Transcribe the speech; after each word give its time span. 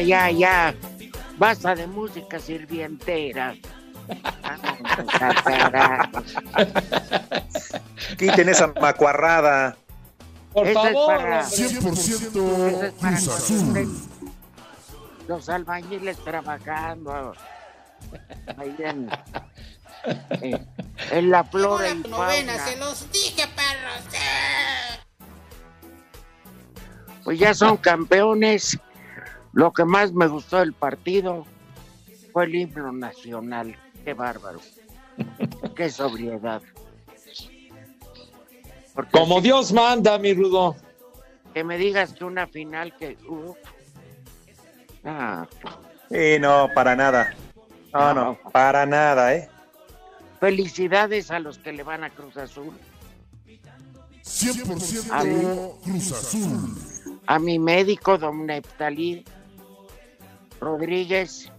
Ya, 0.00 0.30
ya, 0.30 0.30
ya. 0.30 0.74
Basta 1.38 1.74
de 1.74 1.86
música 1.86 2.38
sirvientera. 2.38 3.54
Quiten 8.16 8.48
esa 8.48 8.68
macuarrada. 8.80 9.76
Por 10.52 10.66
Esa 10.66 10.88
es 10.88 10.92
favor, 10.94 11.06
para-. 11.16 11.40
Eso 11.40 11.64
es 11.64 11.72
para 11.78 12.90
cuando 13.00 13.36
estén 13.36 14.08
los 15.28 15.48
albañiles 15.48 16.16
trabajando 16.24 17.34
ahí 18.56 18.74
en, 18.78 19.10
en- 20.40 20.66
en 21.10 21.30
la 21.30 21.44
flora 21.44 21.90
y 21.90 22.02
fauna. 22.02 22.76
los 22.78 23.12
dije, 23.12 23.46
perros. 23.48 24.14
¡Eh! 24.14 24.98
Pues 27.24 27.38
ya 27.38 27.52
son 27.52 27.76
campeones. 27.76 28.78
Lo 29.58 29.72
que 29.72 29.84
más 29.84 30.12
me 30.12 30.28
gustó 30.28 30.58
del 30.58 30.72
partido 30.72 31.44
fue 32.32 32.44
el 32.44 32.54
himno 32.54 32.92
nacional. 32.92 33.74
Qué 34.04 34.14
bárbaro. 34.14 34.60
Qué 35.74 35.90
sobriedad. 35.90 36.62
Porque 38.94 39.10
Como 39.10 39.38
así 39.38 39.48
Dios 39.48 39.72
manda, 39.72 40.16
mi 40.20 40.32
Rudo. 40.32 40.76
que 41.52 41.64
me 41.64 41.76
digas 41.76 42.12
que 42.12 42.24
una 42.24 42.46
final 42.46 42.96
que 42.96 43.18
uf, 43.28 43.56
ah, 45.04 45.44
Sí, 46.08 46.38
no, 46.38 46.68
para 46.72 46.94
nada. 46.94 47.34
No, 47.92 48.14
no, 48.14 48.38
para 48.52 48.86
nada, 48.86 49.34
¿eh? 49.34 49.50
felicidades 50.38 51.32
a 51.32 51.40
los 51.40 51.58
que 51.58 51.72
le 51.72 51.82
van 51.82 52.04
a 52.04 52.10
Cruz 52.10 52.36
Azul. 52.36 52.72
100% 54.22 55.80
Cruz 55.82 56.12
Azul. 56.12 56.78
a 57.26 57.40
mi 57.40 57.58
médico, 57.58 58.18
don 58.18 58.46
Neptalí 58.46 59.24
Rodríguez, 60.60 61.50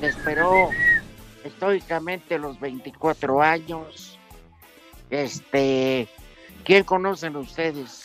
que 0.00 0.06
esperó 0.06 0.68
estoicamente 1.44 2.38
los 2.38 2.58
24 2.60 3.42
años. 3.42 4.18
Este, 5.10 6.08
¿quién 6.64 6.84
conocen 6.84 7.36
ustedes? 7.36 8.04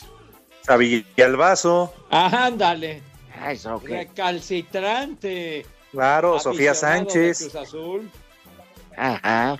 Villalbazo, 0.78 1.94
Ajá, 2.10 2.46
ándale. 2.46 3.02
Ah, 3.40 3.52
Eso, 3.52 3.80
que, 3.80 3.98
Recalcitrante. 3.98 5.64
claro, 5.92 6.38
Sofía 6.38 6.74
Sánchez. 6.74 7.38
Cruz 7.38 7.54
Azul. 7.54 8.10
ajá. 8.96 9.58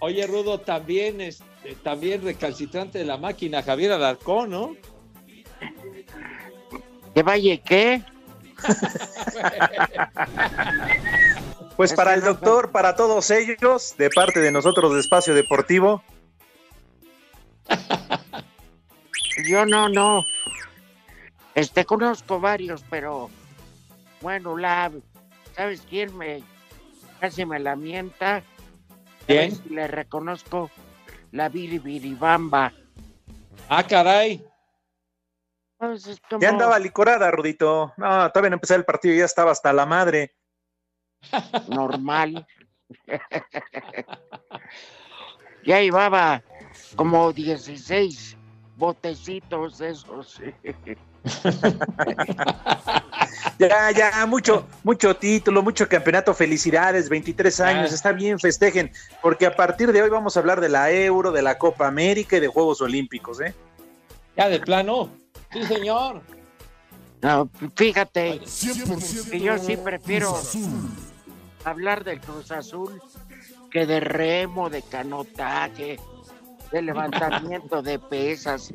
Oye, 0.00 0.26
Rudo, 0.26 0.58
también, 0.58 1.20
este, 1.20 1.74
también 1.84 2.22
recalcitrante 2.22 2.98
de 2.98 3.04
la 3.04 3.18
máquina, 3.18 3.62
Javier 3.62 3.92
Alarcón, 3.92 4.50
¿no? 4.50 4.76
¿Qué 7.14 7.22
vaya 7.22 7.56
qué? 7.58 8.02
Pues 11.76 11.92
Es 11.92 11.96
para 11.96 12.12
el 12.12 12.20
doctor, 12.20 12.72
para 12.72 12.94
todos 12.94 13.30
ellos, 13.30 13.94
de 13.96 14.10
parte 14.10 14.40
de 14.40 14.52
nosotros 14.52 14.92
de 14.92 15.00
Espacio 15.00 15.34
Deportivo, 15.34 16.02
Yo 19.48 19.66
no, 19.66 19.88
no. 19.88 20.24
Este, 21.54 21.84
conozco 21.84 22.40
varios, 22.40 22.84
pero 22.88 23.30
bueno, 24.20 24.56
la, 24.56 24.90
¿sabes 25.56 25.82
quién 25.88 26.16
me 26.16 26.42
casi 27.20 27.44
me 27.44 27.58
lamenta? 27.58 28.42
¿Quién? 29.26 29.58
Le 29.68 29.86
reconozco 29.86 30.70
la 31.32 31.48
biribiribamba. 31.48 32.72
Ah, 33.68 33.86
caray. 33.86 34.44
Ya 36.40 36.50
andaba 36.50 36.78
licorada, 36.78 37.30
Rudito. 37.30 37.92
No, 37.96 38.30
todavía 38.30 38.50
no 38.50 38.56
empezaba 38.56 38.78
el 38.78 38.84
partido, 38.84 39.14
ya 39.14 39.24
estaba 39.24 39.52
hasta 39.52 39.72
la 39.72 39.86
madre. 39.86 40.34
normal. 41.68 42.46
ya 45.64 45.80
llevaba 45.80 46.42
como 46.96 47.32
16 47.32 48.36
botecitos 48.76 49.80
esos. 49.80 50.40
Ya, 53.58 53.90
ya, 53.90 54.24
mucho, 54.26 54.66
mucho 54.82 55.14
título, 55.16 55.62
mucho 55.62 55.86
campeonato, 55.86 56.32
felicidades, 56.32 57.10
23 57.10 57.60
años, 57.60 57.92
Ah. 57.92 57.94
está 57.94 58.12
bien, 58.12 58.38
festejen, 58.38 58.90
porque 59.20 59.44
a 59.44 59.54
partir 59.54 59.92
de 59.92 60.00
hoy 60.02 60.08
vamos 60.08 60.36
a 60.36 60.40
hablar 60.40 60.62
de 60.62 60.70
la 60.70 60.90
Euro, 60.90 61.30
de 61.30 61.42
la 61.42 61.58
Copa 61.58 61.86
América 61.86 62.38
y 62.38 62.40
de 62.40 62.48
Juegos 62.48 62.80
Olímpicos, 62.80 63.38
¿eh? 63.42 63.54
Ya 64.34 64.48
de 64.48 64.60
plano. 64.60 65.10
Sí, 65.52 65.62
señor. 65.64 66.22
No, 67.22 67.50
fíjate, 67.76 68.40
100% 68.40 69.30
que 69.30 69.40
yo 69.40 69.58
sí 69.58 69.76
prefiero 69.76 70.34
hablar 71.64 72.02
del 72.04 72.20
Cruz 72.20 72.50
Azul 72.50 73.00
que 73.70 73.86
de 73.86 74.00
remo, 74.00 74.70
de 74.70 74.82
canotaje, 74.82 75.98
de 76.72 76.82
levantamiento 76.82 77.82
de 77.82 77.98
pesas. 77.98 78.72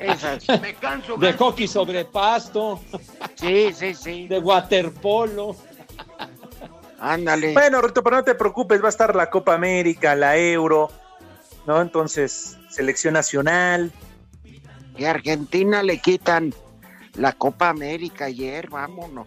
Esas. 0.00 0.48
Me 0.62 0.74
canso, 0.74 1.16
De 1.16 1.34
hockey 1.34 1.68
sobre 1.68 2.06
pasto, 2.06 2.80
Sí, 3.34 3.70
sí, 3.74 3.94
sí. 3.94 4.28
de 4.28 4.38
waterpolo. 4.38 5.54
Ándale. 6.98 7.52
Bueno, 7.52 7.82
Rito, 7.82 8.02
pero 8.02 8.16
no 8.16 8.24
te 8.24 8.34
preocupes, 8.34 8.80
va 8.80 8.86
a 8.86 8.90
estar 8.90 9.14
la 9.14 9.28
Copa 9.28 9.52
América, 9.52 10.14
la 10.14 10.38
Euro, 10.38 10.90
¿no? 11.66 11.82
Entonces, 11.82 12.56
selección 12.70 13.12
nacional. 13.12 13.92
Y 14.96 15.04
a 15.04 15.10
Argentina 15.10 15.82
le 15.82 15.98
quitan 15.98 16.54
la 17.16 17.32
Copa 17.32 17.68
América 17.68 18.26
ayer, 18.26 18.68
vámonos. 18.68 19.26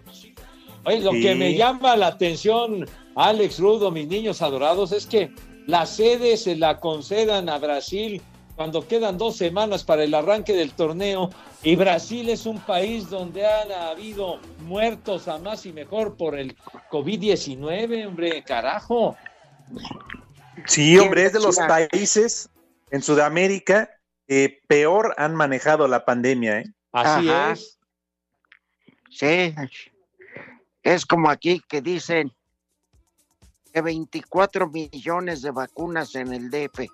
Oye, 0.86 1.02
lo 1.02 1.12
Sí. 1.12 1.22
que 1.22 1.36
me 1.36 1.56
llama 1.56 1.96
la 1.98 2.08
atención, 2.08 2.86
Alex 3.16 3.60
Rudo, 3.60 3.92
mis 3.92 4.08
niños 4.08 4.42
adorados, 4.42 4.92
es 4.92 5.06
que 5.06 5.32
la 5.66 5.86
sede 5.86 6.38
se 6.38 6.56
la 6.56 6.80
concedan 6.80 7.50
a 7.50 7.58
Brasil 7.58 8.22
cuando 8.56 8.88
quedan 8.88 9.18
dos 9.18 9.36
semanas 9.36 9.84
para 9.84 10.04
el 10.04 10.14
arranque 10.14 10.54
del 10.54 10.72
torneo 10.72 11.30
y 11.62 11.76
Brasil 11.76 12.30
es 12.30 12.46
un 12.46 12.60
país 12.60 13.10
donde 13.10 13.46
han 13.46 13.72
habido 13.72 14.40
muertos 14.62 15.28
a 15.28 15.38
más 15.38 15.66
y 15.66 15.74
mejor 15.74 16.16
por 16.16 16.40
el 16.40 16.56
COVID-19, 16.90 18.08
hombre, 18.08 18.44
carajo. 18.44 19.16
Sí, 20.66 20.98
hombre, 20.98 21.26
es 21.26 21.34
de 21.34 21.40
los 21.40 21.58
países 21.58 22.50
en 22.90 23.02
Sudamérica 23.02 23.92
peor 24.68 25.14
han 25.18 25.36
manejado 25.36 25.88
la 25.88 26.06
pandemia, 26.06 26.60
¿eh? 26.60 26.74
Así 26.92 27.30
Ajá. 27.30 27.52
es. 27.52 27.80
Sí. 29.10 29.56
Es 30.84 31.06
como 31.06 31.30
aquí 31.30 31.62
que 31.68 31.82
dicen 31.82 32.34
que 33.74 33.82
24 33.82 34.70
millones 34.70 35.42
de 35.42 35.52
vacunas 35.52 36.16
en 36.16 36.34
el 36.34 36.50
DF, 36.50 36.88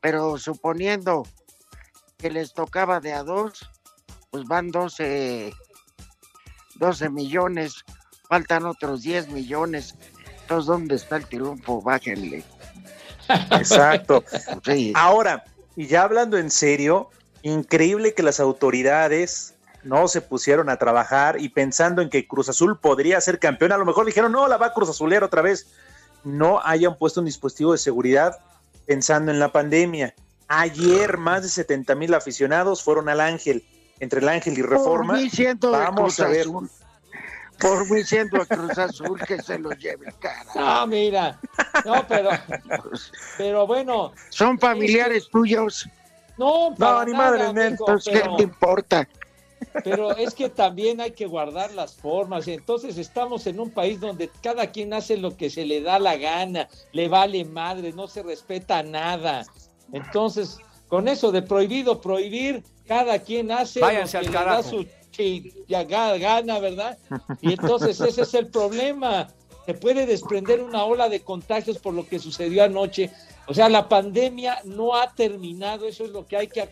pero 0.00 0.38
suponiendo 0.38 1.24
que 2.18 2.30
les 2.30 2.52
tocaba 2.52 3.00
de 3.00 3.12
a 3.12 3.22
dos, 3.22 3.70
pues 4.30 4.44
van 4.44 4.70
12, 4.70 5.52
12 6.76 7.10
millones, 7.10 7.84
faltan 8.28 8.66
otros 8.66 9.02
10 9.02 9.28
millones. 9.28 9.94
Entonces, 10.42 10.66
¿dónde 10.66 10.94
está 10.96 11.16
el 11.16 11.26
triunfo? 11.26 11.80
Bájenle. 11.80 12.44
Exacto. 13.52 14.24
Sí. 14.64 14.92
Ahora, 14.94 15.44
y 15.76 15.86
ya 15.86 16.02
hablando 16.02 16.36
en 16.36 16.50
serio, 16.50 17.10
increíble 17.42 18.14
que 18.14 18.22
las 18.22 18.40
autoridades 18.40 19.54
no 19.82 20.08
se 20.08 20.20
pusieron 20.20 20.68
a 20.68 20.76
trabajar 20.76 21.40
y 21.40 21.48
pensando 21.48 22.02
en 22.02 22.10
que 22.10 22.26
Cruz 22.26 22.48
Azul 22.48 22.78
podría 22.78 23.20
ser 23.20 23.38
campeón, 23.38 23.72
a 23.72 23.78
lo 23.78 23.84
mejor 23.84 24.06
dijeron, 24.06 24.32
no, 24.32 24.46
la 24.46 24.56
va 24.56 24.66
a 24.66 24.74
Cruz 24.74 24.90
Azulear 24.90 25.24
otra 25.24 25.42
vez. 25.42 25.68
No 26.22 26.60
hayan 26.64 26.96
puesto 26.98 27.20
un 27.20 27.26
dispositivo 27.26 27.72
de 27.72 27.78
seguridad 27.78 28.38
pensando 28.86 29.32
en 29.32 29.38
la 29.38 29.52
pandemia. 29.52 30.14
Ayer 30.48 31.16
más 31.16 31.42
de 31.42 31.48
70 31.48 31.94
mil 31.94 32.12
aficionados 32.12 32.82
fueron 32.82 33.08
al 33.08 33.20
Ángel, 33.20 33.64
entre 34.00 34.20
el 34.20 34.28
Ángel 34.28 34.58
y 34.58 34.62
Reforma. 34.62 35.14
Por 35.14 35.22
mí 35.22 35.30
Vamos 35.60 36.16
Cruz 36.16 36.20
a 36.20 36.28
ver. 36.28 36.40
Azul. 36.40 36.70
Por 37.60 37.90
mí 37.90 38.02
siento 38.04 38.40
a 38.40 38.46
Cruz 38.46 38.78
Azul 38.78 39.20
que 39.26 39.40
se 39.42 39.58
lo 39.58 39.70
lleve, 39.72 40.12
cara. 40.18 40.46
No, 40.54 40.86
mira. 40.86 41.38
No, 41.84 42.04
pero, 42.08 42.30
pero 43.38 43.66
bueno, 43.66 44.12
Son 44.30 44.58
familiares 44.58 45.28
tuyos. 45.30 45.88
no, 46.38 46.74
para 46.78 47.04
ni 47.04 47.12
nada, 47.12 47.30
madre, 47.30 47.42
amigo, 47.46 47.66
Entonces, 47.68 48.12
¿qué 48.12 48.20
pero- 48.20 48.36
te 48.36 48.42
importa? 48.42 49.08
Pero 49.84 50.16
es 50.16 50.34
que 50.34 50.48
también 50.48 51.02
hay 51.02 51.10
que 51.12 51.26
guardar 51.26 51.70
las 51.72 51.94
formas. 51.94 52.48
Entonces 52.48 52.96
estamos 52.96 53.46
en 53.46 53.60
un 53.60 53.70
país 53.70 54.00
donde 54.00 54.30
cada 54.42 54.66
quien 54.68 54.94
hace 54.94 55.18
lo 55.18 55.36
que 55.36 55.50
se 55.50 55.66
le 55.66 55.82
da 55.82 55.98
la 55.98 56.16
gana, 56.16 56.66
le 56.92 57.08
vale 57.08 57.44
madre, 57.44 57.92
no 57.92 58.08
se 58.08 58.22
respeta 58.22 58.82
nada. 58.82 59.44
Entonces, 59.92 60.56
con 60.88 61.08
eso 61.08 61.30
de 61.30 61.42
prohibido 61.42 62.00
prohibir, 62.00 62.64
cada 62.88 63.18
quien 63.18 63.52
hace 63.52 63.80
Váyanse 63.80 64.16
lo 64.16 64.22
que 64.22 64.26
al 64.28 64.32
le 64.32 64.38
da 64.38 64.44
carajo. 64.46 64.70
su 64.70 64.86
chi- 65.10 65.52
ya 65.68 65.84
ga- 65.86 66.18
gana, 66.18 66.58
¿verdad? 66.58 66.98
Y 67.40 67.52
entonces 67.52 68.00
ese 68.00 68.22
es 68.22 68.34
el 68.34 68.46
problema. 68.48 69.28
Se 69.66 69.74
puede 69.74 70.06
desprender 70.06 70.60
una 70.62 70.84
ola 70.84 71.08
de 71.08 71.20
contagios 71.20 71.78
por 71.78 71.94
lo 71.94 72.06
que 72.06 72.18
sucedió 72.18 72.64
anoche. 72.64 73.10
O 73.46 73.54
sea, 73.54 73.68
la 73.68 73.88
pandemia 73.88 74.58
no 74.64 74.96
ha 74.96 75.12
terminado, 75.14 75.86
eso 75.86 76.04
es 76.04 76.10
lo 76.10 76.26
que 76.26 76.36
hay 76.36 76.48
que, 76.48 76.68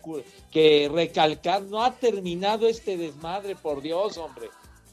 que 0.50 0.90
recalcar, 0.92 1.62
no 1.62 1.82
ha 1.82 1.92
terminado 1.92 2.66
este 2.68 2.96
desmadre, 2.96 3.56
por 3.56 3.82
Dios, 3.82 4.16
hombre. 4.16 4.48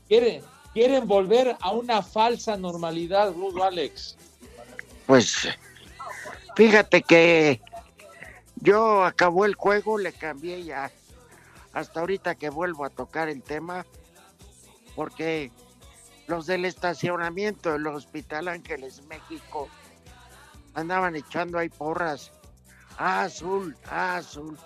Quieren, 0.08 0.42
quieren 0.74 1.08
volver 1.08 1.56
a 1.60 1.72
una 1.72 2.02
falsa 2.02 2.58
normalidad, 2.58 3.34
Rudo 3.34 3.64
Alex. 3.64 4.18
Pues 5.06 5.48
fíjate 6.56 7.02
que 7.04 7.62
yo 8.62 9.04
acabó 9.04 9.46
el 9.46 9.56
juego, 9.56 9.98
le 9.98 10.12
cambié 10.12 10.64
ya. 10.64 10.92
Hasta 11.76 12.00
ahorita 12.00 12.34
que 12.36 12.50
vuelvo 12.50 12.86
a 12.86 12.90
tocar 12.90 13.30
el 13.30 13.44
tema, 13.44 13.86
porque 14.96 15.52
los 16.28 16.48
del 16.48 16.66
estacionamiento 16.66 17.74
del 17.74 17.86
Hospital 17.88 18.48
Ángeles 18.48 19.04
México 19.08 19.68
andaban 20.74 21.16
echando 21.16 21.60
ahí 21.60 21.70
porras. 21.70 22.32
Ah, 22.98 23.24
azul, 23.24 23.76
ah, 23.92 24.16
azul. 24.16 24.58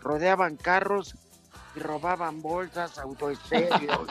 Rodeaban 0.00 0.56
carros 0.56 1.14
y 1.74 1.80
robaban 1.80 2.42
bolsas, 2.42 2.98
autoestéreos. 2.98 4.06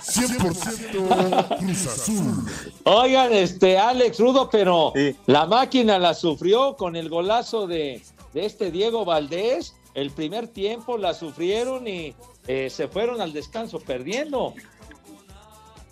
100% 0.00 1.58
Cruz 1.58 1.86
Azul. 1.86 2.44
Oigan, 2.84 3.32
este 3.32 3.78
Alex 3.78 4.18
Rudo, 4.18 4.50
pero 4.50 4.92
Sí. 4.94 5.16
la 5.26 5.46
máquina 5.46 5.98
la 5.98 6.12
sufrió 6.14 6.76
con 6.76 6.96
el 6.96 7.08
golazo 7.08 7.66
de, 7.66 8.02
de 8.34 8.46
este 8.46 8.70
Diego 8.70 9.04
Valdés. 9.04 9.74
El 9.94 10.10
primer 10.10 10.48
tiempo 10.48 10.96
la 10.98 11.12
sufrieron 11.14 11.86
y 11.86 12.14
eh, 12.46 12.70
se 12.70 12.88
fueron 12.88 13.20
al 13.20 13.32
descanso 13.32 13.78
perdiendo. 13.80 14.54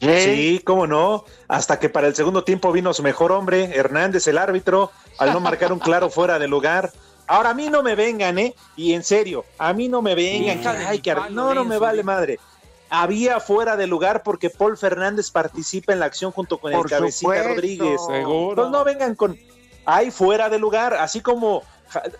Sí, 0.00 0.62
cómo 0.64 0.86
no. 0.86 1.24
Hasta 1.46 1.78
que 1.78 1.90
para 1.90 2.06
el 2.06 2.14
segundo 2.14 2.42
tiempo 2.42 2.72
vino 2.72 2.94
su 2.94 3.02
mejor 3.02 3.32
hombre, 3.32 3.64
Hernández, 3.76 4.26
el 4.28 4.38
árbitro, 4.38 4.90
al 5.18 5.32
no 5.34 5.40
marcar 5.40 5.72
un 5.72 5.78
claro 5.78 6.08
fuera 6.08 6.38
de 6.38 6.48
lugar. 6.48 6.90
Ahora 7.26 7.50
a 7.50 7.54
mí 7.54 7.68
no 7.68 7.82
me 7.82 7.94
vengan, 7.94 8.38
¿eh? 8.38 8.54
Y 8.76 8.94
en 8.94 9.04
serio, 9.04 9.44
a 9.58 9.72
mí 9.74 9.88
no 9.88 10.00
me 10.00 10.14
vengan. 10.14 10.66
Ay, 10.86 11.00
que- 11.00 11.14
no, 11.30 11.54
no 11.54 11.64
me 11.64 11.76
vale 11.78 11.98
Lenzo. 11.98 12.06
madre. 12.06 12.40
Había 12.88 13.38
fuera 13.38 13.76
de 13.76 13.86
lugar 13.86 14.22
porque 14.24 14.50
Paul 14.50 14.76
Fernández 14.76 15.30
participa 15.30 15.92
en 15.92 16.00
la 16.00 16.06
acción 16.06 16.32
junto 16.32 16.58
con 16.58 16.72
el 16.72 16.78
Por 16.78 16.88
cabecita 16.88 17.20
supuesto. 17.20 17.48
Rodríguez. 17.50 18.00
Seguro. 18.06 18.56
Pues 18.56 18.70
no 18.70 18.82
vengan 18.84 19.14
con. 19.14 19.38
Hay 19.84 20.10
fuera 20.10 20.48
de 20.48 20.58
lugar, 20.58 20.94
así 20.94 21.20
como 21.20 21.62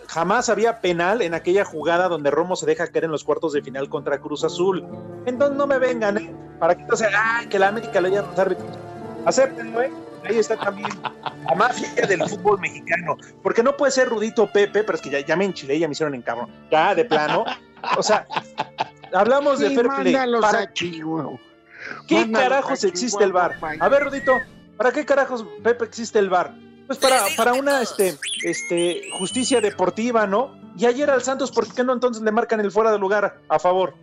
jamás 0.07 0.49
había 0.49 0.81
penal 0.81 1.21
en 1.21 1.33
aquella 1.33 1.65
jugada 1.65 2.07
donde 2.07 2.31
Romo 2.31 2.55
se 2.55 2.65
deja 2.65 2.87
caer 2.87 3.05
en 3.05 3.11
los 3.11 3.23
cuartos 3.23 3.53
de 3.53 3.61
final 3.61 3.89
contra 3.89 4.19
Cruz 4.19 4.43
Azul. 4.43 4.85
Entonces 5.25 5.57
no 5.57 5.67
me 5.67 5.79
vengan, 5.79 6.17
¿eh? 6.17 6.35
Para 6.59 6.75
que 6.75 6.81
entonces, 6.81 7.09
ay, 7.15 7.47
que 7.47 7.57
la 7.57 7.69
América 7.69 8.01
lo 8.01 8.07
hayan 8.07 8.25
los 8.27 8.37
árbitros. 8.37 8.69
Acéptenlo, 9.25 9.81
¿eh? 9.81 9.91
Ahí 10.23 10.37
está 10.37 10.55
también 10.55 10.87
la 11.47 11.55
mafia 11.55 12.05
del 12.05 12.21
fútbol 12.29 12.59
mexicano. 12.59 13.17
Porque 13.41 13.63
no 13.63 13.75
puede 13.75 13.91
ser 13.91 14.09
Rudito 14.09 14.51
Pepe, 14.51 14.83
pero 14.83 14.95
es 14.95 15.01
que 15.01 15.09
ya, 15.09 15.19
ya 15.19 15.35
me 15.35 15.45
enchilé, 15.45 15.79
ya 15.79 15.87
me 15.87 15.93
hicieron 15.93 16.13
en 16.13 16.21
cabrón. 16.21 16.49
Ya, 16.69 16.93
de 16.93 17.05
plano. 17.05 17.45
O 17.97 18.03
sea, 18.03 18.27
hablamos 19.13 19.59
de 19.59 19.69
Sí, 19.69 19.75
fair 19.75 19.87
play. 19.87 20.13
¿Para 20.39 20.59
a 20.59 20.73
Chihuahua. 20.73 21.39
qué 22.07 22.15
mándalos 22.15 22.43
carajos 22.43 22.83
existe 22.83 23.23
el 23.23 23.31
bar? 23.31 23.57
A 23.79 23.89
ver, 23.89 24.03
Rudito, 24.03 24.37
¿para 24.77 24.91
qué 24.91 25.05
carajos, 25.05 25.45
Pepe, 25.63 25.85
existe 25.85 26.19
el 26.19 26.29
bar? 26.29 26.53
Pues 26.91 26.99
para, 26.99 27.23
para 27.37 27.53
una 27.53 27.81
este, 27.81 28.17
este, 28.43 29.11
justicia 29.17 29.61
deportiva, 29.61 30.27
¿no? 30.27 30.53
Y 30.77 30.85
ayer 30.85 31.09
al 31.09 31.21
Santos, 31.21 31.49
¿por 31.49 31.73
qué 31.73 31.85
no 31.85 31.93
entonces 31.93 32.21
le 32.21 32.33
marcan 32.33 32.59
el 32.59 32.69
fuera 32.69 32.91
de 32.91 32.99
lugar 32.99 33.39
a 33.47 33.59
favor? 33.59 33.93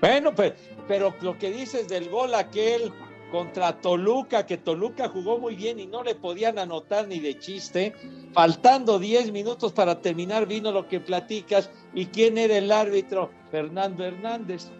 Bueno, 0.00 0.34
pues, 0.34 0.54
pero 0.88 1.14
lo 1.20 1.36
que 1.36 1.50
dices 1.50 1.88
del 1.88 2.08
gol 2.08 2.34
aquel 2.34 2.90
contra 3.30 3.82
Toluca, 3.82 4.46
que 4.46 4.56
Toluca 4.56 5.10
jugó 5.10 5.38
muy 5.38 5.56
bien 5.56 5.78
y 5.78 5.86
no 5.86 6.02
le 6.02 6.14
podían 6.14 6.58
anotar 6.58 7.06
ni 7.06 7.20
de 7.20 7.38
chiste, 7.38 7.94
faltando 8.32 8.98
10 8.98 9.30
minutos 9.30 9.74
para 9.74 10.00
terminar, 10.00 10.46
vino 10.46 10.72
lo 10.72 10.88
que 10.88 11.00
platicas. 11.00 11.68
¿Y 11.92 12.06
quién 12.06 12.38
era 12.38 12.56
el 12.56 12.72
árbitro? 12.72 13.30
Fernando 13.50 14.06
Hernández. 14.06 14.70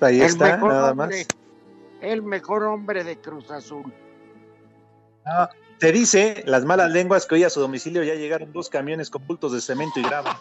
Ahí 0.00 0.20
El 0.20 0.26
está, 0.26 0.56
mejor 0.56 0.68
nada 0.68 0.90
hombre, 0.90 1.06
más. 1.06 1.26
El 2.02 2.22
mejor 2.24 2.64
hombre 2.64 3.04
de 3.04 3.18
Cruz 3.18 3.50
Azul. 3.50 3.90
Ah, 5.30 5.48
te 5.78 5.92
dice 5.92 6.42
las 6.46 6.64
malas 6.64 6.90
lenguas 6.90 7.24
que 7.26 7.36
hoy 7.36 7.44
a 7.44 7.50
su 7.50 7.60
domicilio 7.60 8.02
ya 8.02 8.14
llegaron 8.14 8.52
dos 8.52 8.68
camiones 8.68 9.08
con 9.10 9.26
bultos 9.26 9.52
de 9.52 9.60
cemento 9.60 10.00
y 10.00 10.02
grava. 10.02 10.40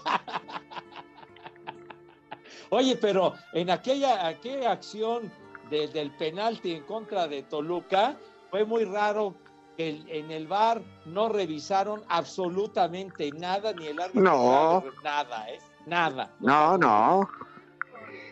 Oye, 2.72 2.96
pero 2.98 3.34
en 3.54 3.70
aquella, 3.70 4.28
aquella 4.28 4.72
acción 4.72 5.32
de- 5.70 5.88
del 5.88 6.12
penalti 6.12 6.72
en 6.74 6.84
contra 6.84 7.28
de 7.28 7.44
Toluca, 7.44 8.18
fue 8.52 8.66
muy 8.66 8.84
raro 8.86 9.36
que 9.78 9.90
el- 9.90 10.10
en 10.10 10.30
el 10.32 10.48
bar 10.48 10.82
no 11.06 11.30
revisaron 11.30 12.04
absolutamente 12.10 13.32
nada, 13.32 13.74
ni 13.74 13.88
el 13.88 14.00
árbitro 14.00 14.22
No. 14.22 14.84
nada, 15.04 15.50
¿eh? 15.50 15.60
Nada. 15.86 16.32
No, 16.40 16.78
no. 16.78 17.30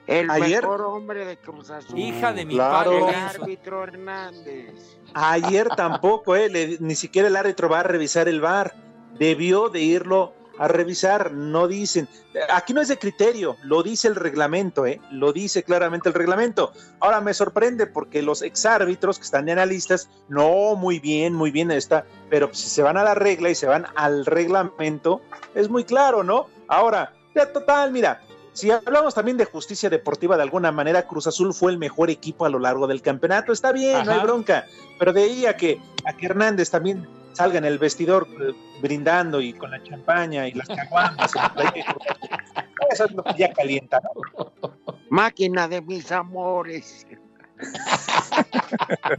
El 0.07 0.31
Ayer- 0.31 0.61
mejor 0.63 0.81
hombre 0.81 1.25
de 1.25 1.37
Cruz 1.37 1.69
Azul. 1.69 1.99
Hija 1.99 2.31
de 2.31 2.45
mi 2.45 2.53
Claro. 2.55 2.91
palo, 2.91 3.09
El 3.09 3.15
árbitro 3.15 3.83
Hernández. 3.83 4.73
Ayer 5.13 5.67
tampoco, 5.75 6.35
eh, 6.35 6.49
le- 6.49 6.77
ni 6.79 6.95
siquiera 6.95 7.27
el 7.27 7.35
árbitro 7.35 7.67
va 7.69 7.81
a 7.81 7.83
revisar 7.83 8.27
el 8.29 8.39
bar. 8.41 8.73
Debió 9.19 9.69
de 9.69 9.81
irlo 9.81 10.33
a 10.59 10.67
revisar, 10.67 11.33
no 11.33 11.67
dicen. 11.67 12.07
Aquí 12.51 12.73
no 12.73 12.81
es 12.81 12.87
de 12.87 12.97
criterio, 12.97 13.57
lo 13.63 13.83
dice 13.83 14.07
el 14.07 14.15
reglamento, 14.15 14.85
eh, 14.87 14.99
lo 15.11 15.31
dice 15.33 15.61
claramente 15.63 16.09
el 16.09 16.15
reglamento. 16.15 16.71
Ahora 16.99 17.21
me 17.21 17.33
sorprende 17.33 17.85
porque 17.85 18.21
los 18.23 18.41
exárbitros 18.41 19.17
que 19.19 19.25
están 19.25 19.45
de 19.45 19.51
analistas, 19.51 20.09
no, 20.29 20.75
muy 20.75 20.99
bien, 20.99 21.33
muy 21.33 21.51
bien 21.51 21.69
está, 21.69 22.05
pero 22.29 22.49
si 22.53 22.69
se 22.69 22.81
van 22.81 22.97
a 22.97 23.03
la 23.03 23.13
regla 23.13 23.49
y 23.51 23.55
se 23.55 23.67
van 23.67 23.85
al 23.95 24.25
reglamento, 24.25 25.21
es 25.53 25.69
muy 25.69 25.83
claro, 25.83 26.23
¿no? 26.23 26.47
Ahora, 26.67 27.13
ya 27.35 27.51
total, 27.53 27.91
mira, 27.91 28.21
si 28.57 28.71
hablamos 28.71 29.13
también 29.13 29.37
de 29.37 29.45
justicia 29.45 29.87
deportiva 29.87 30.35
de 30.35 30.41
alguna 30.41 30.71
manera, 30.71 31.07
Cruz 31.07 31.27
Azul 31.27 31.53
fue 31.53 31.71
el 31.71 31.77
mejor 31.77 32.09
equipo 32.09 32.43
a 32.43 32.49
lo 32.49 32.57
largo 32.57 32.87
del 32.87 33.03
campeonato, 33.03 33.53
está 33.53 33.71
bien, 33.71 34.03
no 34.03 34.11
hay 34.11 34.19
bronca, 34.21 34.65
pero 34.97 35.13
de 35.13 35.23
ahí 35.23 35.45
a 35.45 35.55
que, 35.55 35.79
a 36.05 36.13
que 36.13 36.25
Hernández 36.25 36.71
también 36.71 37.07
salga 37.33 37.59
en 37.59 37.65
el 37.65 37.77
vestidor 37.77 38.27
eh, 38.41 38.53
brindando 38.81 39.39
y 39.41 39.53
con 39.53 39.69
la 39.69 39.83
champaña 39.83 40.47
y 40.47 40.53
las 40.53 40.67
caguamas, 40.67 41.31
eso 42.91 43.05
es 43.05 43.11
lo 43.11 43.23
que 43.23 43.33
ya 43.37 43.53
calienta, 43.53 44.01
¿no? 44.01 44.73
Máquina 45.09 45.67
de 45.67 45.79
mis 45.81 46.11
amores. 46.11 47.05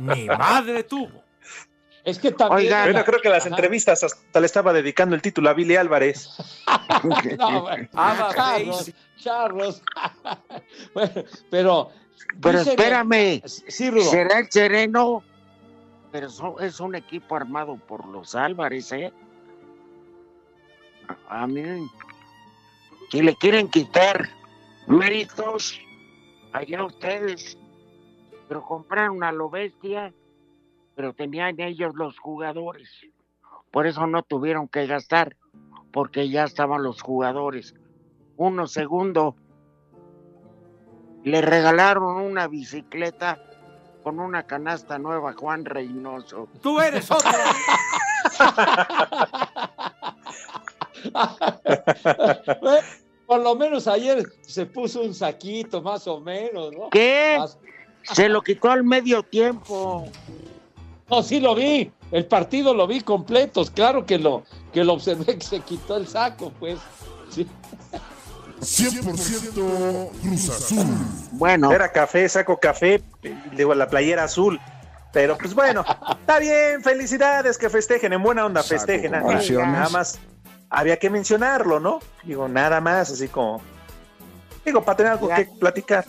Mi 0.00 0.26
madre 0.26 0.82
tuvo. 0.82 1.22
Es 2.04 2.18
que 2.18 2.30
también. 2.32 2.66
Oigan. 2.66 2.84
Bueno, 2.84 3.04
creo 3.04 3.20
que 3.20 3.28
las 3.28 3.46
Ajá. 3.46 3.54
entrevistas 3.54 4.02
hasta 4.02 4.40
le 4.40 4.46
estaba 4.46 4.72
dedicando 4.72 5.14
el 5.14 5.22
título 5.22 5.50
a 5.50 5.54
Billy 5.54 5.76
Álvarez. 5.76 6.28
No, 7.38 7.62
bueno, 7.62 7.88
charros. 9.18 9.82
Bueno, 10.94 11.12
pero 11.50 11.90
Pero 12.42 12.58
espérame, 12.60 13.42
Sí, 13.46 13.90
Rudo. 13.90 14.02
será 14.10 14.38
el 14.40 14.50
sereno, 14.50 15.22
pero 16.12 16.28
so- 16.30 16.58
es 16.60 16.80
un 16.80 16.94
equipo 16.94 17.36
armado 17.36 17.76
por 17.76 18.06
los 18.06 18.34
Álvarez, 18.34 18.92
¿eh? 18.92 19.12
A 21.28 21.46
mí, 21.46 21.62
si 23.10 23.22
le 23.22 23.34
quieren 23.36 23.68
quitar 23.68 24.28
méritos, 24.86 25.80
allá 26.52 26.84
ustedes, 26.84 27.56
pero 28.48 28.62
compraron 28.62 29.22
a 29.24 29.32
lo 29.32 29.48
bestia, 29.48 30.12
pero 30.94 31.12
tenían 31.14 31.58
ellos 31.60 31.94
los 31.94 32.18
jugadores. 32.18 32.90
Por 33.70 33.86
eso 33.86 34.06
no 34.06 34.22
tuvieron 34.22 34.68
que 34.68 34.86
gastar, 34.86 35.36
porque 35.92 36.28
ya 36.28 36.44
estaban 36.44 36.82
los 36.82 37.00
jugadores. 37.00 37.74
Uno 38.38 38.66
segundo, 38.66 39.36
le 41.24 41.40
regalaron 41.42 42.16
una 42.16 42.46
bicicleta 42.48 43.42
con 44.02 44.18
una 44.20 44.44
canasta 44.44 44.98
nueva 44.98 45.34
Juan 45.34 45.64
Reynoso. 45.64 46.48
Tú 46.62 46.80
eres 46.80 47.10
otro. 47.10 47.28
Por 53.26 53.40
lo 53.42 53.54
menos 53.56 53.86
ayer 53.86 54.26
se 54.42 54.64
puso 54.66 55.02
un 55.02 55.14
saquito, 55.14 55.82
más 55.82 56.06
o 56.08 56.20
menos, 56.20 56.72
¿no? 56.72 56.88
¿Qué? 56.90 57.36
Más- 57.38 57.58
Se 58.14 58.28
lo 58.28 58.40
quitó 58.40 58.70
al 58.70 58.84
medio 58.84 59.22
tiempo. 59.22 60.06
No, 61.10 61.22
sí 61.22 61.40
lo 61.40 61.54
vi. 61.54 61.90
El 62.10 62.24
partido 62.26 62.72
lo 62.72 62.86
vi 62.86 63.00
completo. 63.02 63.62
Claro 63.74 64.06
que 64.06 64.18
lo, 64.18 64.44
que 64.72 64.82
lo 64.84 64.94
observé 64.94 65.36
que 65.38 65.44
se 65.44 65.60
quitó 65.60 65.96
el 65.96 66.06
saco, 66.06 66.50
pues. 66.58 66.78
Sí. 67.28 67.46
100% 68.60 70.10
Cruz 70.20 70.48
Azul. 70.50 70.86
Bueno, 71.32 71.72
Era 71.72 71.90
café, 71.92 72.28
saco 72.28 72.58
café, 72.58 73.02
digo, 73.52 73.74
la 73.74 73.88
playera 73.88 74.24
azul. 74.24 74.60
Pero 75.12 75.38
pues 75.38 75.54
bueno, 75.54 75.84
está 76.20 76.38
bien, 76.38 76.82
felicidades, 76.82 77.56
que 77.58 77.70
festejen, 77.70 78.12
en 78.12 78.22
buena 78.22 78.44
onda 78.46 78.62
festejen. 78.62 79.12
Nada, 79.12 79.88
más 79.88 80.18
había 80.70 80.98
que 80.98 81.08
mencionarlo, 81.10 81.80
¿no? 81.80 82.00
Digo, 82.24 82.48
nada 82.48 82.80
más, 82.80 83.10
así 83.10 83.28
como. 83.28 83.60
Digo, 84.64 84.82
para 84.84 84.96
tener 84.96 85.12
algo 85.12 85.28
Ya. 85.28 85.36
que 85.36 85.44
platicar. 85.58 86.04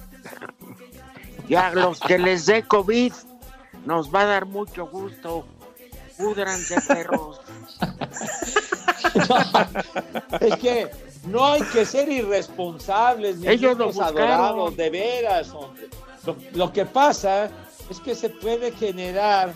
ya 1.48 1.72
los 1.72 2.00
que 2.02 2.20
les 2.20 2.46
dé 2.46 2.64
COVID, 2.64 3.14
nos 3.86 4.14
va 4.14 4.22
a 4.22 4.26
dar 4.26 4.46
mucho 4.46 4.88
gusto. 4.88 5.46
Pudranse 6.18 6.82
perros. 6.82 7.40
Es 10.42 10.56
que 10.58 10.90
no 11.26 11.46
hay 11.46 11.62
que 11.64 11.86
ser 11.86 12.10
irresponsables, 12.10 13.38
ni 13.38 13.48
Ellos 13.48 13.78
lo 13.78 13.90
adorados, 14.02 14.76
de 14.78 14.90
veras. 14.90 15.50
hombre. 15.50 15.88
Lo, 16.26 16.36
lo 16.54 16.74
que 16.74 16.86
pasa 16.86 17.50
es 17.90 18.00
que 18.00 18.16
se 18.16 18.30
puede 18.30 18.72
generar 18.72 19.54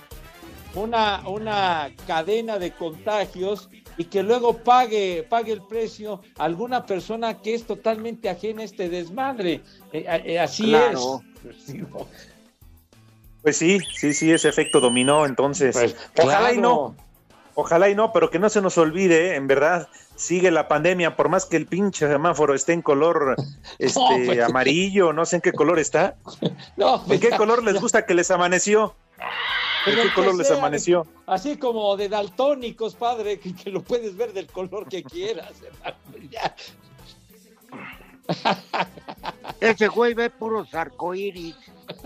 una, 0.76 1.28
una 1.28 1.92
cadena 2.08 2.58
de 2.58 2.72
contagios 2.72 3.70
y 3.98 4.06
que 4.06 4.24
luego 4.24 4.58
pague, 4.58 5.26
pague 5.30 5.52
el 5.52 5.62
precio 5.62 6.22
alguna 6.38 6.86
persona 6.86 7.42
que 7.42 7.54
es 7.54 7.66
totalmente 7.68 8.28
ajena 8.30 8.62
a 8.62 8.66
este 8.66 8.90
desmadre. 8.90 9.62
Eh, 9.92 10.06
eh, 10.26 10.40
así 10.40 10.70
Claro. 10.70 11.22
es. 11.48 11.74
Pues 13.44 13.58
sí, 13.58 13.80
sí, 13.96 14.14
sí, 14.14 14.32
ese 14.32 14.48
efecto 14.50 14.80
dominó, 14.80 15.26
entonces. 15.26 15.76
pues, 15.76 15.96
ojalá 16.24 16.54
y 16.54 16.58
no, 16.58 16.96
ojalá 17.56 17.90
y 17.90 17.96
no, 17.96 18.14
pero 18.14 18.30
que 18.30 18.40
no 18.40 18.50
se 18.50 18.62
nos 18.62 18.78
olvide, 18.78 19.32
¿eh? 19.32 19.36
en 19.36 19.48
verdad, 19.48 19.90
sigue 20.24 20.50
la 20.52 20.68
pandemia, 20.68 21.16
por 21.16 21.30
más 21.30 21.46
que 21.46 21.58
el 21.58 21.68
pinche 21.68 22.08
semáforo 22.08 22.54
esté 22.56 22.74
en 22.74 22.82
color 22.82 23.36
este, 23.80 24.00
No, 24.00 24.26
pues. 24.26 24.40
amarillo, 24.44 25.14
no 25.14 25.26
sé 25.26 25.38
en 25.38 25.42
qué 25.42 25.52
color 25.54 25.80
está. 25.80 26.16
No, 26.78 27.04
pues 27.06 27.16
¿En 27.16 27.20
qué 27.22 27.30
ya- 27.32 27.38
color 27.38 27.64
les 27.64 27.76
ya- 27.76 27.80
gusta 27.82 28.06
que 28.06 28.14
les 28.14 28.32
amaneció? 28.32 28.96
¿En 29.86 29.96
qué 29.96 30.14
color 30.14 30.36
les 30.36 30.50
amaneció? 30.50 31.06
Así 31.28 31.58
como 31.58 31.96
de 31.98 32.08
daltónicos, 32.10 32.96
padre, 32.96 33.40
que, 33.40 33.54
que 33.54 33.70
lo 33.70 33.82
puedes 33.82 34.16
ver 34.16 34.32
del 34.34 34.48
color 34.48 34.88
que 34.88 35.04
quieras. 35.04 35.52
hermano, 35.62 35.98
ya. 36.32 36.56
Ese 39.60 39.88
güey 39.90 40.14
ve 40.14 40.30
puros 40.30 40.74
arcoíris. 40.74 41.56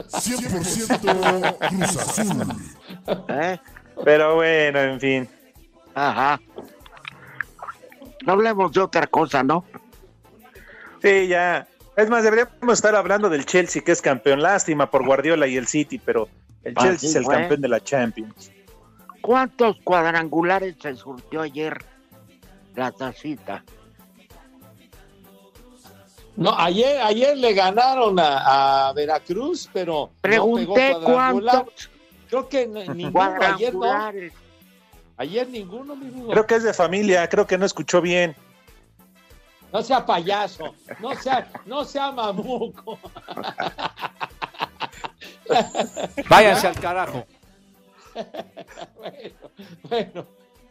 100% 0.10 1.58
Cruz 1.70 1.98
Azul. 1.98 3.26
¿eh? 3.30 3.60
Pero 4.04 4.36
bueno, 4.36 4.80
en 4.80 5.00
fin. 5.00 5.30
Ajá. 5.94 6.40
No 8.26 8.34
hablemos 8.34 8.72
de 8.72 8.82
otra 8.82 9.08
cosa, 9.08 9.44
¿no? 9.44 9.64
Sí, 11.02 11.28
ya. 11.28 11.68
Es 11.96 12.10
más, 12.10 12.24
deberíamos 12.24 12.74
estar 12.74 12.96
hablando 12.96 13.30
del 13.30 13.46
Chelsea, 13.46 13.82
que 13.84 13.92
es 13.92 14.02
campeón. 14.02 14.42
Lástima 14.42 14.90
por 14.92 15.06
Guardiola 15.06 15.48
y 15.48 15.58
el 15.58 15.68
City, 15.68 16.00
pero 16.00 16.28
el 16.64 16.74
Ah, 16.78 16.82
Chelsea 16.84 17.00
sí, 17.00 17.08
es 17.08 17.16
el 17.16 17.24
fue. 17.26 17.36
campeón 17.36 17.62
de 17.62 17.68
la 17.68 17.84
Champions. 17.84 18.52
¿Cuántos 19.22 19.78
cuadrangulares 19.84 20.76
se 20.82 20.96
surtió 20.96 21.42
ayer 21.42 21.78
la 22.76 22.92
tacita? 22.92 23.64
No, 26.36 26.54
ayer, 26.56 27.02
ayer 27.02 27.36
le 27.36 27.54
ganaron 27.54 28.20
a, 28.20 28.90
a 28.90 28.94
Veracruz, 28.94 29.68
pero 29.74 30.12
Pregunté 30.22 30.66
no 30.68 30.74
pegó 31.00 31.04
cuadrangular. 31.04 31.64
cuántos 31.64 31.90
Creo 32.30 32.48
que 32.50 32.68
ninguno, 32.68 33.36
ayer 33.42 33.74
no. 33.74 34.12
Ayer 35.18 35.48
ninguno, 35.50 35.96
mi 35.96 36.10
Rudo. 36.10 36.32
Creo 36.32 36.48
que 36.48 36.56
es 36.56 36.64
de 36.64 36.74
familia, 36.74 37.28
creo 37.28 37.46
que 37.48 37.58
no 37.58 37.66
escuchó 37.66 38.02
bien. 38.02 38.36
No 39.74 39.82
sea 39.82 40.06
payaso, 40.06 40.76
no 41.00 41.16
sea, 41.16 41.52
no 41.66 41.84
sea 41.84 42.12
mamuco. 42.12 42.98
Váyanse 46.30 46.68
al 46.68 46.80
carajo. 46.80 47.26
bueno, 48.96 49.52
bueno, 49.84 50.26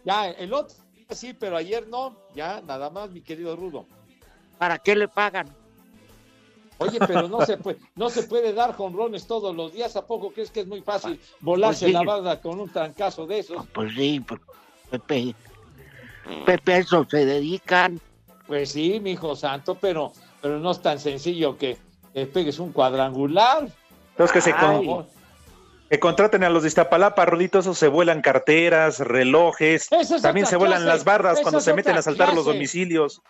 ya, 0.04 0.30
el 0.30 0.52
otro 0.52 0.76
sí, 1.14 1.34
pero 1.34 1.56
ayer 1.56 1.86
no, 1.88 2.16
ya, 2.34 2.60
nada 2.62 2.90
más, 2.90 3.10
mi 3.10 3.20
querido 3.20 3.54
Rudo. 3.56 3.86
¿Para 4.58 4.78
qué 4.78 4.96
le 4.96 5.08
pagan? 5.08 5.54
Oye, 6.78 6.98
pero 7.06 7.28
no 7.28 7.40
se 7.46 7.56
puede, 7.56 7.78
no 7.94 8.10
se 8.10 8.22
puede 8.24 8.52
dar 8.52 8.74
jonrones 8.74 9.26
todos 9.26 9.54
los 9.56 9.72
días. 9.72 9.96
¿A 9.96 10.06
poco 10.06 10.30
crees 10.32 10.50
que 10.50 10.60
es 10.60 10.66
muy 10.66 10.82
fácil 10.82 11.18
volarse 11.40 11.86
Pues 11.86 11.88
sí. 11.88 11.92
la 11.92 12.02
barda 12.02 12.40
con 12.40 12.60
un 12.60 12.68
trancazo 12.70 13.26
de 13.26 13.38
esos? 13.38 13.64
Pues 13.72 13.92
sí, 13.94 14.20
pues, 14.20 14.40
Pepe. 14.90 15.34
Pepe, 16.44 16.78
eso 16.78 17.06
se 17.08 17.24
dedican. 17.24 18.00
Pues 18.46 18.70
sí, 18.72 19.00
mi 19.00 19.12
hijo 19.12 19.34
santo, 19.36 19.76
pero, 19.76 20.12
pero 20.42 20.58
no 20.58 20.70
es 20.72 20.82
tan 20.82 20.98
sencillo 20.98 21.56
que, 21.56 21.78
que 22.12 22.26
pegues 22.26 22.58
un 22.58 22.72
cuadrangular. 22.72 23.68
Entonces 24.10 24.32
que 24.32 24.40
se 24.40 24.52
con- 24.54 25.06
que 25.88 26.00
contraten 26.00 26.42
a 26.42 26.50
los 26.50 26.62
de 26.64 26.68
Iztapalapa, 26.68 27.24
Rodito, 27.26 27.60
esos 27.60 27.78
se 27.78 27.86
vuelan 27.86 28.20
carteras, 28.20 28.98
relojes, 28.98 29.86
es 29.92 30.20
también 30.20 30.44
se 30.46 30.56
vuelan 30.56 30.82
clase, 30.82 30.96
las 30.96 31.04
bardas 31.04 31.34
esa 31.34 31.42
cuando 31.42 31.60
se 31.60 31.74
meten 31.74 31.96
a 31.96 32.02
saltar 32.02 32.34
los 32.34 32.44
domicilios. 32.44 33.22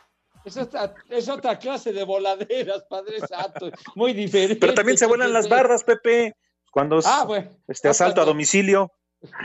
Es 0.47 0.57
otra, 0.57 0.95
es 1.11 1.29
otra 1.29 1.59
clase 1.59 1.93
de 1.93 2.05
voladeras, 2.05 2.85
Padre 2.89 3.19
Santo. 3.21 3.69
Muy 3.97 4.13
diferente. 4.15 4.57
Pero 4.57 4.75
también 4.75 4.97
se 4.97 5.07
vuelan 5.07 5.33
las 5.33 5.49
bardas, 5.49 5.83
Pepe, 5.83 6.37
cuando 6.71 7.01
Ah, 7.05 7.25
bueno. 7.27 7.51
este 7.67 7.89
asalto 7.89 8.21
a 8.23 8.25
domicilio. 8.25 8.93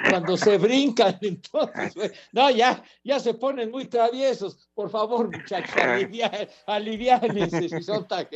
Cuando 0.10 0.38
se 0.38 0.58
brincan, 0.60 1.18
entonces, 1.22 2.14
no, 2.34 2.52
ya, 2.52 2.84
ya 3.04 3.20
se 3.20 3.34
ponen 3.34 3.72
muy 3.72 3.86
traviesos. 3.86 4.70
Por 4.76 4.92
favor, 4.92 5.36
muchachos, 5.36 5.76
alivia- 5.76 6.48
aliviánense 6.68 7.68
si 7.70 7.82
son 7.82 8.08
tan. 8.08 8.28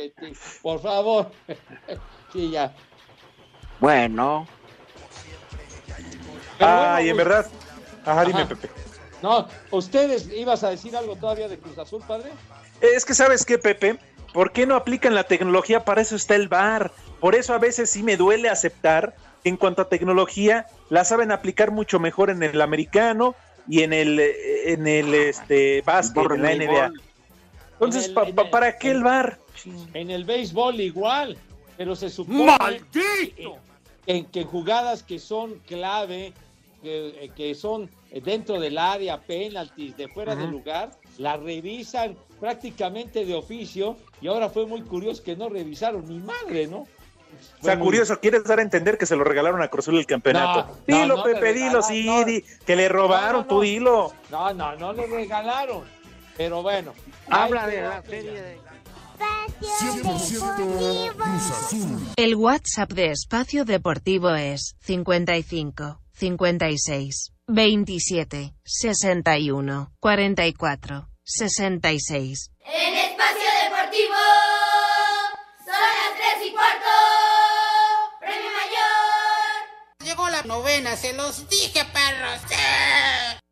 Por 0.60 0.80
favor. 0.80 1.30
Sí, 2.32 2.50
ya. 2.50 2.74
Bueno, 3.78 4.48
Pero 6.58 6.70
Ah, 6.70 6.92
bueno, 6.94 7.06
y 7.06 7.10
en 7.10 7.16
pues, 7.16 7.28
verdad. 7.28 7.46
Ajá, 8.04 8.24
dime, 8.24 8.40
Ajá. 8.40 8.48
Pepe. 8.48 8.70
No, 9.22 9.46
¿ustedes 9.70 10.28
ibas 10.32 10.62
a 10.64 10.70
decir 10.70 10.96
algo 10.96 11.16
todavía 11.16 11.48
de 11.48 11.58
Cruz 11.58 11.76
Azul, 11.78 12.02
padre? 12.06 12.30
Es 12.80 13.04
que 13.04 13.14
sabes 13.14 13.44
qué, 13.44 13.58
Pepe, 13.58 13.98
¿por 14.32 14.52
qué 14.52 14.66
no 14.66 14.74
aplican 14.76 15.14
la 15.14 15.24
tecnología? 15.24 15.84
Para 15.84 16.00
eso 16.02 16.16
está 16.16 16.34
el 16.34 16.48
VAR. 16.48 16.92
Por 17.20 17.34
eso 17.34 17.54
a 17.54 17.58
veces 17.58 17.90
sí 17.90 18.02
me 18.02 18.16
duele 18.16 18.48
aceptar 18.48 19.14
que 19.42 19.48
en 19.48 19.56
cuanto 19.56 19.82
a 19.82 19.88
tecnología 19.88 20.66
la 20.90 21.04
saben 21.04 21.32
aplicar 21.32 21.70
mucho 21.70 21.98
mejor 21.98 22.30
en 22.30 22.42
el 22.42 22.60
americano 22.60 23.34
y 23.68 23.82
en 23.82 23.92
el 23.92 24.20
eh, 24.20 24.72
en 24.72 24.86
el 24.86 25.12
este 25.14 25.82
básquet, 25.82 26.30
en 26.30 26.42
la. 26.42 26.54
NBA. 26.54 26.92
Entonces, 27.72 28.04
En 28.04 28.08
el- 28.10 28.14
pa- 28.14 28.28
en 28.28 28.34
pa- 28.34 28.42
el- 28.42 28.50
¿para 28.50 28.78
qué 28.78 28.90
el 28.90 29.02
VAR? 29.02 29.38
En 29.94 30.10
el 30.10 30.24
béisbol 30.24 30.80
igual, 30.80 31.36
pero 31.76 31.96
se 31.96 32.10
supone 32.10 32.44
¡Maldito! 32.58 32.86
que, 34.06 34.26
que 34.30 34.40
en 34.40 34.46
jugadas 34.46 35.02
que 35.02 35.18
son 35.18 35.58
clave, 35.66 36.32
que, 36.82 37.24
eh, 37.24 37.30
que 37.34 37.54
son 37.54 37.90
dentro 38.22 38.60
del 38.60 38.78
área, 38.78 39.18
penaltis, 39.20 39.96
de 39.96 40.08
fuera 40.08 40.36
de 40.36 40.44
Ujú. 40.44 40.52
lugar, 40.52 40.90
la 41.18 41.36
revisan 41.36 42.16
prácticamente 42.40 43.24
de 43.24 43.34
oficio 43.34 43.96
y 44.20 44.28
ahora 44.28 44.48
fue 44.50 44.66
muy 44.66 44.82
curioso 44.82 45.22
que 45.22 45.36
no 45.36 45.48
revisaron 45.48 46.06
ni 46.08 46.18
madre, 46.18 46.66
¿no? 46.66 46.78
O 46.80 46.86
sea, 47.62 47.72
Fue 47.72 47.76
muy- 47.76 47.84
curioso, 47.86 48.18
¿quieres 48.20 48.44
dar 48.44 48.60
a 48.60 48.62
entender 48.62 48.96
que 48.98 49.06
se 49.06 49.16
lo 49.16 49.24
regalaron 49.24 49.60
a 49.62 49.68
Cruzul 49.68 49.98
el 49.98 50.06
campeonato? 50.06 50.60
No, 50.60 50.66
no, 50.66 51.02
dilo, 51.02 51.16
no 51.16 51.26
le 51.26 51.34
Pepe, 51.34 51.52
dilo, 51.52 51.82
sí, 51.82 52.02
regalaron, 52.02 52.26
di, 52.26 52.44
que 52.64 52.76
le 52.76 52.88
robaron, 52.88 53.40
no, 53.42 53.46
tú 53.46 53.54
no. 53.56 53.60
dilo. 53.62 54.12
No, 54.30 54.54
no, 54.54 54.76
no 54.76 54.92
le 54.92 55.06
regalaron. 55.06 55.84
Pero 56.36 56.62
bueno. 56.62 56.92
habla 57.28 57.66
de 57.66 57.82
la 57.82 58.02
serie 58.02 58.40
de... 58.42 58.58
Paz 59.18 59.50
100% 59.94 61.14
Cruz 61.14 61.50
Azul. 61.50 61.98
El 62.16 62.34
WhatsApp 62.36 62.92
de 62.92 63.06
Espacio 63.12 63.64
Deportivo 63.64 64.30
es 64.34 64.76
55 64.80 66.00
56 66.12 67.32
27 67.48 68.54
61 68.64 69.92
44 70.00 71.08
66. 71.26 72.50
En 72.60 72.94
Espacio 72.94 73.48
Deportivo 73.64 74.14
son 75.58 75.74
las 75.74 76.36
3 76.38 76.46
y 76.46 76.52
cuarto. 76.52 76.88
Premio 78.20 78.50
Mayor. 78.52 80.04
Llegó 80.04 80.28
la 80.30 80.42
novena, 80.42 80.96
se 80.96 81.14
los 81.14 81.48
dije, 81.48 81.84
perros. 81.86 82.40
¡Sí! 82.48 83.45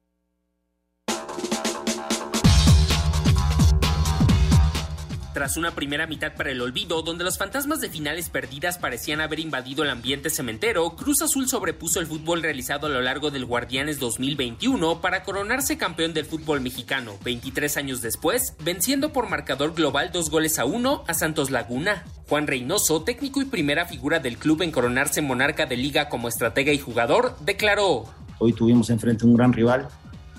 Tras 5.35 5.57
una 5.57 5.75
primera 5.75 6.07
mitad 6.07 6.35
para 6.37 6.53
el 6.53 6.61
olvido, 6.61 7.03
donde 7.03 7.25
los 7.25 7.39
fantasmas 7.39 7.81
de 7.81 7.89
finales 7.89 8.29
perdidas 8.29 8.79
parecían 8.79 9.21
haber 9.21 9.41
invadido 9.41 9.83
el 9.83 9.91
ambiente 9.91 10.31
cementero, 10.31 10.89
Cruz 10.95 11.23
Azul 11.23 11.49
sobrepuso 11.49 11.99
el 11.99 12.07
fútbol 12.07 12.41
realizado 12.41 12.87
a 12.87 12.91
lo 12.91 13.01
largo 13.01 13.33
del 13.33 13.45
Guardianes 13.45 13.99
2021 13.99 15.01
para 15.01 15.25
coronarse 15.25 15.77
campeón 15.77 16.15
del 16.15 16.25
fútbol 16.25 16.61
mexicano, 16.61 17.15
23 17.25 17.77
años 17.79 18.01
después, 18.01 18.55
venciendo 18.61 19.13
por 19.13 19.29
marcador 19.29 19.75
global 19.75 20.13
dos 20.13 20.31
goles 20.31 20.61
a 20.61 20.67
uno 20.67 21.03
a 21.09 21.15
Santos 21.15 21.51
Laguna. 21.51 22.05
Juan 22.29 22.47
Reynoso, 22.47 23.03
técnico 23.03 23.43
y 23.43 23.47
primera 23.47 23.87
figura 23.87 24.21
del 24.21 24.39
club 24.39 24.63
en 24.63 24.71
coronarse 24.71 25.21
monarca 25.21 25.67
de 25.67 25.77
liga 25.77 26.09
como 26.09 26.29
estratega 26.29 26.73
y 26.73 26.79
jugador, 26.79 27.37
declaró. 27.41 28.05
Hoy 28.39 28.53
tuvimos 28.53 28.89
enfrente 28.89 29.27
un 29.27 29.35
gran 29.35 29.53
rival 29.53 29.89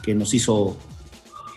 que 0.01 0.15
nos 0.15 0.33
hizo 0.33 0.77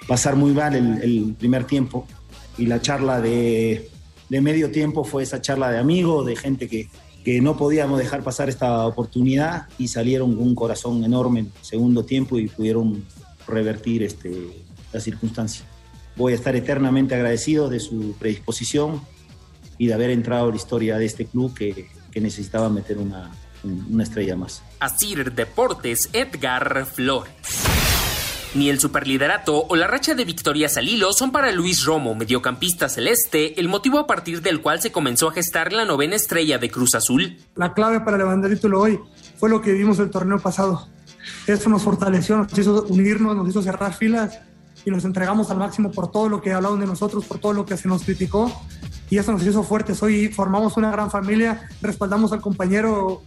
pasar 0.09 0.35
muy 0.35 0.51
mal 0.51 0.75
el, 0.75 1.01
el 1.03 1.37
primer 1.39 1.63
tiempo 1.63 2.09
y 2.59 2.67
la 2.67 2.83
charla 2.83 3.21
de, 3.21 3.89
de, 4.29 4.41
medio 4.41 4.71
tiempo 4.71 5.05
fue 5.05 5.23
esa 5.23 5.41
charla 5.41 5.71
de 5.71 5.79
amigos, 5.79 6.27
de 6.27 6.37
gente 6.37 6.69
que, 6.69 6.89
que, 7.25 7.41
no 7.41 7.57
podíamos 7.57 7.99
dejar 7.99 8.23
pasar 8.23 8.49
esta 8.49 8.87
oportunidad 8.87 9.69
y 9.79 9.89
salieron 9.89 10.35
con 10.35 10.47
un 10.47 10.55
corazón 10.55 11.05
enorme 11.05 11.41
en 11.41 11.53
segundo 11.63 12.05
tiempo 12.05 12.39
y 12.39 12.49
pudieron 12.49 13.05
revertir 13.47 14.03
este, 14.03 14.33
la 14.93 15.01
circunstancia. 15.01 15.65
Voy 16.17 16.33
a 16.33 16.37
estar 16.37 16.57
eternamente 16.57 17.15
agradecido 17.15 17.69
de 17.69 17.81
su 17.81 18.15
predisposición 18.19 19.01
y 19.79 19.87
de 19.87 19.95
haber 19.95 20.11
entrado 20.11 20.49
a 20.49 20.51
la 20.51 20.57
historia 20.57 20.99
de 20.99 21.07
este 21.07 21.27
club 21.27 21.55
que, 21.55 21.87
que 22.11 22.21
necesitaba 22.21 22.69
meter 22.69 22.99
una, 22.99 23.31
una 23.63 24.03
estrella 24.03 24.37
más. 24.37 24.63
Asir 24.81 25.33
Deportes, 25.33 26.11
Edgar 26.13 26.87
Flores. 26.87 27.68
Ni 28.55 28.71
el 28.71 28.81
superliderato 28.81 29.67
o 29.69 29.77
la 29.77 29.87
racha 29.87 30.15
de 30.15 30.25
victorias 30.25 30.79
al 30.79 30.89
hilo 30.89 31.13
son 31.13 31.33
para 31.33 31.53
Luis 31.53 31.85
Romo, 31.85 32.15
mediocampista 32.15 32.89
celeste, 32.89 33.61
el 33.61 33.69
motivo 33.69 33.99
a 33.99 34.07
partir 34.07 34.41
del 34.41 34.63
cual 34.63 34.81
se 34.81 34.91
comenzó 34.91 35.29
a 35.29 35.33
gestar 35.33 35.73
la 35.73 35.85
novena 35.85 36.17
estrella 36.17 36.57
de 36.57 36.71
Cruz 36.71 36.95
Azul. 36.95 37.37
La 37.57 37.75
clave 37.75 38.01
para 38.01 38.17
levantar 38.17 38.51
el 38.51 38.57
título 38.57 38.81
hoy 38.81 38.99
fue 39.37 39.51
lo 39.51 39.61
que 39.61 39.73
vimos 39.73 39.99
el 39.99 40.11
torneo 40.11 40.39
pasado. 40.39 40.89
Eso 41.47 41.69
nos 41.69 41.83
fortaleció, 41.83 42.39
nos 42.39 42.59
hizo 42.59 42.87
unirnos, 42.89 43.37
nos 43.37 43.49
hizo 43.51 43.61
cerrar 43.61 43.95
filas 43.95 44.39
y 44.85 44.91
nos 44.91 45.05
entregamos 45.05 45.51
al 45.51 45.59
máximo 45.59 45.91
por 45.91 46.11
todo 46.11 46.31
lo 46.31 46.41
que 46.41 46.53
hablaron 46.53 46.81
de 46.81 46.87
nosotros, 46.87 47.27
por 47.27 47.39
todo 47.39 47.53
lo 47.53 47.67
que 47.67 47.77
se 47.77 47.87
nos 47.87 48.03
criticó 48.03 48.51
y 49.11 49.19
eso 49.19 49.33
nos 49.33 49.45
hizo 49.45 49.63
fuertes. 49.63 50.03
Hoy 50.03 50.29
formamos 50.29 50.77
una 50.79 50.91
gran 50.91 51.11
familia, 51.11 51.69
respaldamos 51.83 52.33
al 52.33 52.41
compañero 52.41 53.23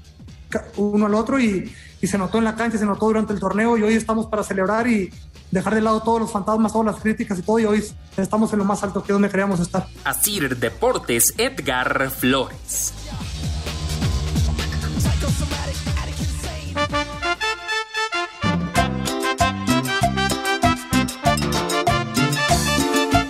uno 0.78 1.06
al 1.06 1.14
otro 1.16 1.40
y, 1.40 1.74
y, 2.02 2.08
se 2.08 2.18
notó 2.18 2.38
en 2.38 2.44
la 2.44 2.56
cancha, 2.56 2.78
se 2.78 2.86
notó 2.86 3.08
durante 3.08 3.34
el 3.34 3.40
torneo 3.40 3.78
y 3.78 3.84
hoy 3.84 3.96
estamos 3.96 4.28
para 4.28 4.44
celebrar 4.44 4.88
y 4.88 5.12
dejar 5.52 5.76
de 5.76 5.82
lado 5.82 6.02
todos 6.02 6.20
los 6.20 6.32
fantasmas, 6.32 6.72
todas 6.72 6.94
las 6.94 7.02
críticas 7.02 7.40
y 7.40 7.42
todo 7.42 7.60
y 7.60 7.66
hoy 7.66 7.84
estamos 8.18 8.52
en 8.54 8.60
lo 8.60 8.66
más 8.66 8.84
alto 8.84 9.04
que 9.04 9.14
donde 9.14 9.30
queríamos 9.30 9.60
estar. 9.60 9.88
Asir 10.04 10.58
Deportes, 10.58 11.34
Edgar 11.38 12.10
Flores. 12.10 12.94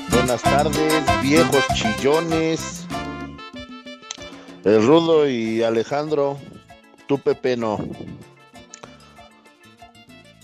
Buenas 0.09 0.43
tardes, 0.43 1.03
viejos 1.21 1.65
chillones. 1.73 2.85
El 4.63 4.85
Rudo 4.85 5.27
y 5.27 5.63
Alejandro, 5.63 6.37
tú 7.11 7.17
Pepe 7.17 7.57
no. 7.57 7.77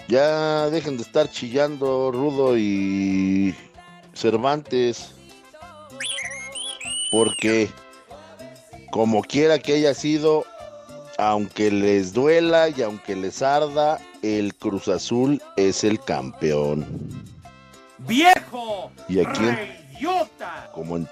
Ya 0.09 0.69
dejen 0.69 0.97
de 0.97 1.03
estar 1.03 1.31
chillando 1.31 2.11
Rudo 2.11 2.57
y 2.57 3.55
Cervantes. 4.13 5.13
Porque 7.09 7.69
como 8.91 9.21
quiera 9.21 9.59
que 9.59 9.75
haya 9.75 9.93
sido, 9.93 10.43
aunque 11.17 11.71
les 11.71 12.11
duela 12.11 12.67
y 12.67 12.81
aunque 12.81 13.15
les 13.15 13.41
arda, 13.41 13.97
el 14.21 14.53
Cruz 14.53 14.89
Azul 14.89 15.41
es 15.55 15.85
el 15.85 15.97
campeón. 16.01 16.85
¡Viejo! 17.99 18.91
Y 19.07 19.21
aquí, 19.21 19.45
como 20.73 20.97
en 20.97 21.07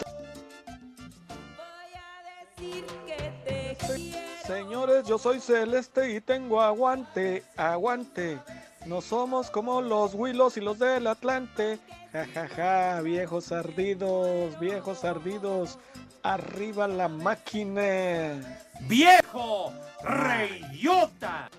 yo 5.06 5.18
soy 5.18 5.40
celeste 5.40 6.14
y 6.14 6.22
tengo 6.22 6.62
aguante, 6.62 7.44
aguante. 7.56 8.40
No 8.86 9.02
somos 9.02 9.50
como 9.50 9.82
los 9.82 10.14
Willos 10.14 10.58
y 10.58 10.62
los 10.62 10.80
del 10.80 11.08
Atlante. 11.08 11.80
Ja, 12.12 12.26
ja, 12.34 12.48
ja, 12.48 13.02
viejos 13.02 13.52
ardidos, 13.52 14.60
viejos 14.60 15.04
ardidos. 15.04 15.78
Arriba 16.24 16.88
la 16.88 17.08
máquina. 17.08 18.62
¡Viejo! 18.82 19.72
¡Reyota! 20.04 21.50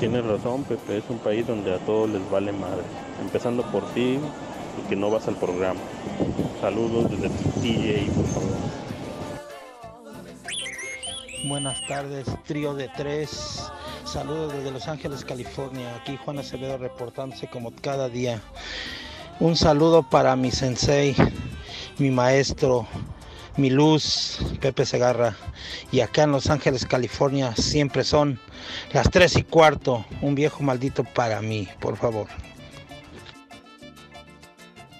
Tienes 0.00 0.24
razón, 0.24 0.64
Pepe. 0.64 0.98
Es 0.98 1.04
un 1.08 1.18
país 1.18 1.46
donde 1.46 1.74
a 1.74 1.78
todos 1.78 2.08
les 2.10 2.30
vale 2.30 2.52
madre. 2.52 2.82
Empezando 3.20 3.62
por 3.70 3.84
ti 3.94 4.18
y 4.78 4.88
que 4.88 4.96
no 4.96 5.10
vas 5.10 5.26
al 5.28 5.36
programa. 5.36 5.80
Saludos 6.60 7.10
desde 7.10 7.28
TJ, 7.28 8.12
por 8.12 8.26
favor. 8.26 8.67
Buenas 11.44 11.80
tardes, 11.86 12.26
trío 12.46 12.74
de 12.74 12.88
tres. 12.88 13.62
Saludos 14.04 14.52
desde 14.52 14.72
Los 14.72 14.88
Ángeles, 14.88 15.24
California. 15.24 15.94
Aquí 15.94 16.18
Juan 16.24 16.40
Acevedo 16.40 16.78
reportándose 16.78 17.48
como 17.48 17.70
cada 17.70 18.08
día. 18.08 18.42
Un 19.38 19.54
saludo 19.54 20.02
para 20.02 20.34
mi 20.34 20.50
sensei, 20.50 21.14
mi 21.98 22.10
maestro, 22.10 22.88
mi 23.56 23.70
luz, 23.70 24.40
Pepe 24.60 24.84
Segarra. 24.84 25.36
Y 25.92 26.00
acá 26.00 26.24
en 26.24 26.32
Los 26.32 26.50
Ángeles, 26.50 26.84
California, 26.84 27.54
siempre 27.54 28.02
son 28.02 28.40
las 28.92 29.08
tres 29.08 29.36
y 29.36 29.44
cuarto. 29.44 30.04
Un 30.20 30.34
viejo 30.34 30.64
maldito 30.64 31.04
para 31.04 31.40
mí, 31.40 31.68
por 31.78 31.96
favor. 31.96 32.26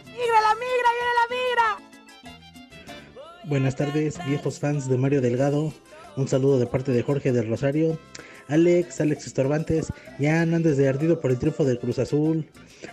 ¡Migra 0.06 0.40
la 0.40 0.54
migra, 0.54 0.88
viene 0.94 1.12
la 1.18 1.26
migra! 1.34 1.78
Buenas 3.44 3.74
tardes, 3.74 4.24
viejos 4.24 4.60
fans 4.60 4.88
de 4.88 4.98
Mario 4.98 5.20
Delgado. 5.20 5.72
Un 6.18 6.26
saludo 6.26 6.58
de 6.58 6.66
parte 6.66 6.90
de 6.90 7.04
Jorge 7.04 7.30
del 7.30 7.48
Rosario. 7.48 7.96
Alex, 8.48 9.00
Alex 9.00 9.28
Estorbantes, 9.28 9.92
ya 10.18 10.44
no 10.46 10.56
andes 10.56 10.76
de 10.76 10.88
ardido 10.88 11.20
por 11.20 11.30
el 11.30 11.38
triunfo 11.38 11.64
del 11.64 11.78
Cruz 11.78 12.00
Azul. 12.00 12.44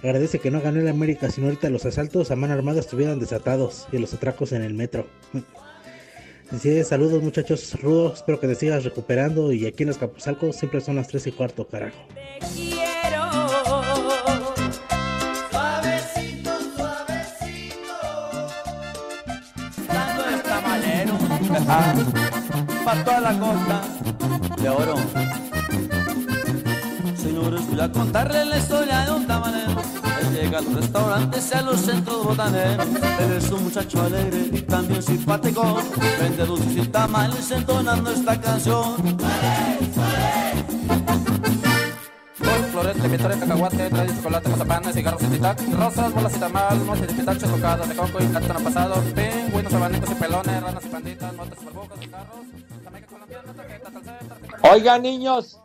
Agradece 0.04 0.38
que 0.38 0.52
no 0.52 0.62
ganó 0.62 0.80
el 0.80 0.88
América, 0.88 1.32
sino 1.32 1.48
ahorita 1.48 1.72
los 1.72 1.86
asaltos 1.86 2.30
a 2.30 2.36
mano 2.36 2.54
armada 2.54 2.82
estuvieran 2.82 3.20
desatados 3.20 3.88
y 3.92 3.98
los 3.98 4.14
atracos 4.14 4.52
en 4.52 4.62
el 4.62 4.76
metro. 4.76 5.08
Así 6.52 6.70
es, 6.70 6.90
saludos 6.90 7.24
muchachos 7.24 7.82
rudos, 7.82 8.20
espero 8.20 8.40
que 8.40 8.48
te 8.48 8.54
sigas 8.54 8.84
recuperando 8.84 9.52
y 9.52 9.66
aquí 9.66 9.82
en 9.82 9.88
los 9.88 9.98
Capuzalcos 9.98 10.56
siempre 10.56 10.80
son 10.80 10.98
las 10.98 11.08
3 11.08 11.26
y 11.26 11.32
cuarto, 11.32 11.68
carajo. 11.68 11.98
Suavecito, 21.48 22.25
Para 22.86 23.04
toda 23.04 23.20
la 23.20 23.40
costa 23.40 23.82
de 24.62 24.70
oro. 24.70 24.96
Señores, 27.18 27.68
voy 27.68 27.80
a 27.82 27.92
contarle 27.92 28.46
la 28.46 28.58
historia 28.60 29.06
de 29.06 29.12
un 29.12 29.26
tamalero. 29.26 29.82
Él 30.22 30.34
llega 30.36 30.60
a 30.60 30.62
los 30.62 30.74
restaurantes 30.76 31.50
y 31.52 31.58
a 31.58 31.62
los 31.64 31.82
centros 31.82 32.24
botaneros. 32.24 32.86
Él 32.86 33.32
es 33.38 33.50
un 33.50 33.64
muchacho 33.64 34.04
alegre 34.04 34.50
y 34.52 34.62
también 34.62 35.02
simpático. 35.02 35.82
Vende 36.20 36.46
dulces 36.46 36.78
y 36.78 36.88
tamales 36.88 37.50
entonando 37.50 38.12
esta 38.12 38.40
canción. 38.40 39.18
Flor, 42.36 42.64
florete, 42.72 43.08
victoria, 43.08 43.40
cacahuate, 43.40 43.90
trae 43.90 44.08
chocolate, 44.16 44.50
mazapán, 44.50 44.94
cigarros 44.94 45.24
y 45.24 45.26
titac, 45.26 45.74
rosas, 45.74 46.14
bolas 46.14 46.36
y 46.36 46.40
tamal, 46.40 46.86
noche 46.86 47.08
de 47.08 47.14
pitacho, 47.16 47.48
tocadas 47.48 47.90
de 47.90 47.96
coco 47.96 48.20
y 48.22 48.28
plátano 48.28 48.60
pasado, 48.60 49.04
pingüinos, 49.16 49.74
abanitos 49.74 50.12
y 50.12 50.16
pelones, 50.16 50.62
ranas 50.62 50.86
y 50.86 50.90
panditas, 50.90 51.34
motas 51.34 51.58
y 51.60 51.66
burbujas 51.66 51.98
y 52.04 52.65
Oiga, 54.72 54.98
niños, 54.98 55.60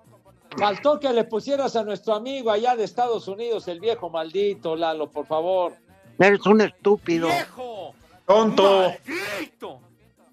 faltó 0.57 1.01
que 1.01 1.13
le 1.13 1.25
pusieras 1.25 1.75
a 1.77 1.85
nuestro 1.85 2.15
amigo 2.15 2.51
allá 2.51 2.77
de 2.77 2.85
Estados 2.85 3.29
Unidos, 3.29 3.67
el 3.69 3.81
viejo 3.81 4.11
maldito, 4.11 4.77
Lalo, 4.77 5.11
por 5.11 5.27
favor. 5.27 5.75
Eres 6.19 6.45
un 6.47 6.61
estúpido. 6.61 7.29
¡Viejo! 7.29 7.95
Tonto. 8.27 8.93
¡Maldito! 9.09 9.81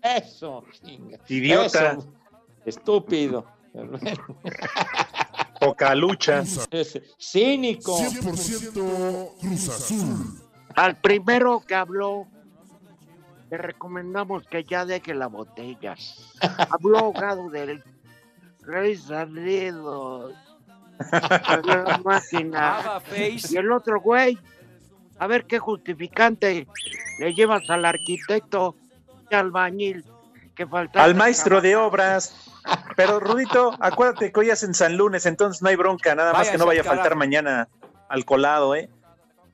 Eso, 0.01 0.63
chinga. 0.83 1.19
Idiota. 1.27 1.91
Eso, 1.93 2.07
estúpido. 2.65 3.45
Poca 5.59 5.95
lucha. 5.95 6.43
Es 6.71 6.99
cínico. 7.19 7.97
100% 7.97 9.37
Cruz 9.39 9.69
Azul. 9.69 10.41
Al 10.75 10.97
primero 10.97 11.63
que 11.65 11.75
habló, 11.75 12.27
le 13.49 13.57
recomendamos 13.57 14.45
que 14.47 14.63
ya 14.63 14.85
deje 14.85 15.13
la 15.13 15.27
botella. 15.27 15.95
Habló 16.69 16.99
ahogado 16.99 17.49
del 17.49 17.83
Rey 18.67 18.97
Salidos. 18.97 20.33
La 21.63 22.01
máquina. 22.03 23.01
Y 23.15 23.55
el 23.55 23.71
otro 23.71 24.01
güey, 24.01 24.37
a 25.19 25.27
ver 25.27 25.45
qué 25.45 25.57
justificante 25.57 26.67
le 27.19 27.33
llevas 27.33 27.69
al 27.69 27.85
arquitecto 27.85 28.75
y 29.29 29.35
al 29.35 29.51
bañil 29.51 30.03
que 30.53 30.67
falta. 30.67 31.03
Al 31.03 31.15
maestro 31.15 31.61
de 31.61 31.75
obras. 31.75 32.53
Pero 32.97 33.21
Rudito, 33.21 33.73
acuérdate 33.79 34.31
que 34.31 34.39
hoy 34.41 34.49
es 34.49 34.61
en 34.63 34.73
San 34.73 34.97
Lunes, 34.97 35.25
entonces 35.25 35.61
no 35.61 35.69
hay 35.69 35.77
bronca, 35.77 36.13
nada 36.15 36.33
más 36.33 36.49
que 36.49 36.57
no 36.57 36.65
vaya 36.65 36.81
a 36.81 36.83
faltar 36.83 37.15
mañana 37.15 37.69
al 38.09 38.25
colado, 38.25 38.75
¿eh? 38.75 38.89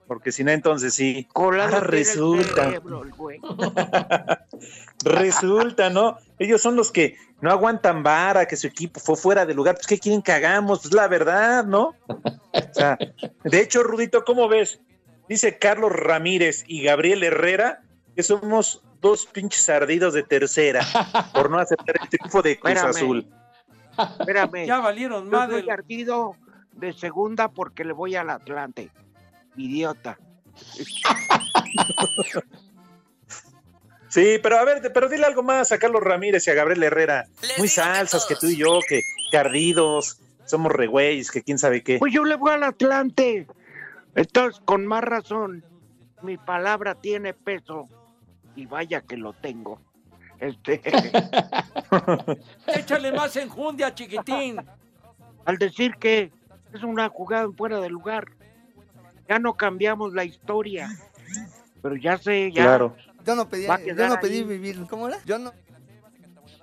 Porque 0.07 0.31
si 0.31 0.43
no, 0.43 0.51
entonces 0.51 0.93
sí. 0.93 1.27
Colado 1.33 1.77
el 1.77 1.83
resulta. 1.83 2.65
cerebro. 2.65 3.03
Resulta, 5.03 5.89
¿no? 5.89 6.17
Ellos 6.39 6.61
son 6.61 6.75
los 6.75 6.91
que 6.91 7.17
no 7.41 7.51
aguantan 7.51 8.03
vara, 8.03 8.47
que 8.47 8.55
su 8.55 8.67
equipo 8.67 8.99
fue 8.99 9.15
fuera 9.15 9.45
de 9.45 9.53
lugar. 9.53 9.75
Pues, 9.75 9.87
¿qué 9.87 9.99
quieren 9.99 10.21
que 10.21 10.31
hagamos? 10.31 10.81
Pues 10.81 10.93
la 10.93 11.07
verdad, 11.07 11.65
¿no? 11.65 11.95
O 12.07 12.73
sea, 12.73 12.97
de 13.43 13.59
hecho, 13.59 13.83
Rudito, 13.83 14.23
¿cómo 14.23 14.47
ves? 14.47 14.79
Dice 15.27 15.57
Carlos 15.57 15.91
Ramírez 15.91 16.63
y 16.67 16.83
Gabriel 16.83 17.23
Herrera 17.23 17.81
que 18.15 18.23
somos 18.23 18.83
dos 19.01 19.25
pinches 19.25 19.67
ardidos 19.69 20.13
de 20.13 20.23
tercera 20.23 20.81
por 21.33 21.49
no 21.49 21.59
aceptar 21.59 21.95
el 22.01 22.09
triunfo 22.09 22.41
de 22.41 22.59
Cruz 22.59 22.73
Espérame. 22.75 22.89
Azul. 22.95 23.27
Espérame. 24.19 24.65
Ya 24.65 24.79
valieron 24.79 25.25
Yo 25.25 25.31
madre. 25.31 25.61
soy 25.61 25.69
ardido 25.69 26.35
de 26.73 26.93
segunda 26.93 27.49
porque 27.49 27.83
le 27.83 27.93
voy 27.93 28.15
al 28.15 28.29
Atlante. 28.29 28.89
Idiota. 29.55 30.17
Sí, 34.09 34.37
pero 34.43 34.59
a 34.59 34.63
ver, 34.63 34.91
pero 34.93 35.09
dile 35.09 35.25
algo 35.25 35.41
más 35.41 35.71
a 35.71 35.79
Carlos 35.79 36.03
Ramírez 36.03 36.45
y 36.45 36.51
a 36.51 36.53
Gabriel 36.53 36.83
Herrera. 36.83 37.25
Muy 37.57 37.67
salsas 37.67 38.25
que 38.27 38.35
tú 38.35 38.45
y 38.45 38.57
yo, 38.57 38.79
que, 38.87 39.01
que 39.31 39.37
ardidos, 39.37 40.19
somos 40.45 40.71
regüeyes, 40.71 41.31
que 41.31 41.41
quién 41.41 41.57
sabe 41.57 41.83
qué. 41.83 41.97
Pues 41.97 42.13
yo 42.13 42.23
le 42.23 42.35
voy 42.35 42.51
al 42.51 42.63
Atlante. 42.63 43.47
Entonces, 44.13 44.61
con 44.65 44.85
más 44.85 45.03
razón, 45.03 45.65
mi 46.21 46.37
palabra 46.37 46.93
tiene 46.93 47.33
peso. 47.33 47.89
Y 48.55 48.67
vaya 48.67 49.01
que 49.01 49.17
lo 49.17 49.33
tengo. 49.33 49.81
Este, 50.39 50.79
Échale 52.67 53.11
más 53.13 53.35
enjundia, 53.35 53.95
chiquitín. 53.95 54.57
al 55.45 55.57
decir 55.57 55.95
que 55.95 56.31
es 56.71 56.83
una 56.83 57.09
jugada 57.09 57.45
en 57.45 57.55
fuera 57.55 57.79
de 57.79 57.89
lugar, 57.89 58.27
ya 59.33 59.39
no 59.39 59.55
cambiamos 59.55 60.13
la 60.13 60.23
historia. 60.23 60.89
Pero 61.81 61.95
ya 61.95 62.17
sé, 62.17 62.51
ya. 62.51 62.63
Claro. 62.63 62.95
Yo 63.25 63.35
no 63.35 63.49
pedí, 63.49 63.65
yo 63.65 64.07
no 64.07 64.19
pedí 64.19 64.37
ahí. 64.37 64.43
vivir. 64.43 64.85
¿Cómo 64.87 65.07
era? 65.07 65.17
Yo 65.25 65.39
no. 65.39 65.51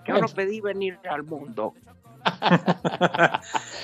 Yo 0.06 0.18
no 0.20 0.28
pedí 0.28 0.60
venir 0.60 0.98
al 1.10 1.24
mundo. 1.24 1.74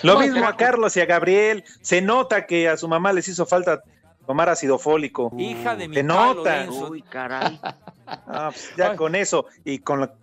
Lo 0.02 0.14
No, 0.14 0.20
mismo 0.20 0.46
a 0.46 0.56
Carlos 0.56 0.96
y 0.96 1.00
a 1.00 1.06
Gabriel. 1.06 1.64
Se 1.80 2.00
nota 2.00 2.46
que 2.46 2.68
a 2.68 2.76
su 2.76 2.86
mamá 2.88 3.12
les 3.12 3.26
hizo 3.28 3.44
falta 3.46 3.82
tomar 4.26 4.48
ácido 4.48 4.78
fólico. 4.78 5.32
Hija 5.36 5.74
de 5.76 5.88
mi 5.88 5.96
Se 5.96 6.02
nota. 6.02 6.66
Uy, 6.70 7.02
caray. 7.02 7.60
Ah, 8.08 8.50
pues, 8.52 8.70
ya 8.76 8.94
con 8.94 9.16
eso. 9.16 9.46
Y 9.64 9.80
con 9.80 9.98
la- 10.00 10.14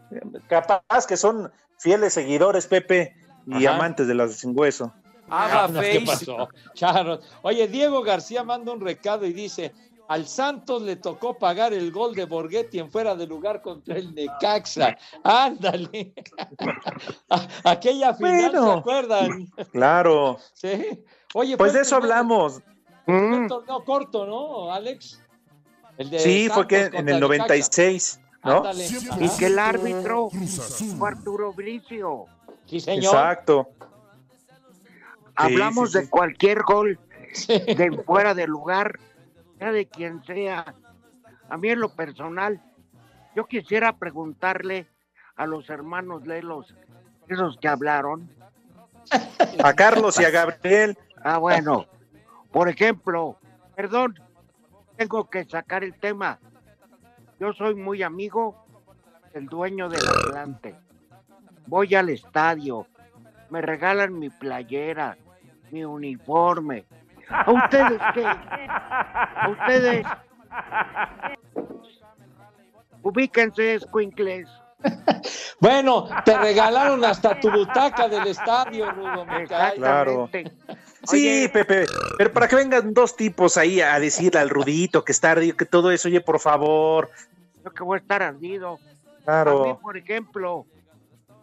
capaz 0.47 1.06
que 1.06 1.17
son 1.17 1.52
fieles 1.78 2.13
seguidores, 2.13 2.65
Pepe, 2.65 3.13
y 3.45 3.65
Ajá. 3.65 3.76
amantes 3.76 4.08
de 4.08 4.13
las 4.13 4.36
sin 4.36 4.58
hueso. 4.58 4.93
Haga 5.29 5.63
Ah, 5.63 5.67
no, 5.67 5.79
¿Qué 5.79 6.03
pasó? 6.05 6.49
Charros. 6.73 7.19
Oye, 7.43 7.67
Diego 7.67 8.01
García 8.03 8.43
manda 8.43 8.71
un 8.71 8.81
recado 8.81 9.25
y 9.25 9.33
dice: 9.33 9.73
Al 10.09 10.27
Santos 10.27 10.81
le 10.81 10.97
tocó 10.97 11.38
pagar 11.38 11.73
el 11.73 11.91
gol 11.91 12.13
de 12.13 12.25
Borghetti 12.25 12.79
en 12.79 12.91
fuera 12.91 13.15
de 13.15 13.25
lugar 13.25 13.62
contra 13.62 13.95
el 13.97 14.13
Necaxa. 14.13 14.97
Ándale. 15.23 16.13
A- 17.29 17.47
Aquella 17.63 18.13
final, 18.13 18.51
Bueno. 18.51 18.73
¿se 18.73 18.79
acuerdan? 18.79 19.51
Claro. 19.71 20.38
Sí. 20.53 21.03
Oye, 21.33 21.57
Pues 21.57 21.73
de 21.73 21.81
eso 21.81 21.95
hablamos. 21.95 22.62
fue 23.05 23.13
Mm, 23.15 23.33
un 23.33 23.47
torneo 23.47 23.83
corto, 23.83 24.25
¿no, 24.25 24.71
Alex? 24.71 25.21
El 25.97 26.09
de 26.09 26.19
Sí, 26.19 26.49
fue 26.49 26.67
que 26.67 26.83
en 26.86 26.95
el 26.95 27.05
Necaxa. 27.05 27.19
96, 27.19 28.19
¿no? 28.43 28.57
Ándale. 28.57 28.88
Y 29.19 29.29
que 29.38 29.45
el 29.47 29.59
árbitro 29.59 30.29
fue 30.97 31.09
Arturo 31.09 31.53
Bricio. 31.53 32.25
Sí, 32.65 32.79
señor. 32.79 33.03
Exacto. 33.13 33.69
Hablamos 35.36 35.91
sí, 35.91 36.00
de 36.00 36.10
cualquier 36.10 36.63
gol 36.63 37.00
de 37.48 38.04
fuera 38.06 38.34
de 38.34 38.48
lugar, 38.48 39.00
sea 39.58 39.72
de 39.72 39.88
quien 39.88 40.24
sea. 40.26 40.76
A 41.50 41.58
mí 41.58 41.69
en 41.69 41.80
lo 41.80 41.89
personal, 41.89 42.62
yo 43.36 43.46
quisiera 43.46 43.98
preguntarle 43.98 44.88
a 45.36 45.46
los 45.46 45.69
hermanos 45.69 46.26
Lelos, 46.28 46.74
esos 47.28 47.58
que 47.58 47.67
hablaron. 47.67 48.30
A 49.63 49.74
Carlos 49.74 50.19
y 50.19 50.26
a 50.26 50.30
Gabriel. 50.30 50.98
Ah, 51.24 51.38
bueno, 51.38 51.88
por 52.52 52.69
ejemplo, 52.69 53.38
perdón, 53.76 54.19
tengo 54.96 55.30
que 55.30 55.46
sacar 55.46 55.84
el 55.84 55.96
tema. 55.96 56.39
Yo 57.39 57.54
soy 57.54 57.76
muy 57.76 58.04
amigo 58.04 58.65
del 59.34 59.48
dueño 59.48 59.89
del 59.89 60.08
Atlante. 60.08 60.76
Voy 61.65 61.96
al 61.96 62.10
estadio, 62.10 62.88
me 63.50 63.62
regalan 63.62 64.19
mi 64.19 64.30
playera, 64.30 65.17
mi 65.73 65.83
uniforme. 65.83 66.86
¿A 67.29 67.51
ustedes 67.51 67.99
qué? 68.13 68.25
¿A 68.25 69.49
ustedes? 69.49 70.05
Ubíquense, 73.01 73.75
escuincles. 73.75 74.47
Bueno, 75.59 76.09
te 76.25 76.38
regalaron 76.38 77.05
hasta 77.05 77.39
tu 77.39 77.49
butaca 77.49 78.09
del 78.09 78.27
estadio, 78.27 78.91
Rudo. 78.91 79.25
Claro. 79.75 80.29
Sí, 80.33 80.43
Oye, 81.15 81.49
Pepe, 81.53 81.86
pero 82.17 82.33
para 82.33 82.49
que 82.49 82.57
vengan 82.57 82.93
dos 82.93 83.15
tipos 83.15 83.55
ahí 83.55 83.79
a 83.79 83.97
decirle 83.97 84.41
al 84.41 84.49
Rudito 84.49 85.05
que 85.05 85.13
está 85.13 85.31
ardido, 85.31 85.55
que 85.55 85.63
todo 85.65 85.89
eso, 85.89 86.09
oye, 86.09 86.19
por 86.19 86.38
favor. 86.41 87.09
yo 87.63 87.71
que 87.71 87.81
voy 87.81 87.95
a 87.95 88.01
estar 88.01 88.21
ardido. 88.21 88.73
A 88.73 88.75
mí, 88.75 89.23
Claro. 89.23 89.79
por 89.81 89.95
ejemplo, 89.95 90.65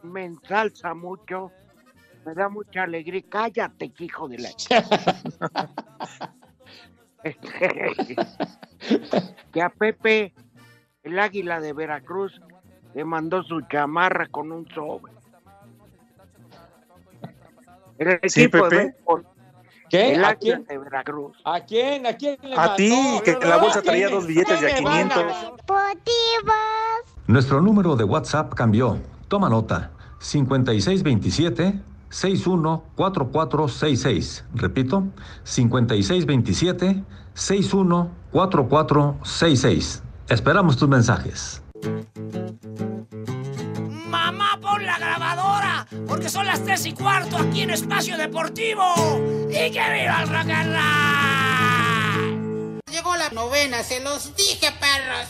me 0.03 0.27
ensalza 0.27 0.93
mucho, 0.93 1.51
me 2.31 2.35
da 2.37 2.49
mucha 2.49 2.85
alegría. 2.85 3.23
Cállate, 3.29 3.93
hijo 3.99 4.29
de 4.29 4.39
la... 4.39 4.51
que 9.53 9.63
a 9.63 9.69
Pepe, 9.71 10.33
el 11.03 11.19
águila 11.19 11.61
de 11.61 11.73
Veracruz, 11.73 12.41
le 12.95 13.05
mandó 13.05 13.43
su 13.43 13.61
chamarra 13.63 14.29
con 14.29 14.53
un 14.53 14.69
sobre. 14.69 15.13
El 17.99 18.19
Sí, 18.31 18.43
de 18.43 18.49
Pepe. 18.49 18.77
béisbol, 18.77 19.27
¿Qué? 19.91 20.15
el 20.15 20.25
¿A 20.25 20.29
águila 20.29 20.57
quién? 20.57 20.65
de 20.67 20.79
Veracruz. 20.79 21.37
¿A 21.45 21.61
quién? 21.65 22.07
¿A 22.07 22.17
quién 22.17 22.39
le 22.43 22.57
A 22.57 22.77
ti, 22.77 23.21
que 23.25 23.33
la 23.43 23.57
bolsa 23.57 23.81
¿A 23.81 23.83
traía 23.83 24.09
dos 24.09 24.25
billetes 24.27 24.61
de 24.61 24.71
a 24.71 24.75
¿Qué 24.77 24.83
me 24.83 24.89
van 24.89 25.09
500. 25.09 25.53
Nuestro 27.27 27.61
número 27.61 27.97
de 27.97 28.05
WhatsApp 28.05 28.55
cambió. 28.55 28.99
Toma 29.29 29.49
nota. 29.49 29.91
5627 30.21 31.90
614466. 32.11 34.45
Repito, 34.55 35.05
5627 35.45 37.03
614466. 37.35 40.03
Esperamos 40.29 40.77
tus 40.77 40.89
mensajes. 40.89 41.63
Mamá, 44.07 44.59
pon 44.61 44.85
la 44.85 44.99
grabadora, 44.99 45.87
porque 46.07 46.29
son 46.29 46.45
las 46.47 46.63
tres 46.63 46.85
y 46.87 46.93
cuarto 46.93 47.39
aquí 47.39 47.63
en 47.63 47.71
Espacio 47.71 48.19
Deportivo. 48.19 48.85
¡Y 49.49 49.71
que 49.71 49.81
viva 49.81 50.23
el 50.23 50.29
rock 50.29 50.51
and 50.51 50.75
roll! 50.75 52.81
Llegó 52.91 53.17
la 53.17 53.31
novena, 53.31 53.83
se 53.83 54.01
los 54.01 54.37
dije, 54.37 54.69
perros. 54.79 55.27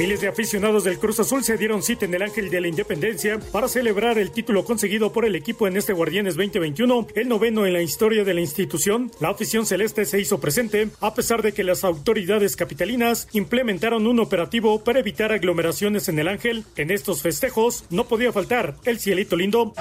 Miles 0.00 0.22
de 0.22 0.28
aficionados 0.28 0.84
del 0.84 0.98
Cruz 0.98 1.20
Azul 1.20 1.44
se 1.44 1.58
dieron 1.58 1.82
cita 1.82 2.06
en 2.06 2.14
el 2.14 2.22
Ángel 2.22 2.48
de 2.48 2.62
la 2.62 2.68
Independencia 2.68 3.38
para 3.52 3.68
celebrar 3.68 4.16
el 4.16 4.30
título 4.30 4.64
conseguido 4.64 5.12
por 5.12 5.26
el 5.26 5.36
equipo 5.36 5.68
en 5.68 5.76
este 5.76 5.92
Guardianes 5.92 6.36
2021, 6.36 7.08
el 7.14 7.28
noveno 7.28 7.66
en 7.66 7.74
la 7.74 7.82
historia 7.82 8.24
de 8.24 8.32
la 8.32 8.40
institución. 8.40 9.12
La 9.20 9.28
afición 9.28 9.66
celeste 9.66 10.06
se 10.06 10.18
hizo 10.18 10.40
presente 10.40 10.88
a 11.02 11.12
pesar 11.12 11.42
de 11.42 11.52
que 11.52 11.64
las 11.64 11.84
autoridades 11.84 12.56
capitalinas 12.56 13.28
implementaron 13.32 14.06
un 14.06 14.20
operativo 14.20 14.82
para 14.82 15.00
evitar 15.00 15.32
aglomeraciones 15.32 16.08
en 16.08 16.18
el 16.18 16.28
Ángel. 16.28 16.64
En 16.76 16.90
estos 16.90 17.20
festejos 17.20 17.84
no 17.90 18.08
podía 18.08 18.32
faltar 18.32 18.76
el 18.86 19.00
cielito 19.00 19.36
lindo. 19.36 19.74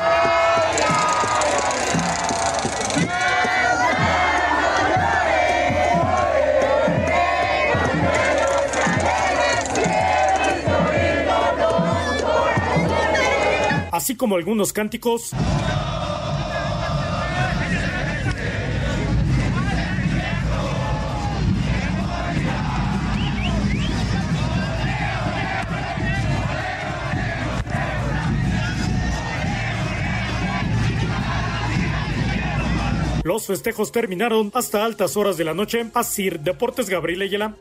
Así 14.10 14.18
como 14.18 14.36
algunos 14.36 14.74
cánticos. 14.74 15.34
Los 33.24 33.46
festejos 33.46 33.92
terminaron 33.92 34.50
hasta 34.56 34.84
altas 34.84 35.16
horas 35.18 35.38
de 35.38 35.44
la 35.44 35.54
noche. 35.54 35.86
Asir 35.94 36.40
Deportes 36.40 36.90
Gabriel 36.90 37.22
Ayala. 37.22 37.58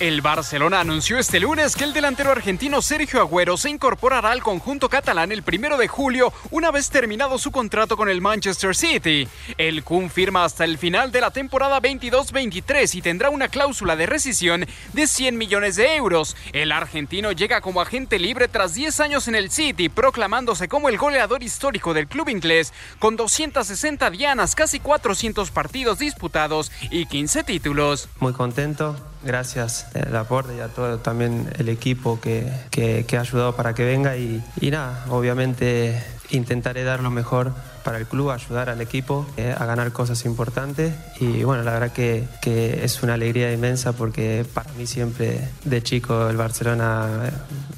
El 0.00 0.22
Barcelona 0.22 0.80
anunció 0.80 1.18
este 1.18 1.40
lunes 1.40 1.76
que 1.76 1.84
el 1.84 1.92
delantero 1.92 2.30
argentino 2.30 2.80
Sergio 2.80 3.20
Agüero 3.20 3.58
se 3.58 3.68
incorporará 3.68 4.30
al 4.30 4.42
conjunto 4.42 4.88
catalán 4.88 5.30
el 5.30 5.42
primero 5.42 5.76
de 5.76 5.88
julio, 5.88 6.32
una 6.50 6.70
vez 6.70 6.88
terminado 6.88 7.36
su 7.36 7.50
contrato 7.50 7.98
con 7.98 8.08
el 8.08 8.22
Manchester 8.22 8.74
City. 8.74 9.28
El 9.58 9.84
Kun 9.84 10.08
firma 10.08 10.46
hasta 10.46 10.64
el 10.64 10.78
final 10.78 11.12
de 11.12 11.20
la 11.20 11.32
temporada 11.32 11.82
22-23 11.82 12.94
y 12.94 13.02
tendrá 13.02 13.28
una 13.28 13.48
cláusula 13.48 13.94
de 13.94 14.06
rescisión 14.06 14.64
de 14.94 15.06
100 15.06 15.36
millones 15.36 15.76
de 15.76 15.96
euros. 15.96 16.34
El 16.54 16.72
argentino 16.72 17.32
llega 17.32 17.60
como 17.60 17.82
agente 17.82 18.18
libre 18.18 18.48
tras 18.48 18.72
10 18.72 19.00
años 19.00 19.28
en 19.28 19.34
el 19.34 19.50
City, 19.50 19.90
proclamándose 19.90 20.66
como 20.66 20.88
el 20.88 20.96
goleador 20.96 21.42
histórico 21.42 21.92
del 21.92 22.08
club 22.08 22.30
inglés, 22.30 22.72
con 23.00 23.16
260 23.16 24.08
dianas, 24.08 24.54
casi 24.54 24.80
400 24.80 25.50
partidos 25.50 25.98
disputados 25.98 26.72
y 26.90 27.04
15 27.04 27.44
títulos. 27.44 28.08
Muy 28.18 28.32
contento, 28.32 28.96
gracias 29.22 29.86
el 29.94 30.14
aporte 30.16 30.56
y 30.56 30.60
a 30.60 30.68
todo 30.68 30.98
también 30.98 31.50
el 31.58 31.68
equipo 31.68 32.20
que, 32.20 32.50
que, 32.70 33.04
que 33.06 33.16
ha 33.16 33.20
ayudado 33.20 33.56
para 33.56 33.74
que 33.74 33.84
venga 33.84 34.16
y, 34.16 34.42
y 34.60 34.70
nada, 34.70 35.04
obviamente 35.08 36.02
intentaré 36.30 36.84
dar 36.84 37.02
lo 37.02 37.10
mejor 37.10 37.52
para 37.84 37.98
el 37.98 38.06
club, 38.06 38.30
ayudar 38.30 38.68
al 38.68 38.80
equipo 38.80 39.26
eh, 39.36 39.54
a 39.56 39.64
ganar 39.64 39.92
cosas 39.92 40.24
importantes 40.24 40.94
y 41.18 41.44
bueno, 41.44 41.62
la 41.62 41.72
verdad 41.72 41.92
que, 41.92 42.28
que, 42.42 42.84
es 42.84 43.02
una 43.02 43.14
alegría 43.14 43.52
inmensa 43.52 43.92
porque 43.92 44.44
para 44.52 44.70
mí 44.72 44.86
siempre 44.86 45.48
de 45.64 45.82
chico 45.82 46.28
el 46.28 46.36
Barcelona 46.36 47.30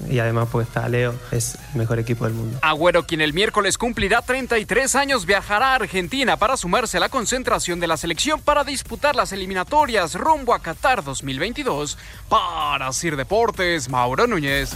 eh, 0.08 0.12
y 0.12 0.18
además 0.18 0.48
pues 0.50 0.66
está 0.66 0.88
Leo, 0.88 1.14
es 1.30 1.56
el 1.72 1.78
mejor 1.78 1.98
equipo 1.98 2.24
del 2.24 2.34
mundo. 2.34 2.58
Agüero, 2.62 3.06
quien 3.06 3.20
el 3.20 3.32
miércoles 3.32 3.78
cumplirá 3.78 4.22
33 4.22 4.94
años, 4.96 5.26
viajará 5.26 5.72
a 5.72 5.74
Argentina 5.76 6.36
para 6.36 6.56
sumarse 6.56 6.96
a 6.96 7.00
la 7.00 7.08
concentración 7.08 7.80
de 7.80 7.86
la 7.86 7.96
selección 7.96 8.40
para 8.40 8.64
disputar 8.64 9.14
las 9.14 9.32
eliminatorias 9.32 10.14
rumbo 10.14 10.54
a 10.54 10.60
Qatar 10.60 11.04
2022. 11.04 11.96
Para 12.28 12.92
Sir 12.92 13.16
Deportes, 13.16 13.88
Mauro 13.88 14.26
Núñez. 14.26 14.74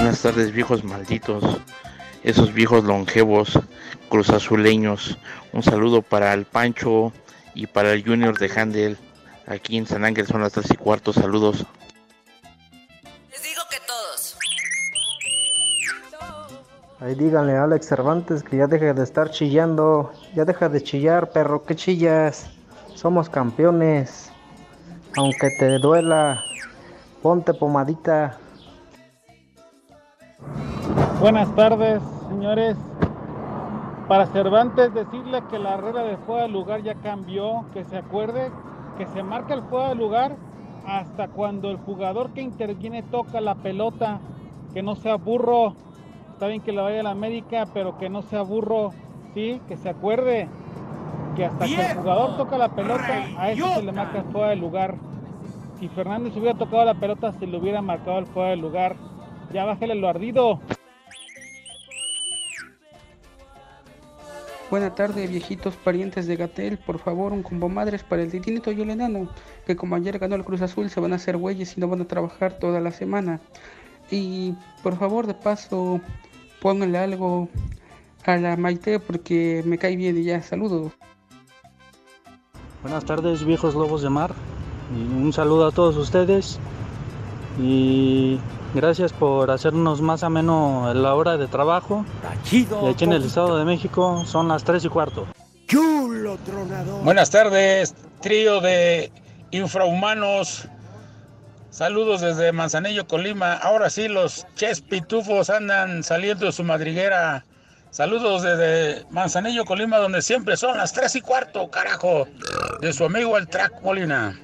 Buenas 0.00 0.22
tardes 0.22 0.50
viejos 0.50 0.82
malditos, 0.82 1.44
esos 2.24 2.54
viejos 2.54 2.84
longevos, 2.84 3.60
cruzazuleños. 4.08 5.18
Un 5.52 5.62
saludo 5.62 6.00
para 6.00 6.32
el 6.32 6.46
Pancho 6.46 7.12
y 7.54 7.66
para 7.66 7.92
el 7.92 8.02
Junior 8.02 8.38
de 8.38 8.50
Handel. 8.50 8.96
Aquí 9.46 9.76
en 9.76 9.86
San 9.86 10.06
Ángel 10.06 10.26
son 10.26 10.40
las 10.40 10.52
tres 10.52 10.70
y 10.70 10.76
cuarto. 10.76 11.12
Saludos. 11.12 11.66
Les 13.30 13.42
digo 13.42 13.60
que 13.70 13.76
todos. 13.86 14.38
Ahí 17.00 17.14
díganle 17.14 17.58
a 17.58 17.64
Alex 17.64 17.86
Cervantes 17.86 18.42
que 18.42 18.56
ya 18.56 18.66
deje 18.66 18.94
de 18.94 19.04
estar 19.04 19.30
chillando. 19.30 20.14
Ya 20.34 20.46
deja 20.46 20.70
de 20.70 20.82
chillar, 20.82 21.30
perro. 21.30 21.62
¿Qué 21.64 21.76
chillas? 21.76 22.46
Somos 22.94 23.28
campeones. 23.28 24.32
Aunque 25.18 25.50
te 25.58 25.78
duela, 25.78 26.42
ponte 27.20 27.52
pomadita. 27.52 28.38
Buenas 31.20 31.54
tardes, 31.54 32.02
señores. 32.30 32.78
Para 34.08 34.24
Cervantes 34.28 34.94
decirle 34.94 35.42
que 35.50 35.58
la 35.58 35.76
regla 35.76 36.02
de 36.02 36.16
fuera 36.16 36.44
de 36.44 36.48
lugar 36.48 36.82
ya 36.82 36.94
cambió, 36.94 37.66
que 37.74 37.84
se 37.84 37.98
acuerde 37.98 38.50
que 38.96 39.06
se 39.08 39.22
marca 39.22 39.52
el 39.52 39.62
fuera 39.64 39.90
de 39.90 39.96
lugar 39.96 40.36
hasta 40.86 41.28
cuando 41.28 41.70
el 41.70 41.76
jugador 41.76 42.30
que 42.30 42.40
interviene 42.40 43.02
toca 43.02 43.42
la 43.42 43.54
pelota, 43.54 44.18
que 44.72 44.82
no 44.82 44.96
sea 44.96 45.16
burro. 45.16 45.74
Está 46.32 46.46
bien 46.46 46.62
que 46.62 46.72
le 46.72 46.80
vaya 46.80 47.00
a 47.00 47.02
la 47.02 47.10
América, 47.10 47.66
pero 47.74 47.98
que 47.98 48.08
no 48.08 48.22
sea 48.22 48.40
burro, 48.40 48.92
sí, 49.34 49.60
que 49.68 49.76
se 49.76 49.90
acuerde 49.90 50.48
que 51.36 51.44
hasta 51.44 51.66
que 51.66 51.82
el 51.82 51.98
jugador 51.98 52.38
toca 52.38 52.56
la 52.56 52.70
pelota, 52.70 53.26
a 53.36 53.50
eso 53.50 53.68
se 53.74 53.82
le 53.82 53.92
marca 53.92 54.20
el 54.20 54.24
fuera 54.32 54.48
de 54.48 54.56
lugar. 54.56 54.94
Si 55.78 55.88
Fernández 55.88 56.34
hubiera 56.34 56.58
tocado 56.58 56.86
la 56.86 56.94
pelota, 56.94 57.32
se 57.32 57.46
le 57.46 57.58
hubiera 57.58 57.82
marcado 57.82 58.20
el 58.20 58.26
fuera 58.26 58.48
de 58.50 58.56
lugar. 58.56 58.96
Ya 59.52 59.66
bájale 59.66 59.94
lo 59.94 60.08
ardido. 60.08 60.60
Buena 64.70 64.94
tarde, 64.94 65.26
viejitos 65.26 65.74
parientes 65.74 66.28
de 66.28 66.36
Gatel. 66.36 66.78
Por 66.78 67.00
favor, 67.00 67.32
un 67.32 67.42
combo 67.42 67.68
madres 67.68 68.04
para 68.04 68.22
el 68.22 68.30
titinito 68.30 68.70
y 68.70 68.80
el 68.80 68.90
enano, 68.90 69.28
que 69.66 69.74
como 69.74 69.96
ayer 69.96 70.20
ganó 70.20 70.36
el 70.36 70.44
Cruz 70.44 70.62
Azul, 70.62 70.88
se 70.88 71.00
van 71.00 71.12
a 71.12 71.16
hacer 71.16 71.36
güeyes 71.36 71.76
y 71.76 71.80
no 71.80 71.88
van 71.88 72.02
a 72.02 72.04
trabajar 72.04 72.56
toda 72.60 72.78
la 72.80 72.92
semana. 72.92 73.40
Y 74.12 74.54
por 74.84 74.96
favor, 74.96 75.26
de 75.26 75.34
paso, 75.34 76.00
pónganle 76.62 76.98
algo 76.98 77.48
a 78.24 78.36
la 78.36 78.56
Maite 78.56 79.00
porque 79.00 79.64
me 79.66 79.76
cae 79.76 79.96
bien 79.96 80.16
y 80.16 80.22
ya, 80.22 80.40
saludos. 80.40 80.92
Buenas 82.82 83.04
tardes, 83.04 83.44
viejos 83.44 83.74
lobos 83.74 84.02
de 84.02 84.10
mar. 84.10 84.32
Y 84.96 85.02
un 85.02 85.32
saludo 85.32 85.66
a 85.66 85.72
todos 85.72 85.96
ustedes. 85.96 86.60
Y 87.60 88.38
Gracias 88.72 89.12
por 89.12 89.50
hacernos 89.50 90.00
más 90.00 90.22
ameno 90.22 90.94
la 90.94 91.14
hora 91.14 91.36
de 91.36 91.48
trabajo. 91.48 92.04
Y 92.52 92.66
aquí 92.88 93.04
en 93.04 93.12
el 93.12 93.24
Estado 93.24 93.58
de 93.58 93.64
México 93.64 94.24
son 94.26 94.46
las 94.48 94.62
3 94.62 94.84
y 94.84 94.88
cuarto. 94.88 95.26
Chulo 95.66 96.38
tronador. 96.44 97.02
Buenas 97.02 97.30
tardes, 97.30 97.94
trío 98.20 98.60
de 98.60 99.10
infrahumanos. 99.50 100.68
Saludos 101.70 102.20
desde 102.20 102.52
Manzanillo, 102.52 103.06
Colima. 103.06 103.54
Ahora 103.54 103.90
sí, 103.90 104.08
los 104.08 104.46
ches 104.54 104.80
pitufos 104.80 105.50
andan 105.50 106.04
saliendo 106.04 106.46
de 106.46 106.52
su 106.52 106.62
madriguera. 106.62 107.44
Saludos 107.90 108.42
desde 108.42 109.04
Manzanillo, 109.10 109.64
Colima, 109.64 109.98
donde 109.98 110.22
siempre 110.22 110.56
son 110.56 110.76
las 110.76 110.92
3 110.92 111.16
y 111.16 111.20
cuarto, 111.22 111.70
carajo. 111.70 112.28
De 112.80 112.92
su 112.92 113.04
amigo 113.04 113.36
el 113.36 113.48
Track 113.48 113.82
Molina. 113.82 114.38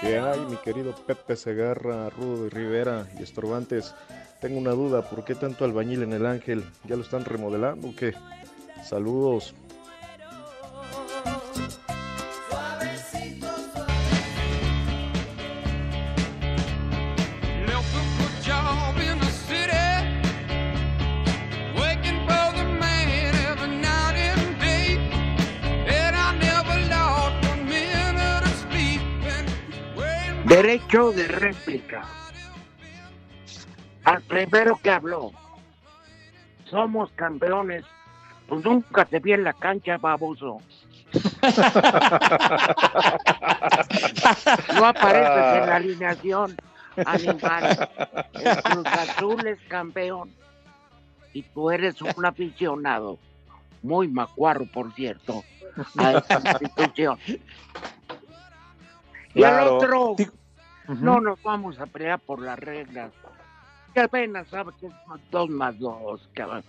¿Qué 0.00 0.18
hay, 0.18 0.40
mi 0.46 0.56
querido 0.56 0.94
Pepe 0.94 1.36
Segarra, 1.36 2.08
Rudo 2.08 2.46
y 2.46 2.48
Rivera 2.48 3.06
y 3.18 3.22
Estorbantes? 3.22 3.94
Tengo 4.40 4.58
una 4.58 4.70
duda, 4.70 5.02
¿por 5.02 5.24
qué 5.24 5.34
tanto 5.34 5.66
albañil 5.66 6.02
en 6.02 6.14
el 6.14 6.24
Ángel? 6.24 6.64
¿Ya 6.84 6.96
lo 6.96 7.02
están 7.02 7.26
remodelando 7.26 7.88
o 7.88 7.94
qué? 7.94 8.14
Saludos. 8.82 9.54
Derecho 30.90 31.12
de 31.12 31.28
réplica. 31.28 32.02
Al 34.02 34.20
primero 34.22 34.76
que 34.82 34.90
habló, 34.90 35.30
somos 36.64 37.12
campeones. 37.12 37.84
Pues 38.48 38.64
nunca 38.64 39.04
te 39.04 39.20
vi 39.20 39.34
en 39.34 39.44
la 39.44 39.52
cancha, 39.52 39.98
baboso. 39.98 40.58
no 44.74 44.84
apareces 44.86 45.62
en 45.62 45.66
la 45.66 45.76
alineación, 45.76 46.56
animal. 47.06 47.88
El 48.34 48.62
Cruz 48.62 48.86
Azul 48.86 49.46
es 49.46 49.60
campeón. 49.68 50.32
Y 51.32 51.42
tú 51.44 51.70
eres 51.70 52.02
un 52.02 52.26
aficionado. 52.26 53.16
Muy 53.82 54.08
macuarro, 54.08 54.66
por 54.66 54.92
cierto, 54.94 55.44
a 55.96 56.12
esta 56.14 56.34
institución. 56.34 57.16
Y 59.34 59.44
al 59.44 59.52
Claro. 59.54 59.76
otro, 59.76 60.16
No 60.98 61.20
nos 61.20 61.42
vamos 61.42 61.78
a 61.78 61.86
pelear 61.86 62.18
por 62.18 62.40
las 62.40 62.58
reglas. 62.58 63.12
Que 63.94 64.00
apenas 64.00 64.48
sabe 64.48 64.72
que 64.80 64.88
son 64.88 65.20
dos 65.30 65.48
más 65.48 65.78
dos, 65.78 66.28
cabrón. 66.34 66.64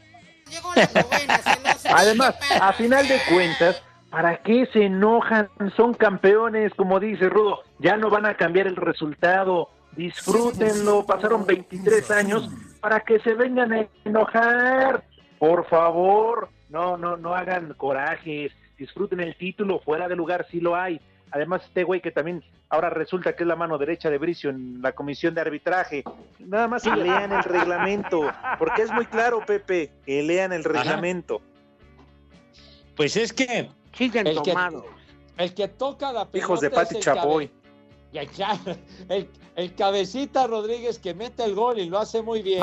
Además, 1.94 2.36
a 2.60 2.74
final 2.74 3.08
de 3.08 3.20
cuentas, 3.30 3.82
¿para 4.10 4.38
qué 4.38 4.68
se 4.74 4.86
enojan? 4.86 5.50
Son 5.76 5.94
campeones, 5.94 6.74
como 6.76 7.00
dice 7.00 7.30
Rudo. 7.30 7.62
Ya 7.80 7.98
no 7.98 8.10
van 8.10 8.26
a 8.26 8.36
cambiar 8.36 8.68
el 8.68 8.76
resultado. 8.76 9.70
Disfrútenlo. 9.96 11.06
Pasaron 11.06 11.46
23 11.46 12.12
años 12.12 12.50
para 12.80 13.00
que 13.02 13.20
se 13.20 13.34
vengan 13.34 13.74
a 13.74 13.88
enojar. 14.04 15.04
Por 15.40 15.66
favor, 15.68 16.50
no, 16.70 16.98
no, 16.98 17.18
no 17.18 17.34
hagan 17.34 17.74
corajes, 17.74 18.52
disfruten 18.78 19.20
el 19.20 19.36
título, 19.36 19.80
fuera 19.80 20.08
de 20.08 20.16
lugar 20.16 20.48
sí 20.52 20.60
lo 20.60 20.76
hay. 20.76 21.02
Además, 21.32 21.62
este 21.66 21.84
güey 21.84 22.02
que 22.02 22.12
también 22.12 22.44
ahora 22.70 22.90
resulta 22.90 23.36
que 23.36 23.44
es 23.44 23.48
la 23.48 23.56
mano 23.56 23.78
derecha 23.78 24.10
de 24.10 24.18
Bricio 24.18 24.50
en 24.50 24.82
la 24.82 24.92
comisión 24.92 25.34
de 25.34 25.42
arbitraje. 25.42 26.04
Nada 26.40 26.68
más 26.68 26.84
que 26.84 26.96
lean 26.96 27.32
el 27.32 27.44
reglamento, 27.44 28.22
porque 28.60 28.82
es 28.82 28.92
muy 28.92 29.06
claro, 29.06 29.44
Pepe, 29.46 29.92
que 30.06 30.22
lean 30.24 30.52
el 30.52 30.64
reglamento. 30.64 31.42
Pues 32.96 33.16
es 33.16 33.32
que 33.34 33.70
Siguen 33.94 34.28
el 34.28 34.42
que, 34.42 34.54
el 35.38 35.54
que 35.54 35.68
toca 35.70 36.12
la 36.12 36.26
pelota 36.26 36.38
Hijos 36.38 36.62
de 36.62 36.70
Pati 36.70 36.96
el 36.98 37.02
Chapoy. 37.02 37.48
cabe- 37.48 37.62
Ya, 38.14 38.24
ya, 38.24 38.60
el, 39.10 39.30
el 39.56 39.76
cabecita 39.76 40.48
Rodríguez 40.48 41.00
que 41.00 41.14
mete 41.14 41.44
el 41.46 41.56
gol 41.56 41.80
y 41.80 41.90
lo 41.90 41.98
hace 42.00 42.22
muy 42.22 42.42
bien. 42.42 42.62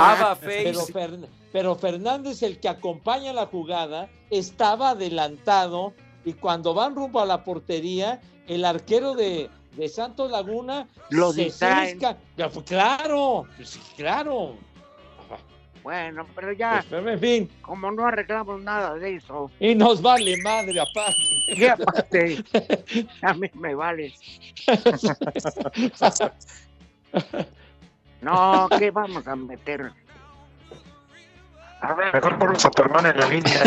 Pero, 0.65 0.81
Fer- 0.87 1.27
pero 1.53 1.75
Fernández, 1.77 2.43
el 2.43 2.61
que 2.61 2.69
acompaña 2.69 3.33
la 3.33 3.47
jugada, 3.47 4.09
estaba 4.31 4.91
adelantado 4.91 5.95
y 6.29 6.35
cuando 6.35 6.75
van 6.75 6.95
rumbo 6.95 7.21
a 7.21 7.27
la 7.27 7.43
portería, 7.43 8.21
el 8.47 8.65
arquero 8.65 9.15
de, 9.15 9.49
de 9.77 9.89
Santos 9.89 10.31
Laguna 10.31 10.87
Lo 11.11 11.33
distraen. 11.33 11.99
pues, 11.99 12.65
Claro, 12.67 13.47
pues, 13.57 13.79
claro. 13.97 14.57
Bueno, 15.83 16.27
pero 16.35 16.53
ya, 16.53 16.85
Pero 16.91 17.09
en 17.09 17.19
fin, 17.19 17.51
como 17.63 17.91
no 17.91 18.05
arreglamos 18.05 18.61
nada 18.61 18.95
de 18.97 19.17
eso, 19.17 19.51
y 19.59 19.75
nos 19.75 20.03
vale 20.03 20.37
madre 20.43 20.79
aparte. 20.81 21.23
y 21.47 21.65
aparte, 21.65 22.45
a 23.23 23.33
mí 23.33 23.49
me 23.55 23.75
vale. 23.75 24.13
No, 28.21 28.69
¿qué 28.79 28.91
vamos 28.91 29.27
a 29.27 29.35
meter? 29.37 29.91
A 31.81 31.95
ver, 31.95 32.13
Mejor 32.13 32.39
ponlos 32.39 32.65
a 32.67 32.71
tu 32.71 32.83
hermano 32.83 33.09
en 33.09 33.19
la 33.19 33.29
línea. 33.29 33.63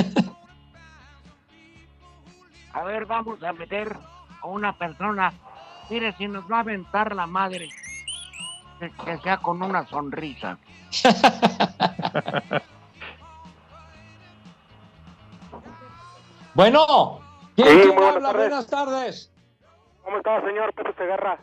A 2.73 2.84
ver, 2.84 3.05
vamos 3.05 3.41
a 3.43 3.53
meter 3.53 3.95
a 4.41 4.47
una 4.47 4.73
persona. 4.77 5.34
Mire, 5.89 6.13
si 6.17 6.27
nos 6.27 6.49
va 6.51 6.57
a 6.57 6.62
aventar 6.62 7.15
la 7.15 7.27
madre, 7.27 7.69
que, 8.79 8.91
que 9.05 9.17
sea 9.19 9.38
con 9.38 9.62
una 9.62 9.86
sonrisa. 9.88 10.57
Bueno, 16.53 17.21
¿quién, 17.55 17.67
Sí, 17.67 17.75
quién 17.81 17.95
buenas 17.95 18.15
habla? 18.15 18.27
tardes. 18.31 18.49
Buenas 18.49 18.67
tardes. 18.67 19.31
¿Cómo 20.03 20.17
está, 20.17 20.41
señor 20.41 20.73
Pepe 20.73 20.93
Segarra? 20.97 21.39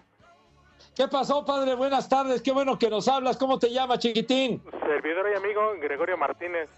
¿Qué 0.94 1.08
pasó, 1.08 1.44
padre? 1.44 1.74
Buenas 1.74 2.08
tardes. 2.08 2.42
Qué 2.42 2.52
bueno 2.52 2.78
que 2.78 2.90
nos 2.90 3.08
hablas. 3.08 3.36
¿Cómo 3.36 3.58
te 3.58 3.70
llamas, 3.70 4.00
chiquitín? 4.00 4.62
Servidor 4.86 5.26
y 5.32 5.36
amigo 5.36 5.72
Gregorio 5.80 6.18
Martínez. 6.18 6.68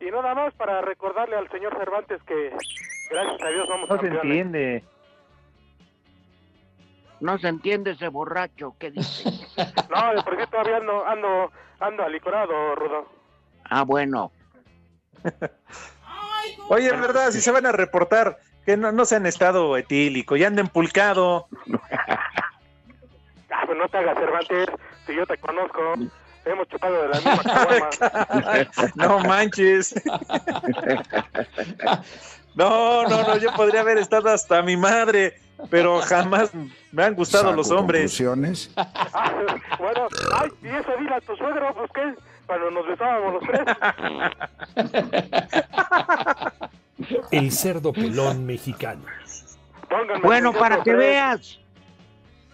Y 0.00 0.10
nada 0.10 0.34
más 0.34 0.54
para 0.54 0.80
recordarle 0.80 1.36
al 1.36 1.48
señor 1.50 1.76
Cervantes 1.76 2.22
que, 2.24 2.50
gracias 3.10 3.42
a 3.42 3.48
Dios, 3.48 3.68
somos 3.68 3.88
No 3.88 3.96
se 3.96 4.02
campeones. 4.02 4.24
entiende. 4.24 4.84
No 7.20 7.38
se 7.38 7.48
entiende 7.48 7.90
ese 7.92 8.08
borracho 8.08 8.74
que 8.78 8.90
dice. 8.90 9.24
No, 9.90 10.14
de 10.14 10.22
por 10.22 10.36
sí 10.40 10.50
todavía 10.50 10.78
ando, 10.78 11.06
ando, 11.06 11.52
ando 11.80 12.02
alicorado, 12.02 12.74
Rudo. 12.76 13.06
Ah, 13.64 13.82
bueno. 13.82 14.32
Oye, 16.70 16.86
es 16.86 16.98
verdad, 17.00 17.30
si 17.30 17.40
se 17.42 17.50
van 17.50 17.66
a 17.66 17.72
reportar, 17.72 18.38
que 18.64 18.76
no, 18.78 18.90
no 18.92 19.04
sean 19.04 19.26
estado 19.26 19.76
etílico, 19.76 20.36
ya 20.36 20.46
anden 20.46 20.68
pulcado. 20.68 21.46
Ah, 23.52 23.64
pues 23.66 23.76
no 23.76 23.88
te 23.88 23.98
hagas 23.98 24.16
Cervantes, 24.16 24.68
si 25.06 25.14
yo 25.14 25.26
te 25.26 25.36
conozco. 25.38 25.94
Hemos 26.50 26.66
chupado 26.68 27.02
de 27.02 27.08
la 27.08 27.14
misma 27.14 27.42
caguama. 27.44 28.70
no 28.96 29.20
manches. 29.20 29.94
No, 32.54 33.04
no, 33.04 33.22
no, 33.22 33.36
yo 33.36 33.52
podría 33.54 33.82
haber 33.82 33.98
estado 33.98 34.30
hasta 34.30 34.60
mi 34.62 34.76
madre, 34.76 35.38
pero 35.70 36.00
jamás 36.00 36.50
me 36.90 37.04
han 37.04 37.14
gustado 37.14 37.52
los 37.52 37.70
hombres. 37.70 38.20
Ah, 38.76 39.32
bueno, 39.78 40.08
ay, 40.40 40.50
y 40.62 40.66
eso 40.68 40.90
dile 40.98 41.14
a 41.14 41.20
tu 41.20 41.36
suegro, 41.36 41.72
pues 41.74 41.90
qué, 41.94 42.14
cuando 42.46 42.70
nos 42.72 42.86
besábamos 42.88 43.34
los 43.34 43.42
tres. 43.44 43.66
El 47.30 47.52
cerdo 47.52 47.92
pelón 47.92 48.44
mexicano. 48.44 49.02
Pónganme 49.88 50.22
Bueno, 50.22 50.52
para 50.52 50.82
que 50.82 50.94
veas, 50.94 51.60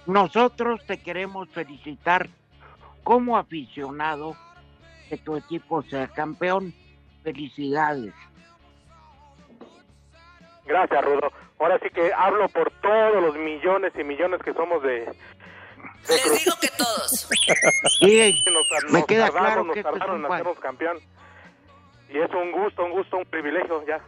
nosotros 0.06 0.84
te 0.86 0.98
queremos 0.98 1.48
felicitar 1.48 2.28
como 3.06 3.36
aficionado 3.38 4.34
que 5.08 5.16
tu 5.16 5.36
equipo 5.36 5.80
sea 5.84 6.08
campeón. 6.08 6.74
Felicidades. 7.22 8.12
Gracias, 10.64 11.04
Rudo. 11.04 11.30
Ahora 11.60 11.78
sí 11.80 11.88
que 11.90 12.12
hablo 12.12 12.48
por 12.48 12.68
todos 12.82 13.22
los 13.22 13.36
millones 13.36 13.92
y 13.96 14.02
millones 14.02 14.40
que 14.44 14.52
somos 14.54 14.82
de... 14.82 15.04
Les 16.08 16.44
digo 16.44 16.56
que 16.60 16.68
todos. 16.76 17.28
Sí, 18.00 18.34
nos, 18.52 18.90
me 18.92 18.98
nos 18.98 19.06
queda 19.06 19.26
tardamos, 19.26 19.46
claro 19.46 19.64
nos 19.64 19.74
que 19.74 19.82
tardaron 19.84 20.24
en 20.24 20.32
hacernos 20.32 20.58
campeón. 20.58 20.98
Y 22.10 22.18
es 22.18 22.30
un 22.32 22.50
gusto, 22.50 22.84
un 22.84 22.90
gusto, 22.90 23.18
un 23.18 23.24
privilegio 23.26 23.86
ya 23.86 24.00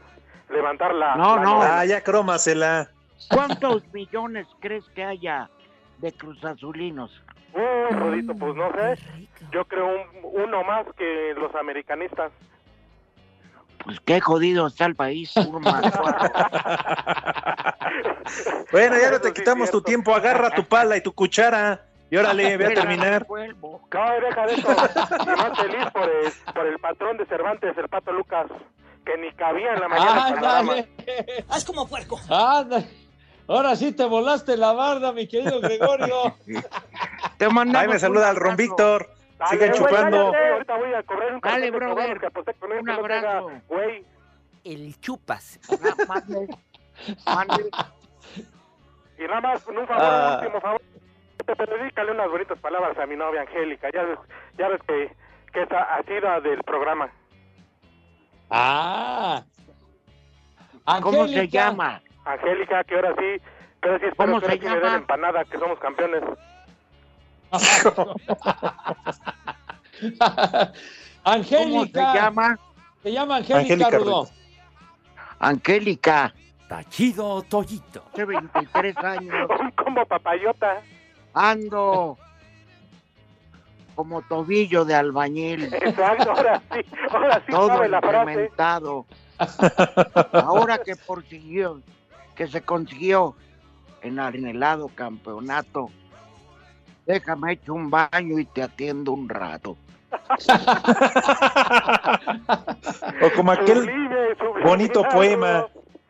levantar 0.51 0.93
la... 0.93 1.15
No, 1.15 1.37
la- 1.37 1.43
no. 1.43 1.63
Ah, 1.63 1.85
ya 1.85 2.03
crómasela. 2.03 2.91
¿Cuántos 3.31 3.87
millones 3.93 4.47
crees 4.61 4.85
que 4.95 5.05
haya 5.05 5.49
de 5.99 6.13
Cruz 6.13 6.45
Azulinos? 6.45 7.13
Uy, 7.59 7.97
Rudito, 7.97 8.35
pues 8.35 8.55
no 8.55 8.71
sé. 8.73 8.99
Yo 9.53 9.65
creo 9.65 9.87
un- 9.87 10.43
uno 10.45 10.63
más 10.65 10.87
que 10.97 11.35
los 11.37 11.55
americanistas. 11.55 12.31
Pues 13.85 14.01
qué 14.01 14.21
jodido 14.21 14.67
está 14.67 14.85
el 14.87 14.95
país. 14.95 15.33
Bueno, 18.71 18.97
ya 19.01 19.11
no 19.11 19.21
te 19.21 19.33
quitamos 19.33 19.71
tu 19.71 19.81
tiempo, 19.81 20.15
agarra 20.15 20.51
tu 20.51 20.65
pala 20.65 20.97
y 20.97 21.01
tu 21.01 21.13
cuchara. 21.13 21.87
Y 22.11 22.17
órale, 22.17 22.57
ve 22.57 22.67
a 22.67 22.75
terminar. 22.75 23.27
No, 23.29 23.81
deja 24.21 24.47
de 24.47 24.55
eso. 24.55 24.69
Y 24.71 25.27
más 25.27 25.59
feliz 25.59 25.87
por 25.93 26.09
el, 26.09 26.33
por 26.55 26.67
el 26.67 26.79
patrón 26.79 27.17
de 27.19 27.27
Cervantes, 27.27 27.77
el 27.77 27.89
Pato 27.89 28.13
Lucas, 28.13 28.47
que 29.05 29.17
ni 29.19 29.33
cabía 29.33 29.75
en 29.75 29.81
la 29.81 29.89
mañana. 29.89 30.27
¡Ándale! 30.27 30.89
Haz 31.49 31.65
como 31.65 31.87
puerco. 31.89 32.19
Ahora 32.31 33.77
sí 33.77 33.93
te 33.93 34.05
volaste 34.05 34.57
la 34.59 34.73
barda, 34.73 35.13
mi 35.13 35.27
querido 35.27 35.61
Gregorio. 35.61 36.35
Te 37.39 37.49
mandamos 37.49 37.83
Ahí 37.87 37.89
me 37.89 37.99
saluda 37.99 38.31
el 38.31 38.37
Ron. 38.37 38.57
Víctor. 38.57 39.09
Dale, 39.39 39.51
Sigan 39.53 39.69
güey, 39.69 39.79
chupando. 39.81 40.33
cállate, 40.33 40.53
ahorita 40.53 40.77
voy 40.77 40.95
a 40.95 41.03
cobrar 41.05 41.35
un 41.35 41.41
Dale, 41.41 41.71
brother. 41.71 42.21
que 42.21 42.27
Un 42.79 42.85
que 42.85 42.93
abrazo. 42.93 43.51
Güey, 43.69 44.05
El 44.65 45.01
chupas. 45.01 45.61
Mande, 46.09 46.49
mande. 47.25 47.71
y 49.19 49.23
nada 49.23 49.41
más, 49.41 49.67
un 49.69 49.87
favor, 49.87 49.97
Ah. 50.05 50.37
un 50.41 50.45
último 50.45 50.61
favor. 50.61 50.83
Dedícale 51.79 52.11
unas 52.13 52.31
bonitas 52.31 52.59
palabras 52.59 52.99
a 52.99 53.07
mi 53.07 53.17
novia 53.17 53.41
Angélica. 53.43 53.89
Ya 53.95 54.03
ves, 54.03 54.19
ya 54.59 54.69
ves 54.69 54.81
que, 54.87 55.15
que 55.53 55.63
es 55.63 55.69
asida 55.73 56.41
del 56.41 56.63
programa. 56.65 57.09
¡Ah! 58.51 59.43
¿Cómo 61.01 61.13
se 61.13 61.35
Angélica. 61.35 61.47
llama? 61.71 62.03
Angélica, 62.25 62.85
que 62.85 62.95
ahora 62.97 63.15
sí, 63.19 63.43
pero 63.81 63.99
sí 63.99 64.05
espero 64.07 64.17
¿Cómo 64.17 64.41
que 64.41 64.47
se 64.47 64.53
ahora 64.53 64.63
sí 64.63 64.69
me 64.69 64.75
den 64.75 64.83
llama? 64.83 64.97
empanada, 64.97 65.45
que 65.45 65.59
somos 65.59 65.79
campeones. 65.79 66.23
Angélica. 71.25 71.63
¿Cómo 71.65 71.85
se 71.87 71.93
llama? 71.93 72.59
Se 73.03 73.13
llama 73.13 73.37
Angélica, 73.37 73.59
Angélica 73.61 73.99
Rudo. 73.99 74.29
Angélica. 75.39 76.35
Tachido 76.69 77.43
Toyito. 77.43 78.05
Hace 78.13 78.25
23 78.25 78.97
años. 78.99 79.49
Un 79.59 79.71
combo 79.71 80.05
papayota. 80.05 80.83
Ando 81.33 82.19
como 83.99 84.23
tobillo 84.23 84.85
de 84.85 84.95
albañil. 84.95 85.75
Exacto, 85.75 86.31
ahora 86.31 86.63
sí, 86.73 86.81
ahora 87.11 87.43
sí 87.45 87.51
todo 87.51 87.67
sabe 87.67 87.89
la 87.89 88.01
frase. 88.01 88.51
Ahora 90.33 90.79
que 90.79 90.95
consiguió, 90.95 91.83
que 92.37 92.47
se 92.47 92.63
consiguió 92.63 93.35
en 94.03 94.21
el 94.21 94.45
helado 94.45 94.89
campeonato, 94.95 95.91
déjame 97.09 97.55
hecho 97.55 97.75
un 97.75 97.91
baño 97.91 98.39
y 98.39 98.45
te 98.45 98.63
atiendo 98.63 99.13
un 99.13 99.29
rato. 99.29 99.77
O 103.21 103.33
como 103.35 103.53
aquel 103.53 103.79
Sublime, 103.79 104.37
sublime, 104.39 104.65
bonito 104.65 105.03
poema. 105.11 105.67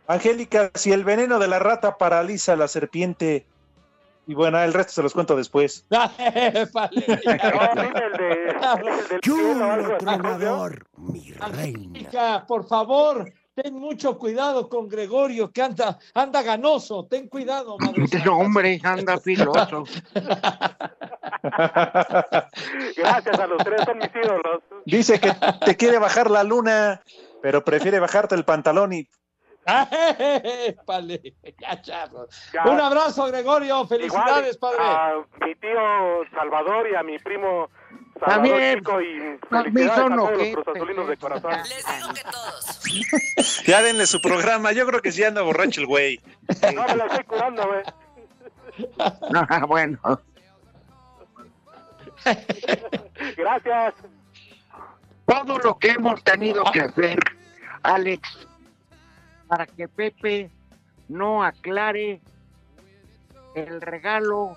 Angélica, 0.07 0.71
si 0.75 0.93
el 0.93 1.05
veneno 1.05 1.39
de 1.39 1.49
la 1.49 1.59
rata 1.59 1.97
paraliza 1.97 2.53
a 2.53 2.57
la 2.57 2.69
serpiente. 2.69 3.47
Y 4.27 4.35
bueno, 4.35 4.59
el 4.59 4.75
resto 4.75 4.93
se 4.93 5.03
los 5.03 5.15
cuento 5.15 5.37
después. 5.37 5.87
Mi 10.97 11.33
reina. 11.33 11.47
Angélica, 11.47 12.45
por 12.47 12.67
favor, 12.67 13.33
ten 13.63 13.75
mucho 13.75 14.19
cuidado 14.19 14.69
con 14.69 14.89
Gregorio, 14.89 15.51
que 15.51 15.63
anda, 15.63 15.99
anda 16.15 16.43
ganoso. 16.43 17.07
Ten 17.07 17.29
cuidado, 17.29 17.77
madre. 17.79 18.05
No, 18.25 18.39
hombre, 18.39 18.81
anda 18.85 19.19
filoso. 19.19 19.85
Gracias 22.97 23.39
a 23.39 23.47
los 23.47 23.63
tres, 23.65 23.83
son 23.85 23.99
mis 23.99 24.11
ídolos. 24.15 24.63
Dice 24.85 25.21
que 25.21 25.33
te 25.65 25.77
quiere 25.77 25.99
bajar 25.99 26.31
la 26.31 26.43
luna. 26.45 27.01
pero 27.43 27.63
prefiere 27.65 27.99
bajarte 28.01 28.35
el 28.35 28.45
pantalón 28.45 28.93
y 28.93 29.09
Épale, 30.19 31.35
ya, 31.61 31.83
charros. 31.83 32.29
Un 32.65 32.81
abrazo, 32.81 33.27
Gregorio. 33.27 33.87
Felicidades, 33.87 34.57
Igual, 34.57 34.77
padre. 34.79 34.89
A 34.89 35.45
mi 35.45 35.55
tío 35.57 36.25
Salvador 36.35 36.89
y 36.91 36.95
a 36.95 37.03
mi 37.03 37.19
primo 37.19 37.69
Salvador. 38.19 38.79
Chico 38.79 39.01
y 39.03 39.39
No, 39.51 39.63
felicidades 39.63 39.91
a 39.99 40.17
todos 40.17 40.39
los 40.39 40.49
cruzazulinos 40.55 41.09
de 41.09 41.17
corazón. 41.19 41.53
ya 43.67 43.83
denle 43.83 44.07
su 44.07 44.21
programa. 44.23 44.73
Yo 44.73 44.87
creo 44.87 45.03
que 45.03 45.13
sí 45.13 45.23
anda 45.23 45.43
borracho 45.43 45.83
el 45.83 45.87
güey. 45.87 46.19
No 46.75 46.85
me 46.87 46.97
la 46.97 47.05
estoy 47.07 47.25
curando, 47.25 47.67
güey. 47.67 47.83
Ah, 49.51 49.65
bueno. 49.67 49.99
Gracias. 53.37 53.95
Todo 55.27 55.59
lo 55.59 55.79
que 55.79 55.91
hemos 55.91 56.23
tenido 56.25 56.65
que 56.73 56.81
hacer, 56.81 57.19
Alex, 57.83 58.49
para 59.47 59.67
que 59.67 59.89
Pepe 59.89 60.51
no 61.09 61.43
aclare 61.43 62.21
el 63.55 63.81
regalo 63.81 64.57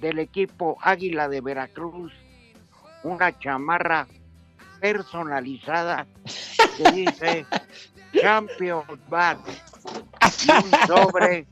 del 0.00 0.18
equipo 0.18 0.76
Águila 0.80 1.28
de 1.28 1.40
Veracruz, 1.40 2.12
una 3.02 3.38
chamarra 3.38 4.06
personalizada 4.80 6.06
que 6.76 6.92
dice 6.92 7.46
Champions 8.20 8.86
Bat 9.08 9.38
y 10.46 10.50
un 10.50 10.86
sobre 10.86 11.46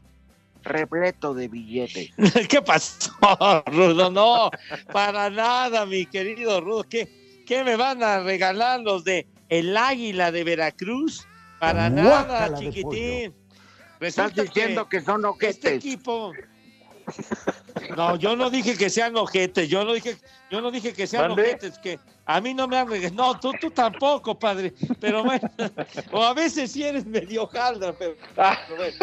repleto 0.67 1.33
de 1.35 1.49
billetes. 1.49 2.11
¿Qué 2.49 2.61
pasó, 2.63 3.13
Rudo? 3.67 4.11
No, 4.11 4.51
para 4.93 5.31
nada, 5.31 5.87
mi 5.87 6.07
querido 6.07 6.61
Rudo. 6.61 6.85
¿Qué, 6.85 7.45
qué 7.47 7.65
me 7.65 7.77
van 7.77 8.03
a 8.03 8.21
regalar 8.21 8.81
los 8.81 9.05
de 9.05 9.27
el 9.49 9.77
Águila 9.77 10.31
de 10.33 10.45
Veracruz? 10.45 11.27
Para 11.59 11.89
nada, 11.89 12.27
Guácala 12.49 12.59
chiquitín. 12.59 13.35
Estás 14.01 14.35
diciendo 14.35 14.89
que 14.89 15.01
son 15.01 15.21
Este 15.25 15.29
ojetes. 15.29 15.73
equipo. 15.73 16.33
No, 17.95 18.17
yo 18.17 18.37
no 18.37 18.51
dije 18.51 18.77
que 18.77 18.91
sean 18.91 19.17
ojetes, 19.17 19.69
yo 19.69 19.85
no 19.85 19.93
dije, 19.93 20.17
yo 20.51 20.61
no 20.61 20.71
dije 20.71 20.93
que 20.93 21.07
sean 21.07 21.31
ojetes, 21.31 21.79
que 21.79 21.99
a 22.25 22.41
mí 22.41 22.55
no 22.55 22.67
me 22.67 22.77
han. 22.77 22.89
No, 23.15 23.39
tú, 23.39 23.53
tú 23.61 23.71
tampoco, 23.71 24.39
padre. 24.39 24.75
Pero 25.01 25.23
bueno, 25.23 25.49
o 26.13 26.23
a 26.23 26.35
veces 26.35 26.73
sí 26.73 26.83
eres 26.83 27.07
medio 27.07 27.47
jaldra, 27.47 27.93
pero, 27.93 28.17
pero 28.35 28.77
bueno. 28.77 28.97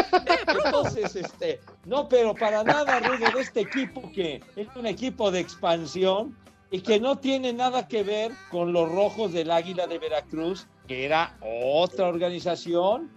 Entonces, 0.66 1.16
este, 1.16 1.62
no, 1.86 2.10
pero 2.10 2.34
para 2.34 2.64
nada, 2.64 3.00
Rudo, 3.00 3.32
de 3.34 3.42
este 3.42 3.62
equipo 3.62 4.12
que 4.12 4.42
es 4.56 4.68
un 4.76 4.86
equipo 4.86 5.32
de 5.32 5.40
expansión 5.40 6.36
y 6.72 6.82
que 6.82 7.00
no 7.00 7.18
tiene 7.18 7.54
nada 7.54 7.88
que 7.88 8.04
ver 8.04 8.32
con 8.50 8.74
los 8.74 8.92
rojos 8.92 9.32
del 9.32 9.52
Águila 9.52 9.86
de 9.88 10.00
Veracruz, 10.00 10.68
que 10.88 11.06
era 11.06 11.38
otra 11.42 12.08
organización, 12.08 13.12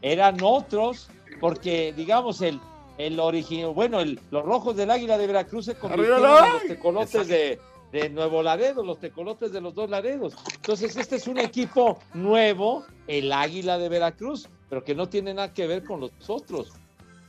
eran 0.00 0.36
otros, 0.42 1.10
porque 1.40 1.92
digamos 1.96 2.40
el, 2.40 2.60
el 3.06 3.18
original, 3.20 3.70
bueno, 3.72 4.00
el- 4.00 4.20
los 4.30 4.44
rojos 4.44 4.76
del 4.76 4.90
Águila 4.90 5.16
de 5.18 5.26
Veracruz 5.26 5.64
se 5.66 5.74
convirtieron 5.76 6.24
¡Arriba, 6.24 6.46
en 6.46 6.52
los 6.54 6.62
tecolotes 6.64 7.28
de, 7.28 7.58
de 7.92 8.10
Nuevo 8.10 8.42
Laredo, 8.42 8.84
los 8.84 8.98
tecolotes 9.00 9.52
de 9.52 9.60
los 9.60 9.74
dos 9.74 9.88
Laredos. 9.90 10.34
Entonces, 10.56 10.96
este 10.96 11.16
es 11.16 11.26
un 11.26 11.38
equipo 11.38 11.98
nuevo, 12.14 12.84
el 13.06 13.32
Águila 13.32 13.78
de 13.78 13.88
Veracruz, 13.88 14.48
pero 14.68 14.84
que 14.84 14.94
no 14.94 15.08
tiene 15.08 15.34
nada 15.34 15.52
que 15.52 15.66
ver 15.66 15.84
con 15.84 16.00
los 16.00 16.10
otros. 16.28 16.72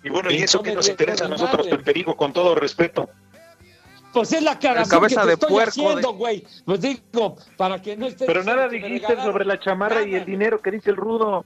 Y 0.03 0.09
bueno, 0.09 0.31
y 0.31 0.37
eso 0.37 0.61
que 0.61 0.73
nos 0.73 0.89
interesa 0.89 1.25
a 1.25 1.27
nosotros. 1.27 1.67
Peperico, 1.67 2.15
con 2.17 2.33
todo 2.33 2.55
respeto. 2.55 3.09
Pues 4.13 4.33
es 4.33 4.43
la 4.43 4.51
aclaración 4.51 4.99
cabeza 4.99 5.21
que 5.21 5.21
te 5.21 5.27
de 5.27 5.33
estoy 5.35 5.49
puerco 5.49 5.69
haciendo, 5.69 6.13
güey. 6.13 6.45
Pues 6.65 6.81
digo, 6.81 7.37
para 7.55 7.81
que 7.81 7.95
no 7.95 8.07
estés 8.07 8.27
Pero 8.27 8.43
nada 8.43 8.67
dijiste 8.67 9.15
sobre 9.15 9.45
la 9.45 9.57
chamarra 9.59 10.03
y 10.03 10.15
el 10.15 10.25
dinero 10.25 10.59
que 10.61 10.71
dice 10.71 10.89
el 10.89 10.97
rudo. 10.97 11.45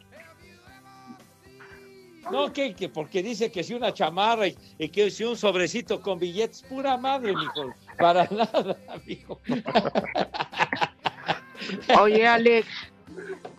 No, 2.31 2.51
que, 2.51 2.73
que 2.73 2.89
porque 2.89 3.21
dice 3.21 3.51
que 3.51 3.63
si 3.63 3.73
una 3.73 3.93
chamarra 3.93 4.47
y, 4.47 4.57
y 4.79 4.89
que 4.89 5.11
si 5.11 5.23
un 5.23 5.37
sobrecito 5.37 6.01
con 6.01 6.19
billetes, 6.19 6.63
pura 6.63 6.97
madre, 6.97 7.33
mijo. 7.33 7.73
Para 7.97 8.27
nada, 8.31 8.77
mijo. 9.05 9.39
Oye, 11.99 12.27
Alex. 12.27 12.67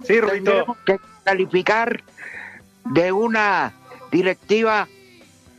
Sí, 0.03 0.21
Ruito. 0.21 0.77
Que 0.85 0.99
calificar 1.25 2.03
de 2.85 3.13
una 3.13 3.73
directiva 4.11 4.89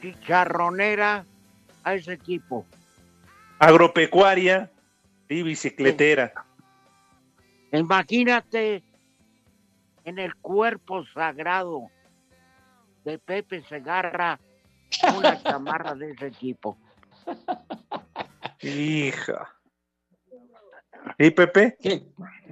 chicharronera 0.01 1.25
a 1.83 1.93
ese 1.93 2.13
equipo. 2.13 2.65
Agropecuaria 3.59 4.69
y 5.29 5.43
bicicletera. 5.43 6.33
Imagínate 7.71 8.83
en 10.05 10.19
el 10.19 10.35
cuerpo 10.35 11.05
sagrado 11.13 11.89
de 13.07 13.19
Pepe 13.19 13.63
Segarra 13.63 14.37
una 15.17 15.41
chamarra 15.43 15.95
de 15.95 16.11
ese 16.11 16.27
equipo. 16.27 16.77
Hija. 18.61 19.55
¿Y 21.17 21.31
Pepe? 21.31 21.77
¿Qué? 21.81 22.03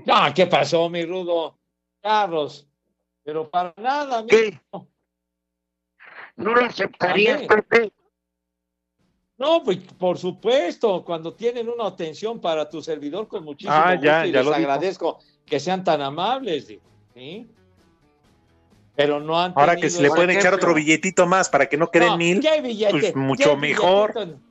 Ah, 0.07 0.31
¿qué 0.33 0.47
pasó, 0.47 0.89
mi 0.89 1.03
rudo? 1.05 1.57
Carlos, 2.01 2.67
pero 3.23 3.49
para 3.49 3.73
nada, 3.77 4.25
¿Qué? 4.25 4.57
¿No 6.37 6.53
lo 6.53 6.65
aceptarías. 6.65 7.41
Pepe? 7.43 7.91
No, 9.37 9.61
pues 9.61 9.79
por 9.99 10.17
supuesto, 10.17 11.03
cuando 11.03 11.33
tienen 11.33 11.67
una 11.67 11.87
atención 11.87 12.39
para 12.39 12.69
tu 12.69 12.81
servidor 12.81 13.27
con 13.27 13.43
muchísimo 13.43 13.73
Ah, 13.75 13.91
gusto 13.95 14.05
ya, 14.05 14.25
y 14.25 14.31
ya 14.31 14.37
les 14.37 14.45
dijo. 14.45 14.55
agradezco 14.55 15.19
que 15.45 15.59
sean 15.59 15.83
tan 15.83 16.01
amables, 16.01 16.67
¿sí? 17.13 17.49
Pero 18.95 19.19
no 19.19 19.39
han 19.39 19.51
Ahora 19.55 19.75
que 19.75 19.89
se 19.89 20.01
le 20.01 20.09
pueden 20.09 20.29
echar 20.31 20.53
otro 20.53 20.73
billetito 20.73 21.27
más 21.27 21.49
para 21.49 21.65
que 21.67 21.77
no 21.77 21.89
queden 21.91 22.09
No, 22.09 22.17
mil, 22.17 22.39
¿qué 22.39 22.61
billete? 22.61 22.91
pues 22.91 23.15
mucho 23.15 23.51
¿Qué 23.51 23.57
mejor. 23.57 24.13
billetito? 24.13 24.41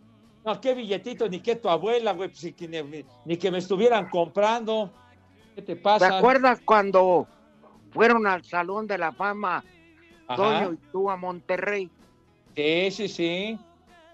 No, 0.45 0.61
qué 0.61 0.75
billetito, 0.75 1.29
ni 1.29 1.41
que 1.41 1.57
tu 1.57 1.71
abuela, 1.71 2.13
güey, 2.13 2.29
pues, 2.29 2.45
ni, 2.45 2.53
que- 2.53 3.05
ni- 3.25 3.37
que 3.39 3.51
me 3.51 3.59
estuvieran 3.59 4.11
comprando. 4.11 4.93
¿Qué 5.55 5.63
te 5.63 5.75
¿Te 5.75 5.81
pasa? 5.81 6.19
acuerdas 6.19 6.61
cuando 6.65 7.27
fueron 7.93 8.27
al 8.27 8.45
Salón 8.45 8.87
de 8.87 8.99
la 8.99 9.13
Fama, 9.13 9.65
Ajá. 10.27 10.37
Toño 10.37 10.73
y 10.75 10.77
tú 10.93 11.09
a 11.11 11.17
Monterrey? 11.17 11.91
Sí, 12.55 12.91
sí, 12.91 13.09
sí. 13.09 13.59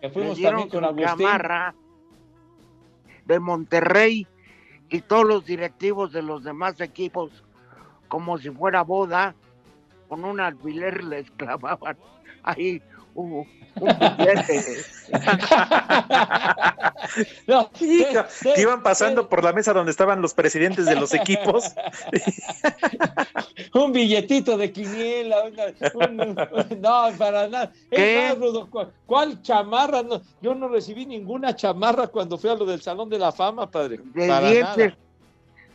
Que 0.00 0.10
fuimos 0.10 0.36
dieron 0.36 0.68
también 0.68 0.82
con 0.82 0.84
Agustín. 0.84 1.26
chamarra 1.26 1.74
de 3.26 3.40
Monterrey 3.40 4.26
y 4.88 5.00
todos 5.00 5.24
los 5.24 5.44
directivos 5.44 6.12
de 6.12 6.22
los 6.22 6.44
demás 6.44 6.80
equipos, 6.80 7.42
como 8.08 8.38
si 8.38 8.50
fuera 8.50 8.82
boda, 8.82 9.34
con 10.11 10.24
un 10.24 10.40
alfiler 10.40 11.04
les 11.04 11.30
clavaban 11.36 11.96
ahí 12.42 12.82
un, 13.14 13.46
un 13.76 13.88
billete. 14.18 14.82
No, 17.46 17.70
que 17.72 18.61
iban 18.61 18.82
pasando 18.82 19.28
por 19.28 19.42
la 19.42 19.52
mesa 19.52 19.72
donde 19.72 19.90
estaban 19.90 20.20
los 20.22 20.34
presidentes 20.34 20.86
de 20.86 20.94
los 20.96 21.12
equipos. 21.14 21.64
un 23.74 23.92
billetito 23.92 24.56
de 24.56 24.72
quiniela, 24.72 25.44
un- 25.44 25.56
un- 25.94 26.34
no, 26.80 27.08
para 27.18 27.48
nada. 27.48 27.72
Es 27.90 27.98
¿Qué? 27.98 28.26
más, 28.28 28.38
Rudo, 28.38 28.68
¿cuál, 28.70 28.92
cuál 29.06 29.42
chamarra? 29.42 30.02
No, 30.02 30.20
yo 30.40 30.54
no 30.54 30.68
recibí 30.68 31.06
ninguna 31.06 31.56
chamarra 31.56 32.06
cuando 32.08 32.38
fui 32.38 32.50
a 32.50 32.54
lo 32.54 32.64
del 32.66 32.82
Salón 32.82 33.08
de 33.08 33.18
la 33.18 33.32
Fama, 33.32 33.70
padre. 33.70 33.98
de 34.14 34.28
Para 34.28 34.50
dientes, 34.50 34.76
nada. 34.76 34.96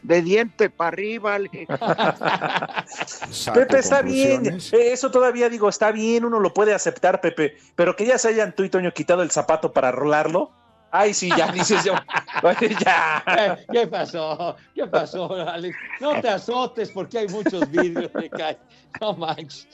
De 0.07 0.21
diente 0.21 0.69
para 0.69 0.89
arriba. 0.89 1.37
Pepe, 3.53 3.79
está 3.79 4.01
bien. 4.01 4.57
Eh, 4.71 4.93
Eso 4.93 5.11
todavía 5.11 5.49
digo, 5.49 5.69
está 5.69 5.91
bien, 5.91 6.25
uno 6.25 6.39
lo 6.39 6.53
puede 6.53 6.73
aceptar, 6.73 7.21
Pepe. 7.21 7.57
Pero 7.75 7.95
que 7.95 8.05
ya 8.05 8.17
se 8.17 8.29
hayan 8.29 8.53
tú 8.53 8.63
y 8.63 8.69
Toño 8.69 8.93
quitado 8.93 9.23
el 9.23 9.31
zapato 9.31 9.73
para 9.73 9.91
rolarlo. 9.91 10.51
Ay, 10.91 11.13
sí, 11.13 11.29
ya 11.35 11.51
dices 11.51 11.83
yo. 11.83 11.93
Oye, 12.43 12.75
ya. 12.79 13.23
Eh, 13.27 13.65
¿Qué 13.71 13.87
pasó? 13.87 14.55
¿Qué 14.73 14.87
pasó, 14.87 15.33
Alex? 15.33 15.75
No 15.99 16.21
te 16.21 16.29
azotes 16.29 16.91
porque 16.91 17.19
hay 17.19 17.27
muchos 17.27 17.69
vidrios 17.69 18.11
que 18.17 18.29
caen. 18.29 18.57
No 19.01 19.13
manches. 19.13 19.67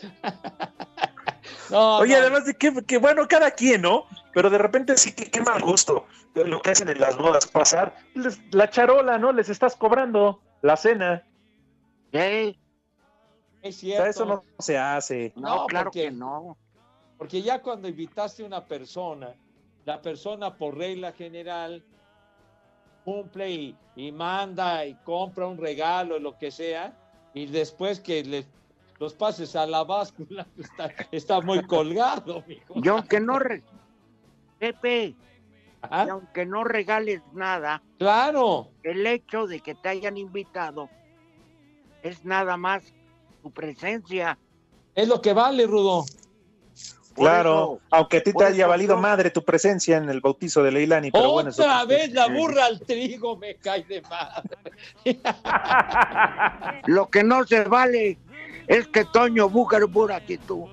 No, 1.69 1.97
Oye, 1.97 2.13
no. 2.15 2.19
además 2.21 2.45
de 2.45 2.53
que, 2.55 2.73
que 2.85 2.97
bueno, 2.97 3.27
cada 3.27 3.51
quien, 3.51 3.81
¿no? 3.81 4.05
Pero 4.33 4.49
de 4.49 4.57
repente 4.57 4.95
sí 4.97 5.13
que 5.13 5.29
qué 5.29 5.41
mal 5.41 5.61
gusto 5.61 6.05
lo 6.33 6.61
que 6.61 6.71
hacen 6.71 6.89
en 6.89 6.99
las 6.99 7.17
bodas 7.17 7.47
pasar. 7.47 7.95
les- 8.15 8.39
la 8.53 8.69
charola, 8.69 9.17
¿no? 9.17 9.31
Les 9.31 9.49
estás 9.49 9.75
cobrando 9.75 10.41
la 10.61 10.77
cena. 10.77 11.23
¿Qué? 12.11 12.57
Es 13.61 13.77
O 13.77 13.79
cierto. 13.79 14.01
sea, 14.03 14.09
eso 14.09 14.25
no 14.25 14.43
se 14.59 14.77
hace. 14.77 15.33
No, 15.35 15.55
No, 15.55 15.65
claro 15.67 15.85
porque- 15.85 16.03
que 16.03 16.11
no. 16.11 16.57
Porque 17.17 17.41
ya 17.41 17.61
cuando 17.61 17.87
invitaste 17.87 18.43
a 18.43 18.47
una 18.47 18.65
persona, 18.65 19.35
la 19.85 20.01
persona 20.01 20.55
por 20.57 20.75
regla 20.77 21.11
general 21.11 21.83
cumple 23.05 23.49
y, 23.51 23.77
y 23.95 24.11
manda 24.11 24.85
y 24.85 24.95
compra 25.03 25.47
un 25.47 25.57
regalo, 25.57 26.19
lo 26.19 26.37
que 26.37 26.51
sea, 26.51 26.93
y 27.33 27.45
después 27.47 27.99
que 27.99 28.23
le, 28.23 28.45
los 29.01 29.15
pases 29.15 29.55
a 29.55 29.65
la 29.65 29.83
báscula, 29.83 30.45
está, 30.59 30.93
está 31.11 31.41
muy 31.41 31.63
colgado, 31.65 32.43
mijo. 32.47 32.75
Y 32.75 32.87
aunque 32.87 33.19
no, 33.19 33.39
re- 33.39 33.63
Pepe, 34.59 35.15
y 36.05 36.09
aunque 36.09 36.45
no 36.45 36.63
regales 36.63 37.21
nada, 37.33 37.81
Claro, 37.97 38.69
el 38.83 39.05
hecho 39.07 39.47
de 39.47 39.59
que 39.59 39.73
te 39.73 39.89
hayan 39.89 40.17
invitado 40.17 40.87
es 42.03 42.23
nada 42.23 42.57
más 42.57 42.83
tu 43.41 43.49
presencia. 43.49 44.37
Es 44.93 45.07
lo 45.07 45.19
que 45.19 45.33
vale, 45.33 45.65
Rudo. 45.65 46.05
Claro, 47.15 47.79
aunque 47.89 48.17
a 48.17 48.23
ti 48.23 48.33
te 48.33 48.43
haya 48.45 48.67
valido 48.67 48.97
madre 48.97 49.31
tu 49.31 49.43
presencia 49.43 49.97
en 49.97 50.09
el 50.09 50.21
bautizo 50.21 50.61
de 50.63 50.71
Leilani, 50.71 51.11
pero 51.11 51.31
bueno, 51.31 51.49
eso- 51.49 51.63
Otra 51.63 51.85
vez 51.85 52.11
la 52.13 52.27
burra 52.27 52.65
al 52.67 52.79
trigo 52.79 53.35
me 53.35 53.55
cae 53.55 53.83
de 53.83 54.01
madre. 54.03 54.57
Lo 56.85 57.09
que 57.09 57.23
no 57.23 57.43
se 57.45 57.63
vale 57.65 58.17
es 58.71 58.87
que 58.87 59.03
Toño 59.03 59.49
Bucarbur 59.49 60.13
aquí 60.13 60.37
tú, 60.37 60.69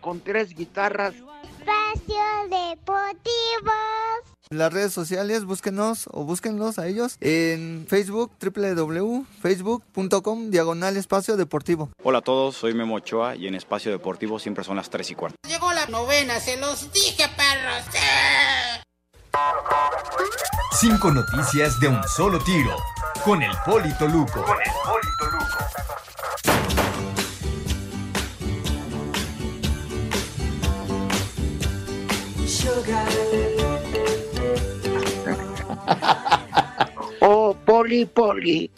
con 0.00 0.18
tres 0.20 0.52
guitarras, 0.52 1.14
Espacio 1.14 2.16
Deportivo. 2.50 3.70
Las 4.50 4.72
redes 4.72 4.92
sociales, 4.92 5.44
búsquenos 5.44 6.08
o 6.12 6.24
búsquenlos 6.24 6.80
a 6.80 6.88
ellos 6.88 7.16
en 7.20 7.86
Facebook, 7.88 8.32
www.facebook.com, 8.40 10.50
diagonal 10.50 10.96
espacio 10.96 11.36
deportivo. 11.36 11.90
Hola 12.02 12.18
a 12.18 12.22
todos, 12.22 12.56
soy 12.56 12.74
Memo 12.74 12.96
Ochoa 12.96 13.36
y 13.36 13.46
en 13.46 13.54
Espacio 13.54 13.92
Deportivo 13.92 14.40
siempre 14.40 14.64
son 14.64 14.74
las 14.76 14.90
3 14.90 15.08
y 15.10 15.14
cuarto. 15.14 15.36
Llegó 15.48 15.72
la 15.72 15.86
novena, 15.86 16.40
se 16.40 16.56
los 16.56 16.92
dije, 16.92 17.28
perros. 17.36 17.84
Cinco 20.80 21.10
noticias 21.10 21.78
de 21.80 21.88
un 21.88 22.02
solo 22.08 22.38
tiro. 22.40 22.76
Con 23.24 23.42
el 23.42 23.52
Polito 23.64 24.06
Luco. 24.06 24.44
Con 24.44 24.58
el 24.60 24.70
Polito 24.84 25.30
Luco. 25.32 25.56
Oh, 37.20 37.54
poli, 37.64 38.06
poli. 38.06 38.70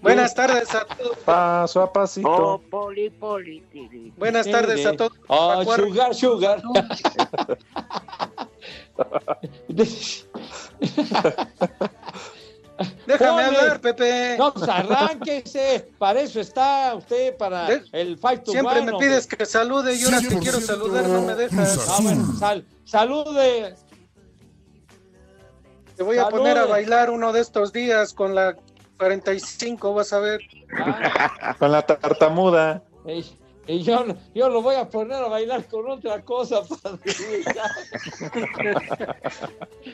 Buenas 0.00 0.34
tardes 0.34 0.74
a 0.74 0.86
todos. 0.86 1.18
Paso 1.18 1.82
a 1.82 1.92
pasito. 1.92 2.28
Oh, 2.28 2.58
poli, 2.58 3.10
poli. 3.10 3.62
tiri. 3.70 4.12
Buenas 4.16 4.50
tardes 4.50 4.86
a 4.86 4.96
todos. 4.96 5.18
Oh, 5.28 5.62
sugar, 5.76 6.14
sugar. 6.14 6.62
Déjame 13.06 13.42
Ponle. 13.44 13.58
hablar, 13.58 13.80
Pepe. 13.80 14.36
No, 14.38 14.54
pues 14.54 14.68
arránquese. 14.68 15.90
Para 15.98 16.20
eso 16.20 16.40
está 16.40 16.94
usted, 16.96 17.36
para 17.36 17.68
el 17.92 18.16
fight 18.18 18.42
to 18.44 18.52
Siempre 18.52 18.76
one, 18.78 18.86
me 18.86 18.92
hombre. 18.92 19.08
pides 19.08 19.26
que 19.26 19.44
salude 19.44 19.94
y 19.94 20.04
ahora 20.04 20.20
te 20.20 20.38
quiero 20.38 20.60
saludar, 20.60 21.06
no 21.08 21.22
me 21.22 21.34
dejas. 21.34 21.86
Ah, 21.90 21.98
bueno, 22.02 22.34
sal- 22.38 22.64
salude. 22.84 23.74
Te 25.96 26.02
voy 26.02 26.16
a 26.16 26.24
Salude. 26.24 26.38
poner 26.38 26.58
a 26.58 26.64
bailar 26.66 27.10
uno 27.10 27.32
de 27.32 27.40
estos 27.40 27.72
días 27.72 28.14
con 28.14 28.34
la 28.34 28.56
45, 28.98 29.92
vas 29.94 30.12
a 30.14 30.18
ver. 30.20 30.40
con 31.58 31.72
la 31.72 31.82
tartamuda. 31.82 32.82
Y, 33.06 33.24
y 33.72 33.82
yo, 33.82 34.04
yo 34.34 34.48
lo 34.48 34.62
voy 34.62 34.74
a 34.76 34.88
poner 34.88 35.16
a 35.22 35.28
bailar 35.28 35.66
con 35.66 35.88
otra 35.90 36.22
cosa. 36.22 36.62
padre. 36.82 37.14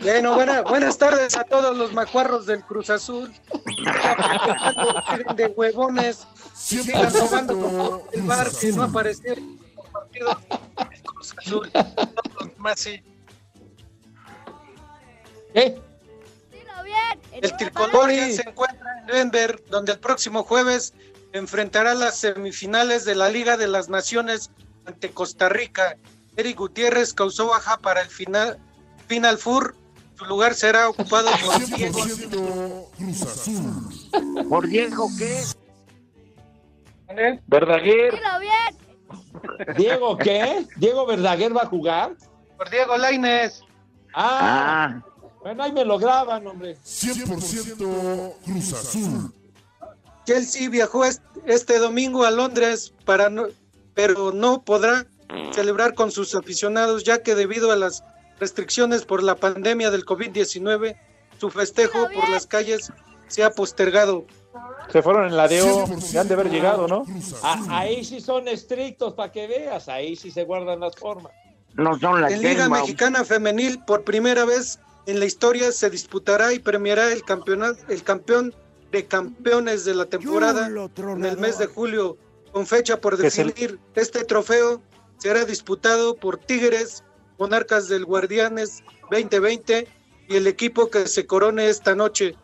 Bueno, 0.02 0.34
buena- 0.34 0.62
buenas 0.62 0.96
tardes 0.98 1.36
a 1.36 1.44
todos 1.44 1.76
los 1.76 1.92
macuarros 1.92 2.46
del 2.46 2.62
Cruz 2.64 2.90
Azul. 2.90 3.32
de 5.36 5.46
huevones. 5.48 6.26
Sigan 6.54 7.12
robando 7.12 7.54
como 7.60 8.02
el 8.12 8.22
bar 8.22 8.48
que 8.50 8.72
no 8.72 8.84
apareció 8.84 9.32
en 9.34 9.58
el 9.58 9.90
partido 9.92 10.38
del 10.90 11.02
Cruz 11.02 11.34
Azul. 11.38 11.70
Todos 11.72 12.34
los 12.40 12.54
demás 12.54 12.80
sí. 12.80 13.02
¿Qué? 15.52 15.80
El 17.32 17.56
tricolor 17.56 18.10
ya 18.10 18.30
se 18.30 18.48
encuentra 18.48 19.00
en 19.00 19.06
Denver, 19.06 19.62
donde 19.68 19.92
el 19.92 19.98
próximo 19.98 20.42
jueves 20.44 20.94
enfrentará 21.38 21.94
las 21.94 22.18
semifinales 22.18 23.04
de 23.04 23.14
la 23.14 23.28
Liga 23.28 23.56
de 23.56 23.68
las 23.68 23.88
Naciones 23.88 24.50
ante 24.84 25.10
Costa 25.10 25.48
Rica. 25.48 25.96
Eric 26.36 26.58
Gutiérrez 26.58 27.14
causó 27.14 27.48
baja 27.48 27.78
para 27.78 28.02
el 28.02 28.08
final, 28.08 28.58
Final 29.08 29.38
Four. 29.38 29.74
Su 30.16 30.24
lugar 30.24 30.54
será 30.54 30.88
ocupado 30.88 31.28
por 31.44 31.66
Diego. 31.66 32.90
¿Por 34.48 34.66
Diego 34.66 35.08
qué? 35.18 35.42
Verdaguer. 37.46 38.14
Bien. 38.40 39.76
¿Diego 39.76 40.16
qué? 40.16 40.66
¿Diego 40.76 41.06
Verdaguer 41.06 41.56
va 41.56 41.62
a 41.62 41.66
jugar? 41.66 42.16
Por 42.56 42.70
Diego 42.70 42.96
Laines. 42.96 43.62
Ah, 44.14 45.02
bueno, 45.42 45.62
ahí 45.62 45.72
me 45.72 45.84
lo 45.84 45.98
graban, 45.98 46.46
hombre. 46.46 46.78
100% 46.78 48.34
Cruz 48.44 48.72
Azul. 48.72 49.32
Chelsea 50.26 50.68
viajó 50.68 51.04
est- 51.04 51.22
este 51.46 51.78
domingo 51.78 52.24
a 52.24 52.30
Londres 52.30 52.92
para 53.04 53.30
no, 53.30 53.46
pero 53.94 54.32
no 54.32 54.62
podrá 54.62 55.06
celebrar 55.52 55.94
con 55.94 56.10
sus 56.10 56.34
aficionados 56.34 57.04
ya 57.04 57.22
que 57.22 57.34
debido 57.34 57.70
a 57.72 57.76
las 57.76 58.04
restricciones 58.38 59.04
por 59.04 59.22
la 59.22 59.34
pandemia 59.36 59.90
del 59.90 60.04
COVID-19 60.04 60.96
su 61.38 61.50
festejo 61.50 62.08
por 62.14 62.28
las 62.28 62.46
calles 62.46 62.92
se 63.28 63.42
ha 63.44 63.50
postergado. 63.50 64.24
Se 64.92 65.02
fueron 65.02 65.26
en 65.26 65.36
la 65.36 65.48
DO, 65.48 65.86
ya 66.12 66.20
han 66.22 66.28
de 66.28 66.34
haber 66.34 66.48
llegado, 66.50 66.86
¿no? 66.86 67.04
Ah, 67.42 67.60
ahí 67.70 68.04
sí 68.04 68.20
son 68.20 68.46
estrictos 68.48 69.14
para 69.14 69.32
que 69.32 69.46
veas, 69.46 69.88
ahí 69.88 70.16
sí 70.16 70.30
se 70.30 70.44
guardan 70.44 70.80
las 70.80 70.94
formas. 70.96 71.32
No 71.74 71.98
son 71.98 72.20
las 72.22 72.32
En 72.32 72.42
Liga. 72.42 72.68
Mexicana 72.68 73.24
Femenil 73.24 73.80
por 73.84 74.04
primera 74.04 74.44
vez 74.44 74.78
en 75.06 75.18
la 75.18 75.26
historia 75.26 75.72
se 75.72 75.90
disputará 75.90 76.52
y 76.54 76.58
premiará 76.58 77.12
el 77.12 77.22
campeonato 77.22 77.80
el 77.88 78.02
campeón 78.02 78.54
de 78.90 79.06
campeones 79.06 79.84
de 79.84 79.94
la 79.94 80.06
temporada 80.06 80.68
en 80.68 81.24
el 81.24 81.36
mes 81.38 81.58
de 81.58 81.66
julio 81.66 82.16
con 82.52 82.66
fecha 82.66 83.00
por 83.00 83.16
definir. 83.16 83.78
Este 83.94 84.24
trofeo 84.24 84.82
será 85.18 85.44
disputado 85.44 86.16
por 86.16 86.38
Tigres, 86.38 87.04
Monarcas 87.38 87.88
del 87.88 88.04
Guardianes 88.04 88.82
2020 89.10 89.86
y 90.28 90.36
el 90.36 90.46
equipo 90.46 90.88
que 90.88 91.06
se 91.06 91.26
corone 91.26 91.68
esta 91.68 91.94
noche. 91.94 92.34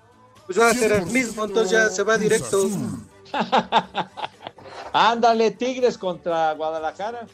Pues 0.46 0.58
va 0.58 0.70
a 0.70 0.74
ser 0.74 0.92
el 0.92 1.06
mismo, 1.06 1.44
entonces 1.44 1.70
ya 1.70 1.88
se 1.88 2.02
va 2.02 2.18
directo. 2.18 2.68
Ándale, 4.92 5.52
Tigres 5.52 5.96
contra 5.96 6.52
Guadalajara. 6.52 7.26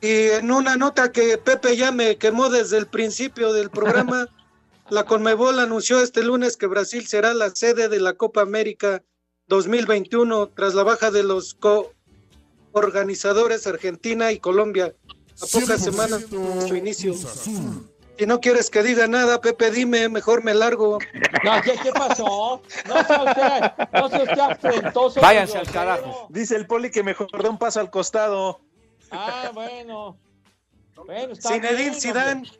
Y 0.00 0.28
en 0.28 0.50
una 0.50 0.76
nota 0.76 1.12
que 1.12 1.36
Pepe 1.36 1.76
ya 1.76 1.92
me 1.92 2.16
quemó 2.16 2.48
desde 2.48 2.78
el 2.78 2.86
principio 2.86 3.52
del 3.52 3.70
programa, 3.70 4.28
la 4.90 5.04
Conmebol 5.04 5.58
anunció 5.58 6.00
este 6.00 6.22
lunes 6.22 6.56
que 6.56 6.66
Brasil 6.66 7.06
será 7.06 7.34
la 7.34 7.50
sede 7.50 7.88
de 7.88 8.00
la 8.00 8.14
Copa 8.14 8.42
América 8.42 9.02
2021 9.46 10.48
tras 10.48 10.74
la 10.74 10.82
baja 10.82 11.10
de 11.10 11.22
los 11.22 11.56
coorganizadores 12.72 13.66
Argentina 13.66 14.32
y 14.32 14.38
Colombia 14.38 14.94
a 15.40 15.46
pocas 15.46 15.82
semanas 15.82 16.30
de 16.30 16.68
su 16.68 16.76
inicio. 16.76 17.14
Si 17.14 18.26
no 18.26 18.40
quieres 18.40 18.68
que 18.68 18.82
diga 18.82 19.06
nada, 19.06 19.40
Pepe, 19.40 19.70
dime, 19.70 20.10
mejor 20.10 20.44
me 20.44 20.52
largo. 20.52 20.98
No, 21.42 21.62
¿qué, 21.62 21.72
qué 21.82 21.90
pasó? 21.90 22.60
No 22.86 23.04
sea 23.06 23.22
usted, 23.22 23.62
no 23.94 24.08
sea 24.10 24.22
usted 24.22 24.38
afrentoso. 24.38 25.20
Váyanse 25.22 25.56
al 25.56 25.70
carajo. 25.70 26.26
Dice 26.28 26.54
el 26.56 26.66
poli 26.66 26.90
que 26.90 27.02
mejor 27.02 27.42
da 27.42 27.48
un 27.48 27.56
paso 27.56 27.80
al 27.80 27.90
costado. 27.90 28.60
Ah, 29.10 29.50
bueno. 29.54 30.18
Bueno, 31.06 31.32
está 31.32 31.54
Zinedine 31.54 31.76
bien, 31.78 31.94
Zidane, 31.94 32.50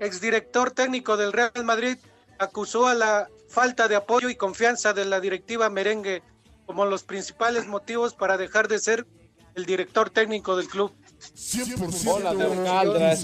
exdirector 0.00 0.70
técnico 0.70 1.16
del 1.16 1.32
Real 1.32 1.64
Madrid, 1.64 1.98
acusó 2.38 2.86
a 2.86 2.94
la 2.94 3.28
falta 3.48 3.88
de 3.88 3.96
apoyo 3.96 4.28
y 4.28 4.34
confianza 4.34 4.92
de 4.92 5.04
la 5.04 5.20
directiva 5.20 5.70
merengue 5.70 6.22
como 6.66 6.84
los 6.86 7.04
principales 7.04 7.66
motivos 7.66 8.14
para 8.14 8.36
dejar 8.36 8.68
de 8.68 8.78
ser 8.78 9.06
el 9.54 9.66
director 9.66 10.10
técnico 10.10 10.56
del 10.56 10.68
club. 10.68 10.92
100% 11.34 12.06
Hola, 12.06 12.34
de. 12.34 13.16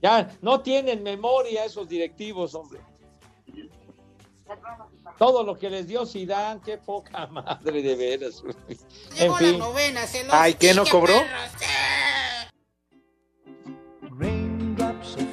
Ya, 0.00 0.30
no 0.40 0.60
tienen 0.60 1.02
memoria 1.02 1.64
esos 1.64 1.88
directivos, 1.88 2.54
hombre. 2.54 2.80
Todo 5.18 5.42
lo 5.42 5.58
que 5.58 5.68
les 5.68 5.86
dio 5.88 6.06
Zidane, 6.06 6.60
qué 6.64 6.78
poca 6.78 7.26
madre 7.26 7.82
de 7.82 7.96
veras. 7.96 8.42
En 9.16 9.32
la 9.32 9.58
novena, 9.58 10.06
se 10.06 10.24
los 10.24 10.32
Ay, 10.32 10.54
¿qué 10.54 10.72
no 10.72 10.84
cobró? 10.86 11.14
perros. 11.14 11.50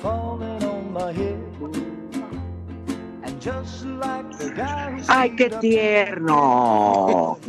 Falling 0.02 0.64
on 0.64 0.94
my 0.94 1.12
head. 1.12 1.40
And 3.24 3.42
just 3.42 3.86
like 3.86 4.38
the 4.38 4.52
guy 4.56 4.92
who 4.92 5.04
¡Ay, 5.08 5.36
qué 5.36 5.50
tierno! 5.62 7.38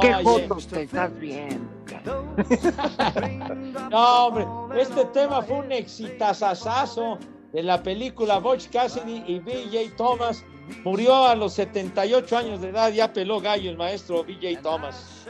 ¡Qué 0.00 0.14
Oye. 0.14 0.24
jotos 0.24 0.66
te 0.68 0.82
estás 0.82 1.10
bien! 1.18 1.68
No, 3.90 4.26
hombre, 4.26 4.46
este 4.80 5.04
tema 5.06 5.42
fue 5.42 5.58
un 5.58 5.70
exitazazazo 5.70 7.18
de 7.52 7.62
la 7.62 7.82
película 7.82 8.38
Butch 8.38 8.68
Cassidy 8.70 9.22
y 9.26 9.38
B.J. 9.38 9.96
Thomas. 9.96 10.44
Murió 10.84 11.26
a 11.26 11.36
los 11.36 11.52
78 11.54 12.36
años 12.36 12.60
de 12.60 12.70
edad, 12.70 12.90
ya 12.90 13.12
peló 13.12 13.40
gallo 13.40 13.70
el 13.70 13.76
maestro 13.76 14.24
B.J. 14.24 14.60
Thomas. 14.62 15.26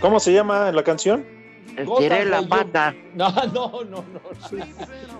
¿Cómo 0.00 0.20
se 0.20 0.32
llama 0.32 0.70
la 0.72 0.82
canción? 0.82 1.24
Estiré 1.76 2.24
la 2.24 2.42
pata. 2.42 2.94
No, 3.14 3.30
no, 3.30 3.84
no, 3.84 4.04
no. 4.12 4.20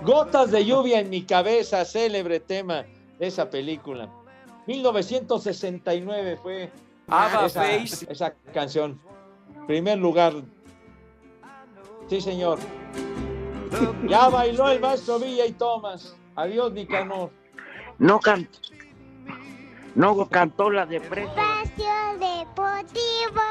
Gotas 0.02 0.50
de 0.50 0.64
lluvia 0.64 1.00
en 1.00 1.11
mi 1.11 1.22
cabeza, 1.22 1.84
célebre 1.84 2.40
tema 2.40 2.84
de 3.18 3.26
esa 3.26 3.48
película. 3.50 4.09
1969 4.66 6.38
fue 6.42 6.70
Ava 7.09 7.46
esa, 7.46 7.62
Face. 7.62 8.07
esa 8.11 8.34
canción. 8.52 9.00
Primer 9.66 9.98
lugar. 9.98 10.34
Sí, 12.09 12.20
señor. 12.20 12.59
Ya 14.09 14.28
bailó 14.28 14.68
el 14.68 14.80
maestro 14.80 15.18
Villa 15.18 15.46
y 15.46 15.52
Tomás. 15.52 16.16
Adiós, 16.36 16.72
Nicanor. 16.72 17.30
No 17.98 18.20
cantó. 18.20 18.59
No 19.94 20.28
cantó 20.28 20.70
la 20.70 20.86
de 20.86 21.00
preso. 21.00 21.28
Espacio 21.30 22.18
Deportivo. 22.18 23.42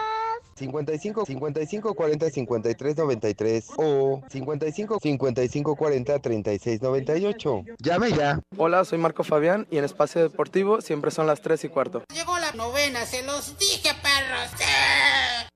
55 0.56 1.26
55 1.26 1.94
40 1.94 2.30
53 2.30 2.98
93 2.98 3.66
o 3.78 4.22
55 4.30 5.00
55 5.02 5.76
40 5.76 6.20
36 6.20 6.82
98. 6.82 7.64
Llame 7.80 8.12
ya. 8.12 8.40
Hola, 8.58 8.86
soy 8.86 9.00
Marco 9.00 9.24
Fabián 9.24 9.68
y 9.72 9.78
en 9.78 9.86
Espacio 9.86 10.22
Deportivo 10.22 10.82
siempre 10.82 11.12
son 11.12 11.28
las 11.28 11.42
3 11.42 11.64
y 11.66 11.70
cuarto. 11.70 12.04
Llegó 12.14 12.38
la 12.40 12.52
novena, 12.54 13.06
se 13.06 13.24
los 13.24 13.58
dije, 13.58 13.90
perros. 14.02 15.53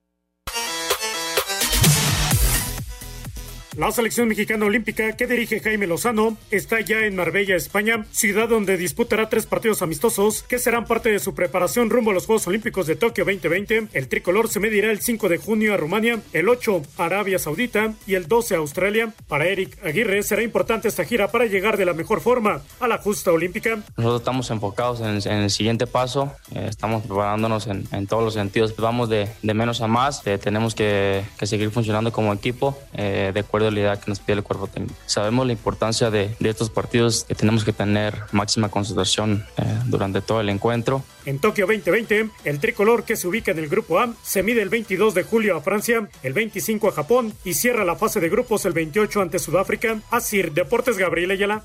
La 3.77 3.91
selección 3.91 4.27
mexicana 4.27 4.65
olímpica 4.65 5.15
que 5.15 5.27
dirige 5.27 5.59
Jaime 5.59 5.85
Lozano 5.85 6.35
está 6.49 6.81
ya 6.81 7.05
en 7.05 7.15
Marbella, 7.15 7.55
España, 7.55 8.07
ciudad 8.09 8.49
donde 8.49 8.75
disputará 8.75 9.29
tres 9.29 9.45
partidos 9.45 9.83
amistosos 9.83 10.41
que 10.41 10.57
serán 10.57 10.85
parte 10.85 11.11
de 11.11 11.19
su 11.19 11.35
preparación 11.35 11.91
rumbo 11.91 12.09
a 12.09 12.15
los 12.15 12.25
Juegos 12.25 12.47
Olímpicos 12.47 12.87
de 12.87 12.95
Tokio 12.95 13.23
2020. 13.23 13.89
El 13.93 14.07
tricolor 14.07 14.49
se 14.49 14.59
medirá 14.59 14.89
el 14.89 14.99
5 14.99 15.29
de 15.29 15.37
junio 15.37 15.75
a 15.75 15.77
Rumania, 15.77 16.19
el 16.33 16.49
8 16.49 16.81
a 16.97 17.05
Arabia 17.05 17.37
Saudita 17.37 17.93
y 18.07 18.15
el 18.15 18.27
12 18.27 18.55
a 18.55 18.57
Australia. 18.57 19.13
Para 19.27 19.45
Eric 19.45 19.77
Aguirre 19.85 20.23
será 20.23 20.41
importante 20.41 20.87
esta 20.87 21.05
gira 21.05 21.27
para 21.27 21.45
llegar 21.45 21.77
de 21.77 21.85
la 21.85 21.93
mejor 21.93 22.21
forma 22.21 22.63
a 22.79 22.87
la 22.87 22.97
justa 22.97 23.31
olímpica. 23.31 23.75
Nosotros 23.95 24.21
estamos 24.21 24.49
enfocados 24.49 25.01
en, 25.01 25.31
el 25.31 25.51
siguiente 25.51 25.85
paso, 25.85 26.31
eh, 26.55 26.65
estamos 26.67 27.03
preparándonos 27.05 27.67
en, 27.67 28.07
todos 28.07 28.23
los 28.23 28.33
sentidos. 28.33 28.75
Vamos 28.75 29.07
de, 29.07 29.29
menos 29.43 29.81
a 29.81 29.87
más, 29.87 30.25
eh, 30.25 30.39
tenemos 30.39 30.73
que, 30.73 31.23
que 31.37 31.45
seguir 31.45 31.69
funcionando 31.69 32.11
como 32.11 32.33
equipo 32.33 32.75
eh, 32.95 33.29
de 33.31 33.39
acuerdo 33.39 33.66
idea 33.71 33.99
que 33.99 34.09
nos 34.09 34.19
pide 34.19 34.37
el 34.37 34.43
cuerpo 34.43 34.67
técnico. 34.67 34.95
Sabemos 35.05 35.45
la 35.45 35.53
importancia 35.53 36.09
de, 36.09 36.35
de 36.39 36.49
estos 36.49 36.69
partidos, 36.69 37.25
que 37.25 37.35
tenemos 37.35 37.63
que 37.63 37.73
tener 37.73 38.15
máxima 38.31 38.69
concentración 38.69 39.45
eh, 39.57 39.63
durante 39.85 40.21
todo 40.21 40.41
el 40.41 40.49
encuentro. 40.49 41.03
En 41.25 41.39
Tokio 41.39 41.65
2020, 41.67 42.29
el 42.45 42.59
tricolor 42.59 43.03
que 43.03 43.15
se 43.15 43.27
ubica 43.27 43.51
en 43.51 43.59
el 43.59 43.67
grupo 43.67 43.99
A 43.99 44.13
se 44.23 44.43
mide 44.43 44.61
el 44.61 44.69
22 44.69 45.13
de 45.13 45.23
julio 45.23 45.57
a 45.57 45.61
Francia, 45.61 46.07
el 46.23 46.33
25 46.33 46.87
a 46.87 46.91
Japón 46.91 47.33
y 47.43 47.53
cierra 47.53 47.83
la 47.83 47.95
fase 47.95 48.19
de 48.19 48.29
grupos 48.29 48.65
el 48.65 48.73
28 48.73 49.21
ante 49.21 49.39
Sudáfrica. 49.39 49.99
Así, 50.09 50.41
Deportes 50.41 50.97
Gabriel 50.97 51.31
Ayala. 51.31 51.63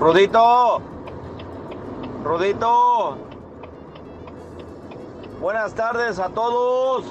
Rudito, 0.00 0.82
Rudito. 2.24 3.16
Buenas 5.40 5.74
tardes 5.74 6.18
a 6.18 6.28
todos. 6.28 7.04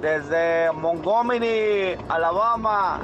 Desde 0.00 0.72
Montgomery, 0.72 1.98
Alabama. 2.08 3.00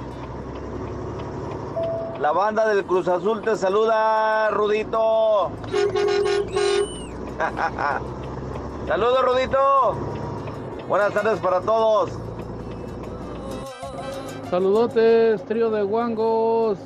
La 2.19 2.33
banda 2.33 2.67
del 2.67 2.85
Cruz 2.85 3.07
Azul 3.07 3.43
te 3.43 3.55
saluda, 3.57 4.51
Rudito. 4.51 5.53
Saludos, 8.89 9.23
Rudito. 9.23 9.95
Buenas 10.89 11.13
tardes 11.13 11.39
para 11.41 11.61
todos. 11.61 12.11
Saludotes, 14.51 15.45
trío 15.45 15.71
de 15.71 15.83
guangos. 15.83 16.79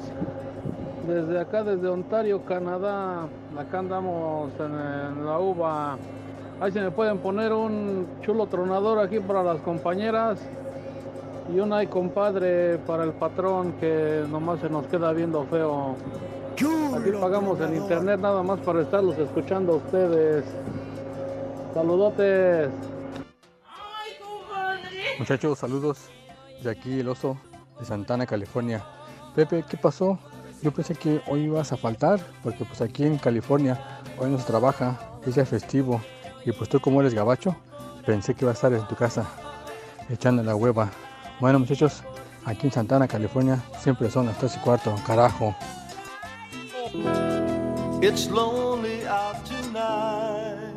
Desde 1.06 1.40
acá, 1.40 1.64
desde 1.64 1.88
Ontario, 1.88 2.44
Canadá. 2.44 3.26
Acá 3.58 3.78
andamos 3.80 4.52
en, 4.58 5.18
en 5.18 5.26
la 5.26 5.38
uva. 5.38 5.98
Ahí 6.60 6.70
se 6.70 6.80
me 6.80 6.90
pueden 6.90 7.18
poner 7.18 7.52
un 7.52 8.06
chulo 8.22 8.46
tronador 8.46 8.98
aquí 9.00 9.18
para 9.18 9.42
las 9.42 9.60
compañeras. 9.62 10.38
Y 11.52 11.58
un 11.58 11.72
ay 11.72 11.88
compadre 11.88 12.78
para 12.78 13.04
el 13.04 13.12
patrón 13.12 13.72
que 13.80 14.24
nomás 14.30 14.60
se 14.60 14.70
nos 14.70 14.86
queda 14.86 15.12
viendo 15.12 15.44
feo. 15.46 15.96
Aquí 16.52 17.10
pagamos 17.20 17.60
en 17.60 17.76
internet 17.76 18.20
nada 18.20 18.42
más 18.42 18.60
para 18.60 18.82
estarlos 18.82 19.18
escuchando 19.18 19.72
a 19.72 19.76
ustedes. 19.76 20.44
Saludotes. 21.74 22.70
Muchachos, 25.18 25.58
saludos. 25.58 26.08
De 26.62 26.70
aquí 26.70 27.00
el 27.00 27.08
oso 27.08 27.36
de 27.80 27.86
Santana, 27.86 28.24
California. 28.24 28.84
Pepe, 29.34 29.64
¿qué 29.68 29.76
pasó? 29.76 30.18
Yo 30.62 30.70
pensé 30.72 30.94
que 30.94 31.20
hoy 31.26 31.42
ibas 31.42 31.72
a 31.72 31.76
faltar, 31.76 32.20
porque 32.44 32.64
pues 32.64 32.80
aquí 32.80 33.04
en 33.04 33.18
California 33.18 34.00
hoy 34.16 34.30
no 34.30 34.38
se 34.38 34.44
trabaja, 34.44 34.96
es 35.26 35.34
día 35.34 35.44
festivo. 35.44 36.00
Y 36.44 36.52
pues 36.52 36.70
tú 36.70 36.80
como 36.80 37.00
eres 37.00 37.14
gabacho, 37.14 37.56
pensé 38.06 38.34
que 38.34 38.44
ibas 38.44 38.54
a 38.54 38.68
estar 38.68 38.72
en 38.80 38.86
tu 38.86 38.94
casa 38.94 39.26
echando 40.08 40.42
la 40.44 40.54
hueva. 40.54 40.88
Bueno 41.40 41.58
muchachos, 41.58 42.04
aquí 42.44 42.68
en 42.68 42.72
Santana, 42.72 43.08
California, 43.08 43.60
siempre 43.80 44.08
son 44.08 44.26
las 44.26 44.38
3 44.38 44.56
y 44.56 44.58
cuarto, 44.60 44.94
carajo. 45.04 45.52
It's 48.00 48.28
lonely 48.30 49.04
out 49.06 49.44
tonight, 49.44 50.74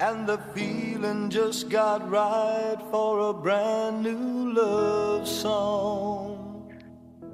and 0.00 0.26
the 0.26 0.38
feeling 0.54 1.30
just 1.30 1.70
got 1.70 2.10
right 2.10 2.78
for 2.90 3.30
a 3.30 3.32
brand 3.32 4.02
new 4.02 4.52
love 4.52 5.26
song. 5.26 6.35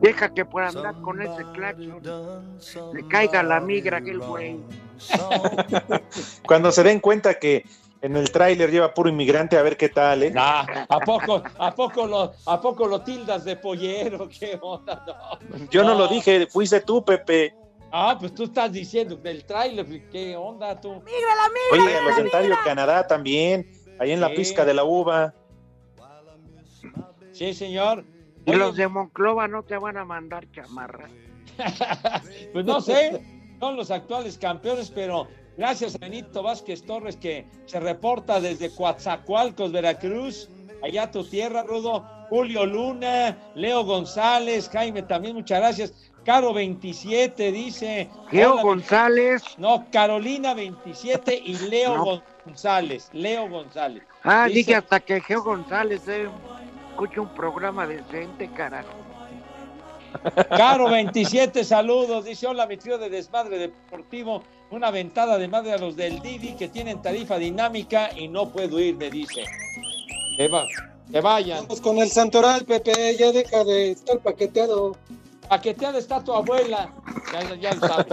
Deja 0.03 0.35
que 0.35 0.45
por 0.45 0.65
andar 0.65 1.01
con 1.01 1.23
ese 1.23 1.45
claxon 1.55 2.03
le 2.93 3.07
caiga 3.07 3.43
la 3.45 3.61
migra 3.61 3.99
aquel 3.99 4.19
güey. 4.19 4.59
Cuando 6.47 6.73
se 6.73 6.83
den 6.83 6.99
cuenta 6.99 7.35
que 7.35 7.65
en 8.01 8.17
el 8.17 8.33
tráiler 8.33 8.73
lleva 8.73 8.93
puro 8.93 9.09
inmigrante, 9.09 9.57
a 9.57 9.63
ver 9.63 9.77
qué 9.77 9.89
tal, 9.89 10.25
¿eh? 10.25 10.33
Ah, 10.37 10.87
¿a 10.89 10.99
poco, 10.99 11.41
a 11.57 11.73
poco 11.73 12.07
lo, 12.09 12.33
a 12.47 12.61
poco 12.61 12.89
lo 12.89 13.03
tildas 13.03 13.45
de 13.45 13.55
pollero? 13.55 14.29
¿Qué 14.41 14.59
onda? 14.61 15.05
No. 15.07 15.71
Yo 15.71 15.85
no 15.85 15.95
lo 15.95 16.09
dije, 16.09 16.49
fuiste 16.49 16.81
tú, 16.81 17.05
Pepe. 17.05 17.55
Ah, 17.93 18.17
pues 18.19 18.35
tú 18.35 18.45
estás 18.45 18.73
diciendo 18.73 19.15
del 19.15 19.45
tráiler, 19.45 19.87
¿qué 20.11 20.35
onda 20.35 20.81
tú? 20.81 20.95
¡Migra 20.95 21.37
la 21.37 21.49
migra! 21.49 21.85
Oye, 21.85 21.97
a 21.97 22.03
los 22.03 22.17
de 22.17 22.23
Ontario, 22.23 22.57
Canadá 22.65 23.07
también, 23.07 23.71
ahí 24.01 24.11
en 24.11 24.21
la 24.21 24.31
pizca 24.31 24.65
de 24.65 24.75
la 24.75 24.83
uva. 24.83 25.33
Sí, 27.31 27.55
señor. 27.55 28.05
Y 28.45 28.51
Oye, 28.51 28.59
los 28.59 28.77
de 28.77 28.89
Monclova 28.89 29.47
no 29.49 29.63
te 29.63 29.77
van 29.79 29.97
a 29.97 30.05
mandar 30.05 30.51
chamarra. 30.53 31.09
Pues 32.53 32.65
no 32.65 32.81
sé, 32.81 33.23
son 33.61 33.77
los 33.77 33.91
actuales 33.91 34.39
campeones, 34.39 34.91
pero 34.91 35.29
gracias 35.57 35.95
a 35.95 35.99
Benito 35.99 36.43
Vázquez 36.43 36.85
Torres 36.85 37.17
que 37.17 37.47
se 37.67 37.79
reporta 37.81 38.41
desde 38.41 38.75
Coatzacoalcos, 38.75 39.71
Veracruz, 39.73 40.49
allá 40.83 41.11
tu 41.11 41.25
tierra, 41.25 41.63
Rudo. 41.63 42.05
Julio 42.31 42.65
Luna, 42.65 43.37
Leo 43.55 43.85
González, 43.85 44.71
Jaime 44.73 45.03
también, 45.03 45.35
muchas 45.37 45.59
gracias. 45.61 46.11
Caro 46.25 46.55
27 46.55 47.53
dice. 47.53 48.09
Geo 48.31 48.53
Hola, 48.55 48.63
González. 48.63 49.43
No, 49.59 49.85
Carolina 49.93 50.55
27 50.55 51.43
y 51.45 51.59
Leo 51.69 51.97
No. 51.97 52.23
González. 52.47 53.11
Leo 53.13 53.51
González. 53.51 54.03
Ah, 54.23 54.45
Dice- 54.47 54.55
dije 54.59 54.75
hasta 54.77 55.01
que 55.01 55.21
Geo 55.21 55.43
González 55.43 56.09
eh, 56.09 56.27
escucha 56.93 57.21
un 57.21 57.29
programa 57.35 57.87
decente, 57.87 58.49
carajo. 58.53 58.89
Caro 60.57 60.89
27, 60.91 61.65
saludos. 61.65 62.25
Dice: 62.27 62.47
Hola, 62.47 62.67
mi 62.67 62.77
trío 62.77 62.99
de 62.99 63.09
desmadre 63.11 63.59
deportivo. 63.59 64.43
Una 64.71 64.91
ventada 64.91 65.37
de 65.39 65.49
madre 65.49 65.73
a 65.75 65.79
los 65.79 65.97
del 65.97 66.21
Didi 66.21 66.55
que 66.55 66.69
tienen 66.69 67.03
tarifa 67.03 67.37
dinámica 67.37 68.11
y 68.17 68.29
no 68.29 68.49
puedo 68.49 68.79
ir, 68.81 68.97
me 68.97 69.11
dice. 69.11 69.45
Que, 70.37 70.49
va- 70.49 70.65
que 71.11 71.21
vayan. 71.21 71.63
Vamos 71.65 71.81
con 71.81 71.99
el 71.99 72.11
Santoral, 72.11 72.65
Pepe, 72.65 73.17
ya 73.19 73.33
deja 73.33 73.65
de 73.65 73.91
estar 73.93 74.19
paqueteado. 74.21 74.97
Paqueteada 75.49 75.99
está 75.99 76.23
tu 76.25 76.33
abuela. 76.33 76.91
Ya, 77.33 77.55
ya 77.57 77.75
lo 77.75 77.81
sabes. 77.87 78.07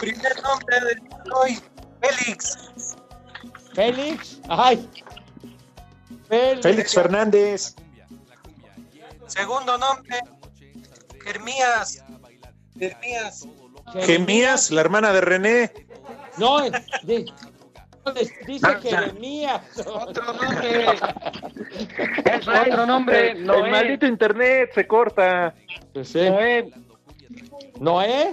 Primer 0.00 0.42
nombre 0.42 0.76
de 0.80 1.30
hoy, 1.32 1.58
Félix. 2.00 2.96
Félix. 3.74 4.40
Ay. 4.48 4.88
Félix. 6.28 6.62
Félix 6.62 6.94
Fernández. 6.94 7.74
Segundo 9.26 9.76
nombre, 9.78 10.18
Jeremías. 11.24 12.04
Jeremías. 12.78 13.46
Gemías, 14.02 14.70
la 14.70 14.80
hermana 14.82 15.12
de 15.12 15.20
René. 15.20 15.72
No, 16.38 16.60
di- 17.04 17.24
dice 18.46 18.66
Jeremías. 18.82 19.62
Otro 19.86 20.32
nombre. 20.32 20.86
Otro 22.70 22.86
nombre, 22.86 23.30
El- 23.32 23.46
Noé. 23.46 23.58
el 23.64 23.70
maldito 23.70 24.06
internet 24.06 24.70
se 24.74 24.86
corta. 24.86 25.54
Noé. 25.94 26.70
Noé. 27.80 28.32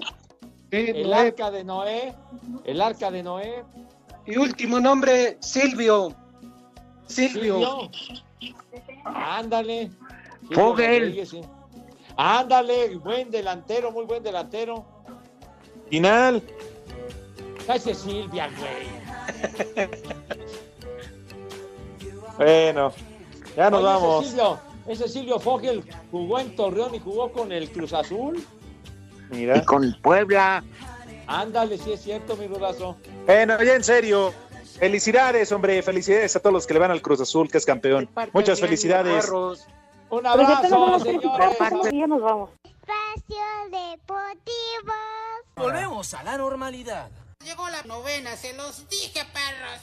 el 0.72 1.10
Noé. 1.10 1.16
arca 1.28 1.52
de 1.52 1.64
Noé. 1.64 2.14
El 2.66 2.82
arca 2.82 3.10
de 3.12 3.24
Noé. 3.24 3.64
Y 4.26 4.38
último 4.38 4.80
nombre, 4.80 5.38
Silvio. 5.41 6.16
Silvio. 7.08 7.89
Ándale. 9.06 9.91
Fogel. 10.51 11.26
Sí. 11.26 11.41
Ándale, 12.18 12.95
buen 12.97 13.32
delantero, 13.32 13.91
muy 13.91 14.06
buen 14.06 14.22
delantero. 14.22 14.86
Final. 15.89 16.41
Cállate 17.66 17.93
Silvia, 17.93 18.49
güey. 18.58 19.88
Bueno, 22.38 22.91
ya 23.56 23.70
nos 23.70 23.80
Oye, 23.82 23.88
vamos. 23.88 24.26
Ese 24.26 24.30
Silvio, 24.32 24.60
ese 24.88 25.08
Silvio 25.08 25.39
Fogel 25.39 25.84
jugó 26.12 26.39
en 26.39 26.56
Torreón 26.56 26.95
y 26.95 26.99
jugó 26.99 27.32
con 27.32 27.51
el 27.51 27.70
Cruz 27.70 27.93
Azul. 27.93 28.43
Mira. 29.30 29.58
Y 29.58 29.66
con 29.66 29.84
el 29.84 29.95
Puebla. 30.01 30.64
Ándale, 31.28 31.78
sí 31.78 31.91
es 31.91 32.01
cierto, 32.01 32.36
mi 32.36 32.47
rudazo. 32.47 32.97
Bueno, 33.26 33.62
ya 33.64 33.76
en 33.76 33.84
serio. 33.84 34.34
Felicidades, 34.84 35.50
hombre. 35.54 35.82
Felicidades 35.82 36.36
a 36.36 36.42
todos 36.42 36.52
los 36.52 36.68
que 36.68 36.74
le 36.74 36.80
van 36.82 36.92
al 36.92 37.02
Cruz 37.02 37.22
Azul, 37.22 37.50
que 37.50 37.58
es 37.58 37.66
campeón. 37.66 38.10
Muchas 38.34 38.60
felicidades. 38.60 39.30
Un 40.10 40.28
abrazo, 40.28 41.00
señores. 41.00 41.58
Ya 41.90 42.06
nos 42.06 42.22
vamos. 42.22 42.50
Espacio 42.66 43.46
Deportivo. 43.72 44.94
Volvemos 45.56 46.14
a 46.14 46.24
la 46.24 46.38
normalidad. 46.38 47.10
Llegó 47.46 47.70
la 47.70 47.82
novena, 47.84 48.36
se 48.36 48.52
los 48.56 48.90
dije, 48.90 49.22
perros. 49.32 49.80